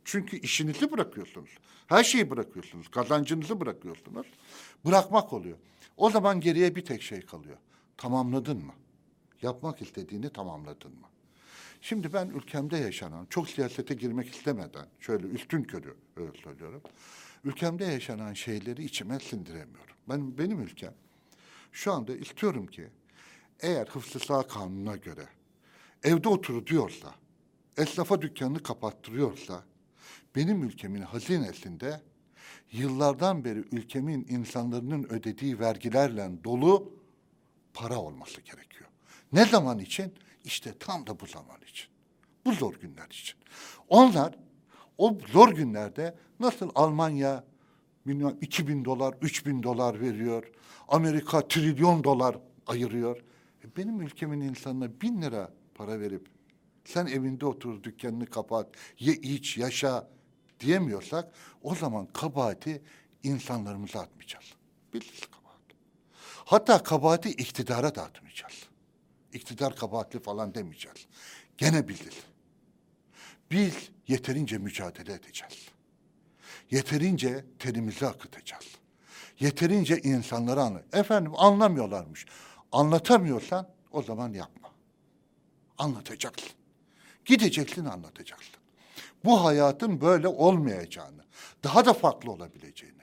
Çünkü 0.06 0.38
işinizi 0.40 0.92
bırakıyorsunuz. 0.92 1.50
Her 1.88 2.04
şeyi 2.04 2.30
bırakıyorsunuz. 2.30 2.88
Kazancınızı 2.88 3.60
bırakıyorsunuz. 3.60 4.28
Bırakmak 4.86 5.34
oluyor. 5.34 5.58
O 5.98 6.10
zaman 6.10 6.40
geriye 6.40 6.76
bir 6.76 6.86
tek 6.86 7.02
şey 7.02 7.22
kalıyor. 7.22 7.58
Tamamladın 7.98 8.58
mı? 8.58 8.74
Yapmak 9.42 9.82
istediğini 9.82 10.30
tamamladın 10.30 10.92
mı? 10.92 11.08
Şimdi 11.82 12.14
ben 12.14 12.28
ülkemde 12.28 12.78
yaşanan, 12.78 13.26
çok 13.30 13.50
siyasete 13.50 13.94
girmek 13.94 14.36
istemeden, 14.36 14.88
şöyle 15.00 15.28
üstün 15.28 15.64
körü 15.64 15.96
öyle 16.16 16.32
söylüyorum. 16.44 16.82
Ülkemde 17.44 17.86
yaşanan 17.86 18.34
şeyleri 18.34 18.84
içime 18.84 19.20
sindiremiyorum. 19.20 19.96
Ben 20.10 20.38
benim 20.38 20.62
ülkem 20.62 20.94
şu 21.72 21.94
anda 21.94 22.16
istiyorum 22.16 22.68
ki 22.68 22.88
eğer 23.60 23.88
hıfzı 23.88 24.20
sağ 24.20 24.48
kanununa 24.48 24.96
göre 24.96 25.26
evde 26.04 26.30
otur 26.30 26.66
diyorsa, 26.66 27.16
esnafa 27.78 28.22
dükkanını 28.22 28.64
kapattırıyorsa, 28.64 29.64
benim 30.36 30.64
ülkemin 30.64 31.02
hazinesinde 31.02 32.02
yıllardan 32.72 33.46
beri 33.46 33.60
ülkemin 33.72 34.26
insanların 34.30 35.04
ödediği 35.04 35.60
vergilerle 35.60 36.32
dolu 36.44 36.94
para 37.74 37.98
olması 37.98 38.42
gerekiyor. 38.42 38.90
Ne 39.34 39.46
zaman 39.46 39.80
için? 39.80 40.14
İşte 40.44 40.74
tam 40.80 41.08
da 41.08 41.20
bu 41.20 41.26
zaman 41.26 41.62
için. 41.62 41.88
Bu 42.46 42.54
zor 42.54 42.74
günler 42.74 43.08
için. 43.08 43.40
Onlar 43.90 44.36
o 44.98 45.18
zor 45.32 45.50
günlerde 45.50 46.16
nasıl 46.40 46.70
Almanya 46.76 47.44
bilmem 48.08 48.38
2000 48.42 48.86
dolar, 48.86 49.16
3000 49.22 49.64
dolar 49.64 50.02
veriyor. 50.02 50.52
Amerika 50.88 51.48
trilyon 51.48 52.04
dolar 52.04 52.38
ayırıyor. 52.68 53.18
E 53.64 53.76
benim 53.78 54.02
ülkemin 54.02 54.42
insanına 54.42 55.02
bin 55.02 55.22
lira 55.22 55.52
para 55.76 56.00
verip 56.00 56.28
sen 56.86 57.06
evinde 57.06 57.46
otur, 57.46 57.84
dükkanını 57.84 58.26
kapat, 58.26 58.68
ye 59.00 59.14
iç, 59.14 59.58
yaşa 59.58 60.10
diyemiyorsak 60.60 61.34
o 61.62 61.76
zaman 61.76 62.06
kabahati 62.06 62.82
insanlarımıza 63.24 64.00
atmayacağız. 64.00 64.46
Biliriz 64.94 65.22
kabahati. 65.26 65.76
Hatta 66.46 66.84
kabahati 66.84 67.30
iktidara 67.30 67.96
da 67.96 68.04
atmayacağız. 68.04 68.71
İktidar 69.34 69.76
kabahatli 69.76 70.20
falan 70.20 70.56
demeyeceğiz. 70.56 71.08
Gene 71.58 71.88
biziz. 71.88 72.24
Biz 73.52 73.90
yeterince 74.08 74.58
mücadele 74.58 75.14
edeceğiz. 75.14 75.68
Yeterince 76.72 77.46
terimizi 77.60 78.08
akıtacağız. 78.08 78.66
Yeterince 79.40 79.98
insanları 79.98 80.62
anla. 80.62 80.84
Efendim 80.94 81.32
anlamıyorlarmış. 81.38 82.26
Anlatamıyorsan 82.72 83.70
o 83.92 84.02
zaman 84.02 84.34
yapma. 84.34 84.70
Anlatacaksın. 85.78 86.50
Gideceksin 87.26 87.86
anlatacaksın. 87.86 88.56
Bu 89.26 89.44
hayatın 89.44 90.02
böyle 90.02 90.28
olmayacağını, 90.28 91.24
daha 91.64 91.86
da 91.86 91.94
farklı 91.94 92.32
olabileceğini, 92.32 93.02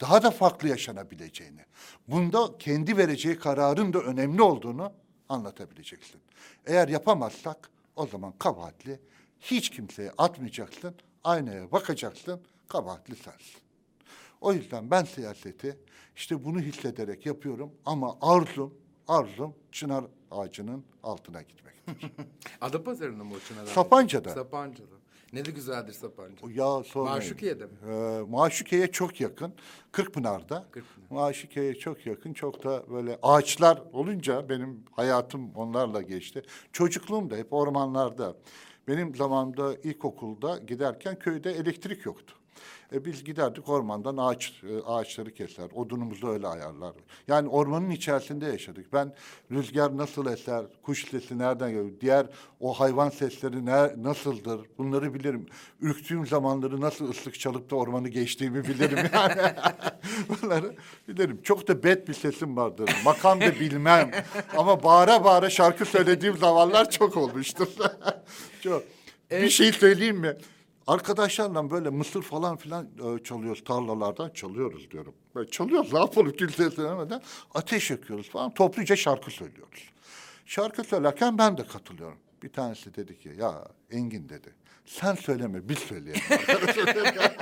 daha 0.00 0.22
da 0.22 0.30
farklı 0.30 0.68
yaşanabileceğini, 0.68 1.60
bunda 2.08 2.58
kendi 2.58 2.96
vereceği 2.96 3.38
kararın 3.38 3.92
da 3.92 3.98
önemli 3.98 4.42
olduğunu 4.42 4.92
anlatabileceksin. 5.28 6.20
Eğer 6.66 6.88
yapamazsak 6.88 7.70
o 7.96 8.06
zaman 8.06 8.32
kabahatli 8.38 9.00
hiç 9.40 9.70
kimseye 9.70 10.10
atmayacaksın, 10.18 10.94
aynaya 11.24 11.72
bakacaksın, 11.72 12.40
kabahatli 12.68 13.16
sensin. 13.16 13.60
O 14.40 14.52
yüzden 14.52 14.90
ben 14.90 15.04
siyaseti 15.04 15.78
işte 16.16 16.44
bunu 16.44 16.60
hissederek 16.60 17.26
yapıyorum 17.26 17.72
ama 17.86 18.16
arzum, 18.20 18.74
arzum 19.08 19.54
çınar 19.72 20.04
ağacının 20.30 20.84
altına 21.02 21.42
gitmektir. 21.42 22.10
Adapazarı'nda 22.60 23.24
mı 23.24 23.34
o 23.34 23.40
Çınar 23.40 23.62
abi? 23.62 23.70
Sapanca'da. 23.70 24.30
Sapanca'da. 24.30 24.97
Ne 25.32 25.44
de 25.44 25.50
güzeldir 25.50 25.92
Sapanca. 25.92 26.34
Ya 26.50 26.84
sormayın. 26.84 27.16
Maşukiye'de 27.16 27.64
mi? 27.64 27.70
Ee, 27.88 28.20
Maşukiye'ye 28.28 28.92
çok 28.92 29.20
yakın. 29.20 29.52
Kırkpınar'da. 29.92 30.66
Kırkpınar. 30.70 31.06
Maşukiye'ye 31.10 31.74
çok 31.74 32.06
yakın. 32.06 32.32
Çok 32.32 32.64
da 32.64 32.90
böyle 32.90 33.18
ağaçlar 33.22 33.82
olunca 33.92 34.48
benim 34.48 34.84
hayatım 34.92 35.50
onlarla 35.54 36.02
geçti. 36.02 36.42
Çocukluğum 36.72 37.30
da 37.30 37.36
hep 37.36 37.52
ormanlarda. 37.52 38.36
Benim 38.88 39.14
zamanımda 39.14 39.74
ilkokulda 39.74 40.58
giderken 40.58 41.18
köyde 41.18 41.50
elektrik 41.52 42.06
yoktu. 42.06 42.34
E 42.92 43.04
biz 43.04 43.24
giderdik 43.24 43.68
ormandan 43.68 44.16
ağaç 44.16 44.62
e, 44.62 44.82
ağaçları 44.86 45.34
keser, 45.34 45.68
odunumuzu 45.74 46.28
öyle 46.28 46.46
ayarlar. 46.46 46.92
Yani 47.28 47.48
ormanın 47.48 47.90
içerisinde 47.90 48.46
yaşadık. 48.46 48.92
Ben 48.92 49.14
rüzgar 49.50 49.96
nasıl 49.96 50.26
eser, 50.26 50.64
kuş 50.82 51.10
sesi 51.10 51.38
nereden 51.38 51.70
geliyor, 51.70 51.90
diğer 52.00 52.26
o 52.60 52.72
hayvan 52.72 53.10
sesleri 53.10 53.66
ne, 53.66 54.02
nasıldır 54.02 54.60
bunları 54.78 55.14
bilirim. 55.14 55.46
Ürktüğüm 55.80 56.26
zamanları 56.26 56.80
nasıl 56.80 57.10
ıslık 57.10 57.40
çalıp 57.40 57.70
da 57.70 57.76
ormanı 57.76 58.08
geçtiğimi 58.08 58.64
bilirim 58.64 58.98
yani. 59.14 59.42
Bunları 60.28 60.74
bilirim. 61.08 61.40
Çok 61.42 61.68
da 61.68 61.82
bet 61.82 62.08
bir 62.08 62.14
sesim 62.14 62.56
vardır. 62.56 62.90
Makam 63.04 63.40
da 63.40 63.54
bilmem. 63.60 64.10
Ama 64.56 64.82
bağıra 64.82 65.24
bağıra 65.24 65.50
şarkı 65.50 65.84
söylediğim 65.84 66.36
zamanlar 66.36 66.90
çok 66.90 67.16
olmuştur. 67.16 67.68
çok. 68.62 68.82
Bir 69.30 69.48
şey 69.48 69.72
söyleyeyim 69.72 70.16
mi? 70.16 70.36
Arkadaşlarla 70.88 71.70
böyle 71.70 71.90
mısır 71.90 72.22
falan 72.22 72.56
filan 72.56 72.84
e, 72.84 73.22
çalıyoruz 73.24 73.64
tarlalardan 73.64 74.30
çalıyoruz 74.30 74.90
diyorum. 74.90 75.14
Böyle 75.34 75.50
çalıyoruz 75.50 75.92
ne 75.92 75.98
yapalım 75.98 76.32
kimseye 76.32 76.70
söylemeden 76.70 77.22
ateş 77.54 77.90
yakıyoruz 77.90 78.30
falan 78.30 78.54
topluca 78.54 78.96
şarkı 78.96 79.30
söylüyoruz. 79.30 79.90
Şarkı 80.46 80.84
söylerken 80.84 81.38
ben 81.38 81.56
de 81.58 81.66
katılıyorum. 81.66 82.18
Bir 82.42 82.52
tanesi 82.52 82.94
dedi 82.94 83.18
ki 83.18 83.32
ya 83.38 83.68
Engin 83.90 84.28
dedi 84.28 84.54
sen 84.86 85.14
söyleme 85.14 85.68
biz 85.68 85.78
söyleyelim. 85.78 86.22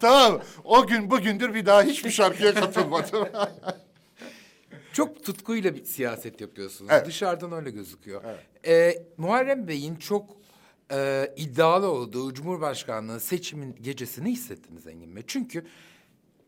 tamam? 0.00 0.40
O 0.64 0.86
gün 0.86 1.10
bugündür 1.10 1.54
bir 1.54 1.66
daha 1.66 1.82
hiçbir 1.82 2.10
şarkıya 2.10 2.54
katılmadım. 2.54 3.28
Çok 4.92 5.24
tutkuyla 5.24 5.74
bir 5.74 5.84
siyaset 5.84 6.40
yapıyorsunuz. 6.40 6.90
Evet. 6.94 7.06
Dışarıdan 7.06 7.52
öyle 7.52 7.70
gözüküyor. 7.70 8.22
Ee, 8.66 8.94
Muharrem 9.16 9.68
Bey'in 9.68 9.96
çok 9.96 10.45
e, 10.92 11.32
iddialı 11.36 11.90
olduğu 11.90 12.34
Cumhurbaşkanlığı 12.34 13.20
seçimin 13.20 13.76
gecesi 13.82 14.24
ne 14.24 14.30
hissettiniz 14.30 14.86
Engin 14.86 15.16
Bey? 15.16 15.22
Çünkü 15.26 15.66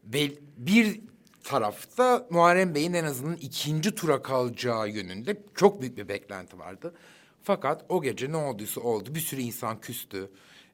bel- 0.04 0.38
bir 0.56 1.00
tarafta 1.44 2.26
Muharrem 2.30 2.74
Bey'in 2.74 2.92
en 2.92 3.04
azından 3.04 3.36
ikinci 3.36 3.94
tura 3.94 4.22
kalacağı 4.22 4.88
yönünde 4.88 5.42
çok 5.54 5.80
büyük 5.80 5.96
bir 5.96 6.08
beklenti 6.08 6.58
vardı. 6.58 6.94
Fakat 7.42 7.84
o 7.88 8.02
gece 8.02 8.32
ne 8.32 8.36
olduysa 8.36 8.80
oldu. 8.80 9.14
Bir 9.14 9.20
sürü 9.20 9.40
insan 9.40 9.80
küstü. 9.80 10.30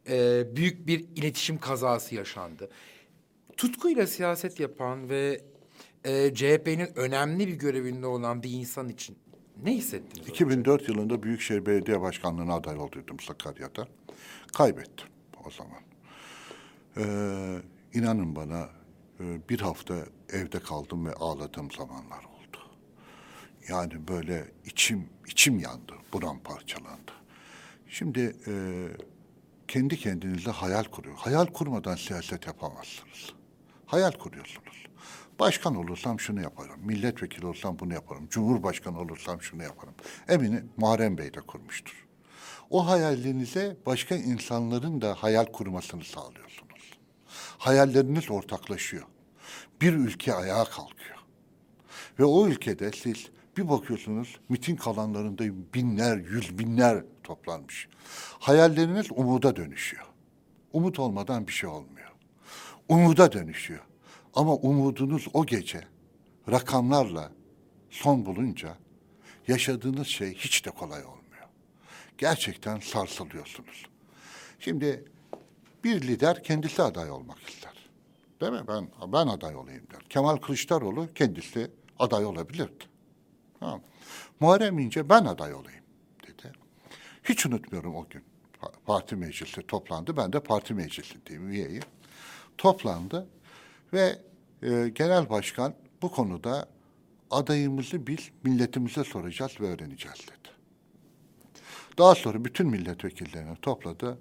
Ee, 0.09 0.57
büyük 0.57 0.87
bir 0.87 1.01
iletişim 1.17 1.59
kazası 1.59 2.15
yaşandı. 2.15 2.71
Tutkuyla 3.57 4.07
siyaset 4.07 4.61
yapan 4.61 5.09
ve 5.09 5.41
e, 6.05 6.35
CHP'nin 6.35 6.99
önemli 6.99 7.49
bir 7.49 7.55
görevinde 7.55 8.07
olan 8.07 8.43
bir 8.43 8.51
insan 8.51 8.89
için 8.89 9.17
ne 9.63 9.75
hissettiniz? 9.75 10.29
2004 10.29 10.89
yılında 10.89 11.23
Büyükşehir 11.23 11.67
Belediye 11.67 12.01
Başkanlığı'na 12.01 12.55
aday 12.55 12.77
olduydum 12.77 13.21
Sakarya'da. 13.21 13.89
Kaybettim 14.53 15.09
o 15.47 15.51
zaman. 15.51 15.81
Ee, 16.97 17.63
inanın 17.99 18.37
bana 18.37 18.69
e, 19.21 19.49
bir 19.49 19.61
hafta 19.61 19.95
evde 20.33 20.59
kaldım 20.59 21.07
ve 21.07 21.13
ağladığım 21.13 21.71
zamanlar 21.71 22.19
oldu. 22.19 22.59
Yani 23.69 24.09
böyle 24.09 24.53
içim 24.65 25.09
içim 25.29 25.59
yandı, 25.59 25.93
buram 26.13 26.39
parçalandı. 26.39 27.13
Şimdi 27.89 28.37
e, 28.47 28.53
kendi 29.69 29.97
kendinize 29.97 30.51
hayal 30.51 30.85
kuruyor. 30.85 31.17
Hayal 31.17 31.47
kurmadan 31.47 31.97
siyaset 31.97 32.47
yapamazsınız. 32.47 33.33
Hayal 33.87 34.13
kuruyorsunuz. 34.13 34.87
Başkan 35.41 35.75
olursam 35.75 36.21
şunu 36.21 36.43
yaparım, 36.43 36.81
milletvekili 36.85 37.47
olsam 37.47 37.79
bunu 37.79 37.95
yaparım, 37.95 38.29
cumhurbaşkanı 38.31 39.01
olursam 39.01 39.43
şunu 39.43 39.63
yaparım. 39.63 39.95
Eminim 40.29 40.71
Muharrem 40.77 41.19
Bey 41.19 41.35
de 41.35 41.41
kurmuştur. 41.41 42.07
O 42.71 42.87
hayallerinize 42.87 43.77
başka 43.87 44.15
insanların 44.15 45.01
da 45.01 45.15
hayal 45.15 45.45
kurmasını 45.45 46.05
sağlıyorsunuz. 46.05 46.99
Hayalleriniz 47.59 48.31
ortaklaşıyor. 48.31 49.05
Bir 49.81 49.93
ülke 49.93 50.35
ayağa 50.35 50.65
kalkıyor. 50.65 51.19
Ve 52.19 52.25
o 52.25 52.47
ülkede 52.49 52.91
siz 52.93 53.29
bir 53.57 53.69
bakıyorsunuz 53.69 54.41
miting 54.49 54.89
alanlarında 54.89 55.45
binler, 55.75 56.17
yüz 56.17 56.59
binler 56.59 57.05
toplanmış. 57.25 57.89
Hayalleriniz 58.39 59.07
umuda 59.11 59.57
dönüşüyor. 59.57 60.05
Umut 60.73 60.99
olmadan 60.99 61.47
bir 61.47 61.53
şey 61.53 61.71
olmuyor. 61.71 62.13
Umuda 62.89 63.33
dönüşüyor. 63.33 63.81
Ama 64.35 64.55
umudunuz 64.55 65.27
o 65.33 65.47
gece 65.47 65.85
rakamlarla 66.51 67.33
son 67.91 68.27
bulunca 68.27 68.77
yaşadığınız 69.49 70.07
şey 70.07 70.35
hiç 70.35 70.65
de 70.67 70.71
kolay 70.71 71.05
olmuyor. 71.05 71.49
Gerçekten 72.19 72.81
sarsılıyorsunuz. 72.81 73.87
Şimdi 74.59 75.05
bir 75.85 76.03
lider 76.03 76.43
kendisi 76.43 76.83
aday 76.83 77.11
olmak 77.11 77.39
ister. 77.49 77.73
Değil 78.41 78.53
mi? 78.53 78.63
Ben 78.69 78.89
ben 79.13 79.27
aday 79.27 79.57
olayım 79.57 79.87
der. 79.93 80.03
Kemal 80.09 80.37
Kılıçdaroğlu 80.37 81.09
kendisi 81.15 81.71
aday 81.99 82.25
olabilirdi. 82.25 82.85
Tamam. 83.61 83.81
Muharrem 84.41 84.79
İnce 84.79 85.09
ben 85.09 85.25
aday 85.25 85.55
olayım 85.55 85.85
dedi. 86.27 86.53
Hiç 87.25 87.47
unutmuyorum 87.47 87.97
o 87.97 88.09
gün. 88.09 88.25
Pa- 88.63 88.73
Parti 88.87 89.17
meclisi 89.17 89.63
toplandı. 89.63 90.17
Ben 90.17 90.33
de 90.33 90.41
parti 90.41 90.75
meclisindeyim, 90.75 91.49
üyeyim. 91.49 91.83
Toplandı 92.59 93.29
ve 93.95 94.19
e, 94.63 94.89
genel 94.89 95.31
başkan 95.31 95.75
bu 96.03 96.11
konuda 96.11 96.69
adayımızı 97.31 98.07
biz 98.07 98.31
milletimize 98.43 99.05
soracağız 99.05 99.53
ve 99.61 99.67
öğreneceğiz 99.67 100.19
dedi. 100.19 100.55
Daha 101.99 102.15
sonra 102.15 102.45
bütün 102.45 102.67
milletvekillerini 102.67 103.57
topladı. 103.57 104.19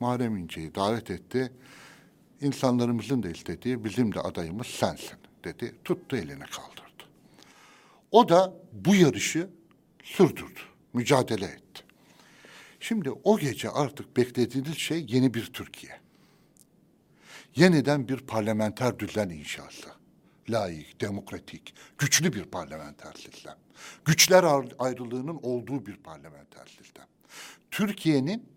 Muharrem 0.00 0.36
İnce'yi 0.36 0.74
davet 0.74 1.10
etti. 1.10 1.52
İnsanlarımızın 2.40 3.22
da 3.22 3.28
istediği 3.28 3.84
bizim 3.84 4.14
de 4.14 4.20
adayımız 4.20 4.66
sensin 4.66 5.18
dedi. 5.44 5.74
Tuttu 5.84 6.16
elini 6.16 6.44
kaldırdı. 6.44 7.04
O 8.10 8.28
da 8.28 8.54
bu 8.72 8.94
yarışı 8.94 9.50
sürdürdü, 10.02 10.60
mücadele 10.92 11.44
etti. 11.44 11.82
Şimdi 12.80 13.10
o 13.10 13.38
gece 13.38 13.70
artık 13.70 14.16
beklediğiniz 14.16 14.78
şey 14.78 15.06
yeni 15.08 15.34
bir 15.34 15.52
Türkiye. 15.52 16.01
Yeniden 17.56 18.08
bir 18.08 18.18
parlamenter 18.18 18.98
düzen 18.98 19.28
inşası. 19.28 19.88
Layık, 20.50 21.00
demokratik, 21.00 21.74
güçlü 21.98 22.32
bir 22.32 22.44
parlamenter 22.44 23.12
sistem. 23.12 23.54
Güçler 24.04 24.44
ayrılığının 24.78 25.38
olduğu 25.42 25.86
bir 25.86 25.96
parlamenter 25.96 26.66
sistem. 26.66 27.06
Türkiye'nin 27.70 28.48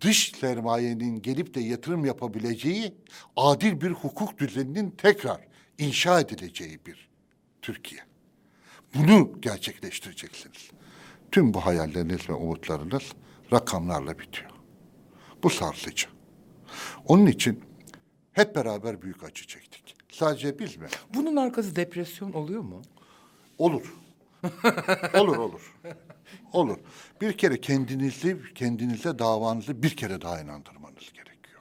dış 0.00 0.32
sermayenin 0.40 1.22
gelip 1.22 1.54
de 1.54 1.60
yatırım 1.60 2.04
yapabileceği 2.04 2.94
adil 3.36 3.80
bir 3.80 3.90
hukuk 3.90 4.38
düzeninin 4.38 4.90
tekrar 4.90 5.40
inşa 5.78 6.20
edileceği 6.20 6.80
bir 6.86 7.08
Türkiye. 7.62 8.00
Bunu 8.94 9.40
gerçekleştireceksiniz. 9.40 10.70
Tüm 11.32 11.54
bu 11.54 11.66
hayalleriniz 11.66 12.28
ve 12.28 12.32
umutlarınız 12.32 13.02
rakamlarla 13.52 14.18
bitiyor. 14.18 14.50
Bu 15.42 15.50
sarsıcı. 15.50 16.06
Onun 17.06 17.26
için 17.26 17.71
hep 18.32 18.56
beraber 18.56 19.02
büyük 19.02 19.24
acı 19.24 19.46
çektik. 19.46 19.96
Sadece 20.12 20.58
biz 20.58 20.76
mi? 20.76 20.86
Bunun 21.14 21.36
arkası 21.36 21.76
depresyon 21.76 22.32
oluyor 22.32 22.62
mu? 22.62 22.82
Olur. 23.58 23.94
olur 25.14 25.36
olur. 25.36 25.74
Olur. 26.52 26.78
Bir 27.20 27.32
kere 27.32 27.60
kendinizi, 27.60 28.36
kendinize 28.54 29.18
davanızı 29.18 29.82
bir 29.82 29.96
kere 29.96 30.20
daha 30.20 30.40
inandırmanız 30.40 31.12
gerekiyor. 31.12 31.60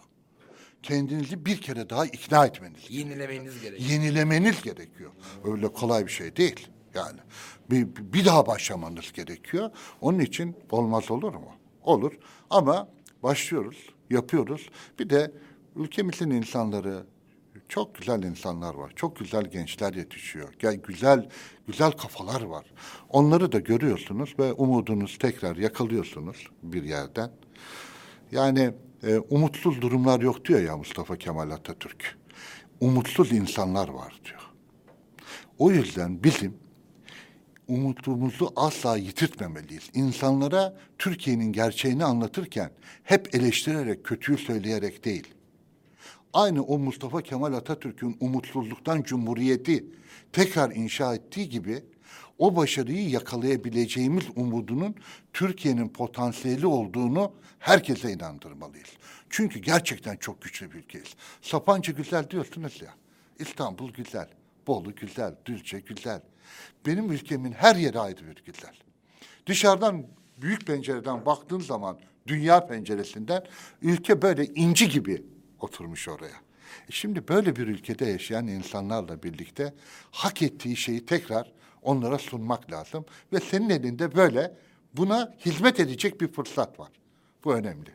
Kendinizi 0.83 1.45
bir 1.45 1.61
kere 1.61 1.89
daha 1.89 2.05
ikna 2.05 2.45
etmeniz. 2.45 2.79
Yenilemeniz 2.89 3.61
gerekiyor. 3.61 3.89
Yenilemeniz 3.89 4.61
gerekiyor. 4.61 5.11
Öyle 5.43 5.67
kolay 5.67 6.05
bir 6.05 6.11
şey 6.11 6.35
değil. 6.35 6.67
Yani 6.93 7.19
bir, 7.69 7.87
bir 8.13 8.25
daha 8.25 8.47
başlamanız 8.47 9.11
gerekiyor. 9.11 9.71
Onun 10.01 10.19
için 10.19 10.55
olmaz 10.71 11.11
olur 11.11 11.33
mu? 11.33 11.51
Olur. 11.83 12.13
Ama 12.49 12.89
başlıyoruz, 13.23 13.89
yapıyoruz. 14.09 14.69
Bir 14.99 15.09
de 15.09 15.31
ülkemizin 15.75 16.29
insanları 16.29 17.05
çok 17.69 17.95
güzel 17.95 18.23
insanlar 18.23 18.73
var. 18.73 18.93
Çok 18.95 19.15
güzel 19.19 19.45
gençler 19.45 19.93
yetişiyor. 19.93 20.53
Gel 20.59 20.75
güzel 20.75 21.29
güzel 21.67 21.91
kafalar 21.91 22.41
var. 22.41 22.65
Onları 23.09 23.51
da 23.51 23.59
görüyorsunuz 23.59 24.35
ve 24.39 24.53
umudunuz 24.53 25.17
tekrar 25.17 25.55
yakalıyorsunuz 25.55 26.47
bir 26.63 26.83
yerden. 26.83 27.31
Yani 28.31 28.73
e, 29.03 29.17
umutsuz 29.17 29.81
durumlar 29.81 30.21
yok 30.21 30.45
diyor 30.45 30.61
ya 30.61 30.77
Mustafa 30.77 31.17
Kemal 31.17 31.49
Atatürk. 31.51 32.17
Umutsuz 32.79 33.31
insanlar 33.31 33.89
var 33.89 34.21
diyor. 34.25 34.41
O 35.57 35.71
yüzden 35.71 36.23
bizim 36.23 36.57
umutumuzu 37.67 38.53
asla 38.55 38.97
yitirtmemeliyiz. 38.97 39.89
İnsanlara 39.93 40.77
Türkiye'nin 40.97 41.51
gerçeğini 41.53 42.03
anlatırken 42.05 42.71
hep 43.03 43.35
eleştirerek, 43.35 44.03
kötüyü 44.03 44.37
söyleyerek 44.37 45.05
değil. 45.05 45.27
Aynı 46.33 46.63
o 46.63 46.79
Mustafa 46.79 47.21
Kemal 47.21 47.53
Atatürk'ün 47.53 48.17
umutsuzluktan 48.19 49.03
cumhuriyeti 49.03 49.85
tekrar 50.31 50.71
inşa 50.71 51.15
ettiği 51.15 51.49
gibi 51.49 51.83
o 52.37 52.55
başarıyı 52.55 53.09
yakalayabileceğimiz 53.09 54.23
umudunun 54.35 54.95
Türkiye'nin 55.33 55.89
potansiyeli 55.89 56.67
olduğunu 56.67 57.31
herkese 57.59 58.11
inandırmalıyız. 58.11 58.89
Çünkü 59.29 59.59
gerçekten 59.59 60.15
çok 60.15 60.41
güçlü 60.41 60.71
bir 60.71 60.75
ülkeyiz. 60.75 61.15
Sapanca 61.41 61.93
güzel 61.93 62.29
diyorsunuz 62.29 62.81
ya. 62.81 62.93
İstanbul 63.39 63.93
güzel, 63.93 64.27
Bolu 64.67 64.95
güzel, 64.95 65.35
Düzce 65.45 65.79
güzel. 65.79 66.21
Benim 66.85 67.11
ülkemin 67.11 67.51
her 67.51 67.75
yeri 67.75 67.99
ayrı 67.99 68.27
bir 68.27 68.43
güzel. 68.45 68.73
Dışarıdan 69.45 70.05
büyük 70.37 70.67
pencereden 70.67 71.25
baktığın 71.25 71.59
zaman 71.59 71.99
dünya 72.27 72.67
penceresinden 72.67 73.43
ülke 73.81 74.21
böyle 74.21 74.45
inci 74.45 74.89
gibi 74.89 75.23
oturmuş 75.63 76.07
oraya. 76.07 76.35
E 76.89 76.91
şimdi 76.91 77.27
böyle 77.27 77.55
bir 77.55 77.67
ülkede 77.67 78.05
yaşayan 78.05 78.47
insanlarla 78.47 79.23
birlikte 79.23 79.73
hak 80.11 80.41
ettiği 80.41 80.77
şeyi 80.77 81.05
tekrar 81.05 81.51
onlara 81.81 82.17
sunmak 82.17 82.71
lazım 82.71 83.05
ve 83.33 83.39
senin 83.39 83.69
elinde 83.69 84.15
böyle 84.15 84.57
buna 84.93 85.35
hizmet 85.45 85.79
edecek 85.79 86.21
bir 86.21 86.27
fırsat 86.27 86.79
var. 86.79 86.91
Bu 87.43 87.53
önemli. 87.53 87.89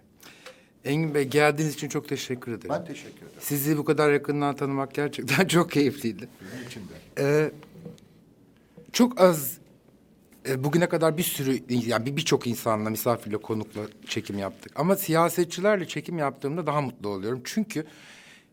Engin 0.85 1.15
Bey 1.15 1.25
geldiğiniz 1.25 1.75
için 1.75 1.89
çok 1.89 2.09
teşekkür 2.09 2.53
ederim. 2.53 2.71
Ben 2.71 2.85
teşekkür 2.85 3.17
ederim. 3.17 3.41
Sizi 3.41 3.79
bu 3.79 3.85
kadar 3.85 4.13
yakından 4.13 4.57
tanımak 4.57 4.95
gerçekten 4.95 5.47
çok 5.49 5.71
keyifliydi. 5.71 6.29
Benim 6.53 6.67
için 6.67 6.81
de. 6.81 7.23
Ee, 7.23 7.51
çok 8.93 9.21
az 9.21 9.59
e, 10.49 10.65
bugüne 10.65 10.89
kadar 10.89 11.19
bir 11.19 11.23
sürü 11.23 11.59
yani 11.87 12.07
bir- 12.07 12.17
birçok 12.17 12.47
insanla 12.47 12.91
misafirle 12.91 13.37
konukla 13.37 13.81
çekim 14.07 14.39
yaptık. 14.39 14.73
Ama 14.77 14.97
siyasetçilerle 14.97 15.89
çekim 15.89 16.19
yaptığımda 16.19 16.67
daha 16.67 16.81
mutlu 16.81 17.09
oluyorum. 17.09 17.41
Çünkü 17.45 17.87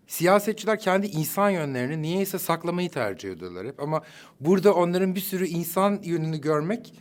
siyasetçiler 0.08 0.80
kendi 0.80 1.08
insan 1.08 1.50
yönlerini 1.50 2.02
niyeyse 2.02 2.40
saklamayı 2.40 2.90
tercih 2.90 3.32
ediyorlar 3.32 3.68
hep. 3.68 3.80
Ama 3.80 4.02
burada 4.40 4.74
onların 4.74 5.16
bir 5.16 5.20
sürü 5.22 5.46
insan 5.48 6.00
yönünü 6.04 6.42
görmek 6.42 6.94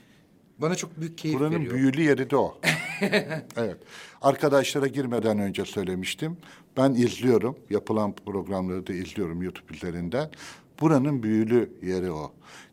bana 0.59 0.75
çok 0.75 1.01
büyük 1.01 1.19
keyif 1.19 1.39
Buranın 1.41 1.55
veriyor. 1.55 1.75
büyülü 1.75 2.03
yeri 2.03 2.31
de 2.31 2.37
o. 2.37 2.59
evet. 3.57 3.77
Arkadaşlara 4.23 4.87
girmeden 4.87 5.39
önce 5.39 5.65
söylemiştim. 5.65 6.37
Ben 6.77 6.93
izliyorum. 6.95 7.57
Yapılan 7.71 8.13
programları 8.27 8.87
da 8.87 8.93
izliyorum 8.93 9.43
YouTube 9.43 9.75
üzerinden. 9.75 10.31
Buranın 10.81 11.23
büyülü 11.23 11.71
yeri 11.83 12.11
o. 12.11 12.33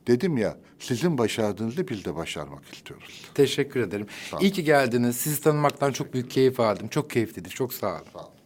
Dedim 0.09 0.37
ya 0.37 0.57
sizin 0.79 1.17
başardığınızı 1.17 1.87
biz 1.87 2.05
de 2.05 2.15
başarmak 2.15 2.73
istiyoruz. 2.73 3.25
Teşekkür 3.33 3.79
ederim. 3.79 4.07
İyi 4.41 4.51
ki 4.51 4.63
geldiniz. 4.63 5.15
Sizi 5.15 5.41
tanımaktan 5.41 5.91
çok 5.91 6.13
büyük 6.13 6.31
keyif 6.31 6.59
aldım. 6.59 6.87
Çok 6.87 7.09
keyifliydi. 7.09 7.49
Çok 7.49 7.73
sağ 7.73 7.87
olun. 7.95 8.05
Sağ 8.13 8.19
olun. 8.19 8.38